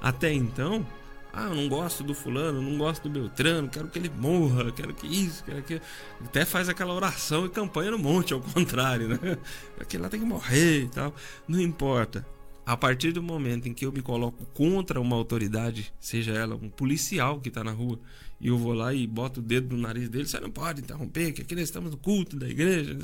[0.00, 0.86] Até então,
[1.32, 4.94] ah, eu não gosto do fulano, não gosto do Beltrano, quero que ele morra, quero
[4.94, 5.80] que isso, quero que.
[6.24, 9.38] Até faz aquela oração e campanha no monte, ao contrário, né?
[9.80, 11.14] Aquele lá tem que morrer e tal.
[11.48, 12.24] Não importa.
[12.66, 16.68] A partir do momento em que eu me coloco contra uma autoridade, seja ela um
[16.68, 17.98] policial que está na rua,
[18.40, 21.32] e eu vou lá e boto o dedo no nariz dele, você não pode interromper,
[21.32, 22.96] que aqui nós estamos no culto da igreja,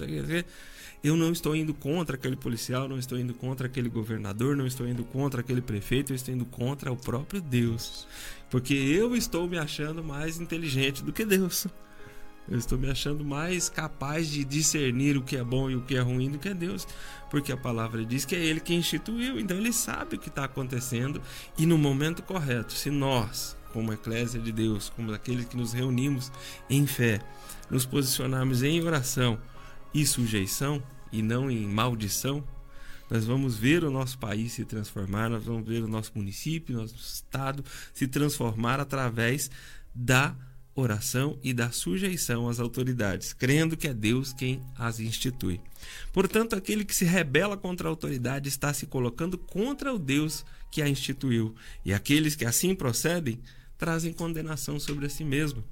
[1.03, 4.87] eu não estou indo contra aquele policial, não estou indo contra aquele governador, não estou
[4.87, 8.07] indo contra aquele prefeito, eu estou indo contra o próprio Deus.
[8.51, 11.67] Porque eu estou me achando mais inteligente do que Deus.
[12.47, 15.97] Eu estou me achando mais capaz de discernir o que é bom e o que
[15.97, 16.87] é ruim do que Deus,
[17.31, 20.45] porque a palavra diz que é Ele que instituiu, então Ele sabe o que está
[20.45, 21.23] acontecendo
[21.57, 26.31] e no momento correto, se nós, como Eclésia de Deus, como aqueles que nos reunimos
[26.69, 27.21] em fé,
[27.71, 29.39] nos posicionarmos em oração
[29.95, 30.83] e sujeição
[31.13, 32.45] e não em maldição,
[33.09, 36.95] nós vamos ver o nosso país se transformar, nós vamos ver o nosso município, nosso
[36.95, 39.51] estado se transformar através
[39.95, 40.37] da
[40.75, 45.61] oração e da sujeição às autoridades, crendo que é Deus quem as institui.
[46.13, 50.83] Portanto, aquele que se rebela contra a autoridade está se colocando contra o Deus que
[50.83, 51.55] a instituiu,
[51.85, 53.41] e aqueles que assim procedem
[53.77, 55.65] trazem condenação sobre si mesmo.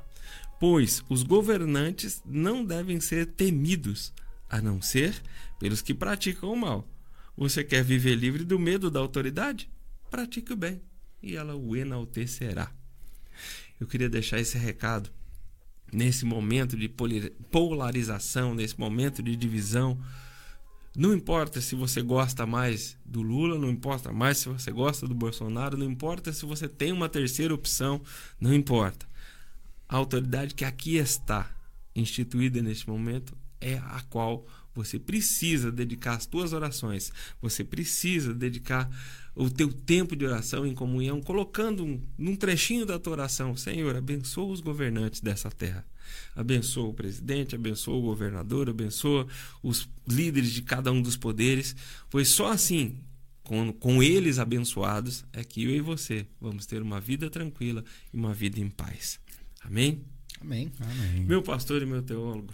[0.59, 4.13] Pois os governantes não devem ser temidos,
[4.49, 5.15] a não ser
[5.59, 6.89] pelos que praticam o mal.
[7.37, 9.71] Você quer viver livre do medo da autoridade?
[10.11, 10.81] Pratique o bem,
[11.23, 12.73] e ela o enaltecerá
[13.81, 15.11] eu queria deixar esse recado
[15.93, 16.89] nesse momento de
[17.51, 19.99] polarização, nesse momento de divisão.
[20.97, 25.15] Não importa se você gosta mais do Lula, não importa mais se você gosta do
[25.15, 28.03] Bolsonaro, não importa se você tem uma terceira opção,
[28.41, 29.07] não importa.
[29.89, 31.51] A autoridade que aqui está
[31.95, 38.89] instituída neste momento é a qual você precisa dedicar as suas orações, você precisa dedicar
[39.39, 43.95] o teu tempo de oração em comunhão, colocando um, num trechinho da tua oração, Senhor,
[43.95, 45.87] abençoa os governantes dessa terra.
[46.35, 49.29] Abençoa o presidente, abençoa o governador, abençoa
[49.63, 51.77] os líderes de cada um dos poderes,
[52.11, 52.97] pois só assim,
[53.45, 58.17] com, com eles abençoados, é que eu e você vamos ter uma vida tranquila e
[58.17, 59.21] uma vida em paz.
[59.61, 60.03] Amém?
[60.41, 60.73] Amém.
[60.81, 61.25] Amém.
[61.25, 62.53] Meu pastor e meu teólogo,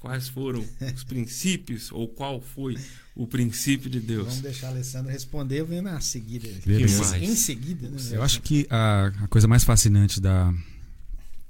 [0.00, 0.64] quais foram
[0.94, 2.76] os princípios ou qual foi
[3.14, 4.26] o princípio de Deus.
[4.26, 6.48] Vamos deixar a Alessandra responder, eu venho na seguida.
[6.64, 7.18] Beleza.
[7.18, 7.98] Em seguida, né?
[8.10, 10.52] Eu acho que a, a, coisa mais fascinante da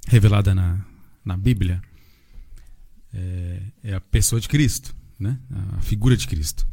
[0.07, 0.85] revelada na,
[1.25, 1.83] na Bíblia
[3.13, 5.39] é, é a pessoa de Cristo, né?
[5.77, 6.67] A figura de Cristo.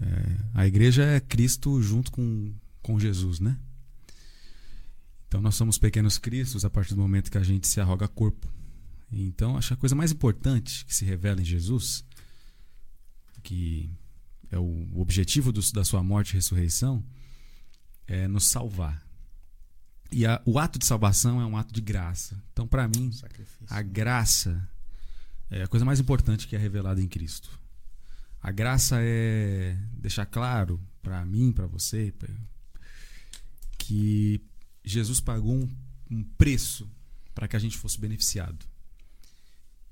[0.00, 3.56] É, a igreja é Cristo junto com, com Jesus, né?
[5.26, 8.48] Então nós somos pequenos cristos a partir do momento que a gente se arroga corpo.
[9.10, 12.04] Então, acho que a coisa mais importante que se revela em Jesus,
[13.42, 13.90] que
[14.50, 17.04] é o objetivo do, da sua morte e ressurreição,
[18.06, 19.06] é nos salvar.
[20.10, 22.42] E a, o ato de salvação é um ato de graça.
[22.52, 23.66] Então, para mim, Sacrifício.
[23.68, 24.68] a graça
[25.50, 27.58] é a coisa mais importante que é revelada em Cristo.
[28.40, 32.28] A graça é deixar claro para mim, para você, pra,
[33.76, 34.40] que
[34.84, 35.68] Jesus pagou um,
[36.10, 36.88] um preço
[37.34, 38.66] para que a gente fosse beneficiado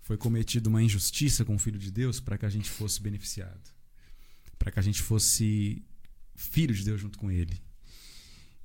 [0.07, 3.75] foi cometida uma injustiça com o Filho de Deus para que a gente fosse beneficiado,
[4.57, 5.85] para que a gente fosse
[6.37, 7.61] filho de Deus junto com Ele.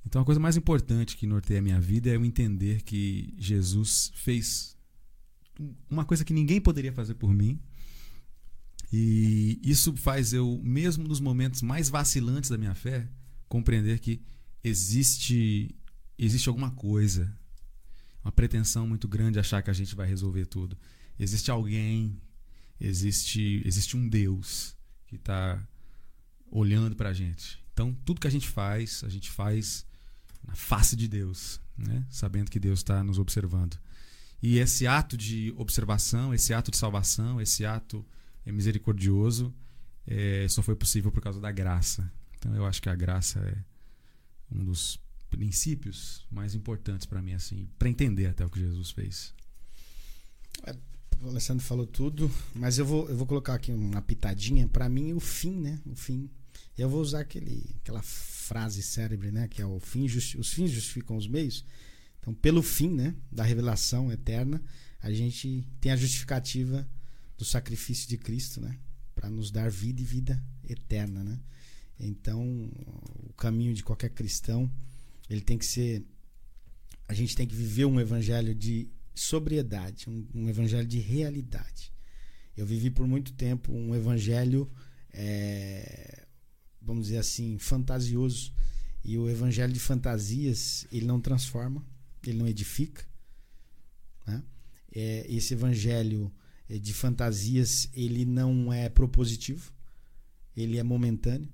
[0.06, 4.12] Então a coisa mais importante que norteia a minha vida é eu entender que Jesus
[4.14, 4.78] fez
[5.90, 7.60] uma coisa que ninguém poderia fazer por mim.
[8.92, 13.08] E isso faz eu, mesmo nos momentos mais vacilantes da minha fé,
[13.48, 14.22] compreender que
[14.62, 15.74] existe
[16.16, 17.36] existe alguma coisa,
[18.24, 20.78] uma pretensão muito grande achar que a gente vai resolver tudo
[21.22, 22.20] existe alguém,
[22.80, 24.76] existe, existe um Deus
[25.06, 25.62] que está
[26.50, 27.62] olhando para a gente.
[27.72, 29.86] Então, tudo que a gente faz, a gente faz
[30.44, 32.04] na face de Deus, né?
[32.10, 33.78] sabendo que Deus está nos observando.
[34.42, 38.04] E esse ato de observação, esse ato de salvação, esse ato
[38.44, 39.54] misericordioso,
[40.04, 42.10] é, só foi possível por causa da graça.
[42.36, 43.56] Então, eu acho que a graça é
[44.50, 45.00] um dos
[45.30, 49.32] princípios mais importantes para mim, assim, para entender até o que Jesus fez.
[50.64, 50.76] É,
[51.22, 54.66] o Alessandro falou tudo, mas eu vou, eu vou colocar aqui uma pitadinha.
[54.66, 55.80] Para mim, o fim, né?
[55.86, 56.28] O fim.
[56.76, 59.46] Eu vou usar aquele, aquela frase célebre, né?
[59.46, 61.64] Que é o fim, os fins justificam os meios.
[62.18, 63.14] Então, pelo fim, né?
[63.30, 64.62] Da revelação eterna,
[65.00, 66.88] a gente tem a justificativa
[67.38, 68.76] do sacrifício de Cristo, né?
[69.14, 71.40] Para nos dar vida e vida eterna, né?
[72.00, 72.68] Então,
[73.28, 74.70] o caminho de qualquer cristão,
[75.30, 76.04] ele tem que ser.
[77.06, 81.92] A gente tem que viver um evangelho de sobriedade, um, um evangelho de realidade.
[82.56, 84.70] Eu vivi por muito tempo um evangelho,
[85.12, 86.26] é,
[86.80, 88.52] vamos dizer assim, fantasioso.
[89.04, 91.84] E o evangelho de fantasias, ele não transforma,
[92.26, 93.04] ele não edifica.
[94.26, 94.42] Né?
[94.94, 96.32] É, esse evangelho
[96.68, 99.72] é, de fantasias, ele não é propositivo,
[100.56, 101.48] ele é momentâneo.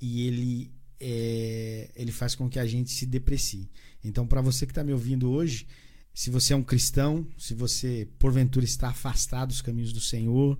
[0.00, 3.70] e ele é, ele faz com que a gente se deprecie.
[4.02, 5.66] Então, para você que está me ouvindo hoje,
[6.14, 10.56] se você é um cristão, se você porventura está afastado dos caminhos do Senhor,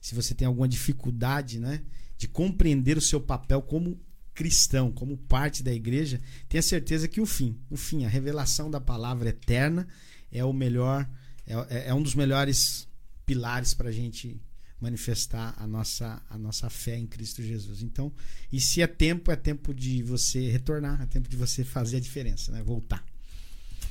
[0.00, 1.82] se você tem alguma dificuldade, né,
[2.18, 3.98] de compreender o seu papel como
[4.34, 8.80] cristão, como parte da igreja, tenha certeza que o fim, o fim, a revelação da
[8.80, 9.88] palavra eterna
[10.30, 11.08] é o melhor,
[11.46, 12.86] é, é um dos melhores
[13.24, 14.40] pilares para a gente
[14.80, 17.82] manifestar a nossa, a nossa fé em Cristo Jesus.
[17.82, 18.12] Então,
[18.50, 22.00] e se é tempo, é tempo de você retornar, é tempo de você fazer a
[22.00, 22.62] diferença, né?
[22.62, 23.04] Voltar.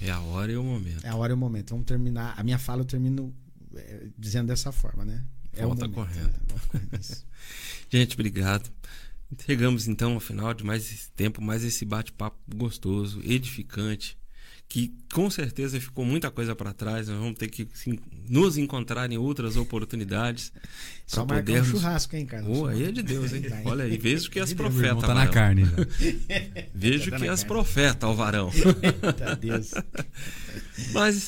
[0.01, 1.05] É a hora e o momento.
[1.05, 1.71] É a hora e o momento.
[1.71, 2.33] Vamos terminar.
[2.37, 3.33] A minha fala eu termino
[3.75, 5.23] é, dizendo dessa forma, né?
[5.53, 6.33] É Volta o momento, correndo.
[6.73, 6.99] Né?
[7.89, 8.71] Gente, obrigado.
[9.45, 14.17] Chegamos então ao final de mais esse tempo, mais esse bate-papo gostoso, edificante,
[14.69, 17.07] que com certeza ficou muita coisa para trás.
[17.07, 17.97] Nós vamos ter que sim,
[18.29, 20.53] nos encontrar em outras oportunidades.
[21.07, 21.69] Só marcar podermos...
[21.69, 22.55] um churrasco, hein, Carlos?
[22.55, 23.43] Oh, aí é de Deus, hein?
[23.65, 25.01] Olha aí, vejo que as profetas.
[25.01, 25.65] Tá na carne.
[25.65, 25.71] Já.
[26.73, 28.51] Vejo tá que as profetas, Alvarão.
[29.41, 29.71] Deus.
[30.93, 31.27] Mas,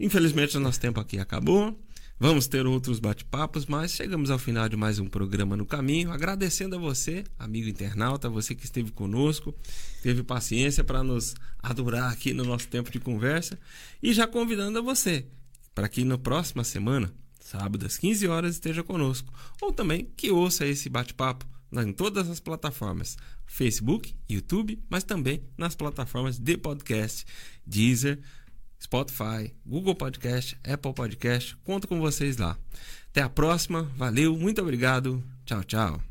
[0.00, 1.78] infelizmente, o nosso tempo aqui acabou.
[2.22, 6.12] Vamos ter outros bate-papos, mas chegamos ao final de mais um programa no caminho.
[6.12, 9.54] Agradecendo a você, amigo internauta, você que esteve conosco,
[10.02, 13.58] teve paciência para nos adorar aqui no nosso tempo de conversa.
[14.02, 15.24] E já convidando a você
[15.74, 17.10] para que na próxima semana,
[17.40, 19.32] sábado às 15 horas, esteja conosco.
[19.58, 23.16] Ou também que ouça esse bate-papo em todas as plataformas:
[23.46, 27.24] Facebook, YouTube, mas também nas plataformas de podcast,
[27.66, 28.20] Deezer.
[28.80, 31.56] Spotify, Google Podcast, Apple Podcast.
[31.64, 32.56] Conto com vocês lá.
[33.10, 33.82] Até a próxima.
[33.96, 35.22] Valeu, muito obrigado.
[35.44, 36.09] Tchau, tchau.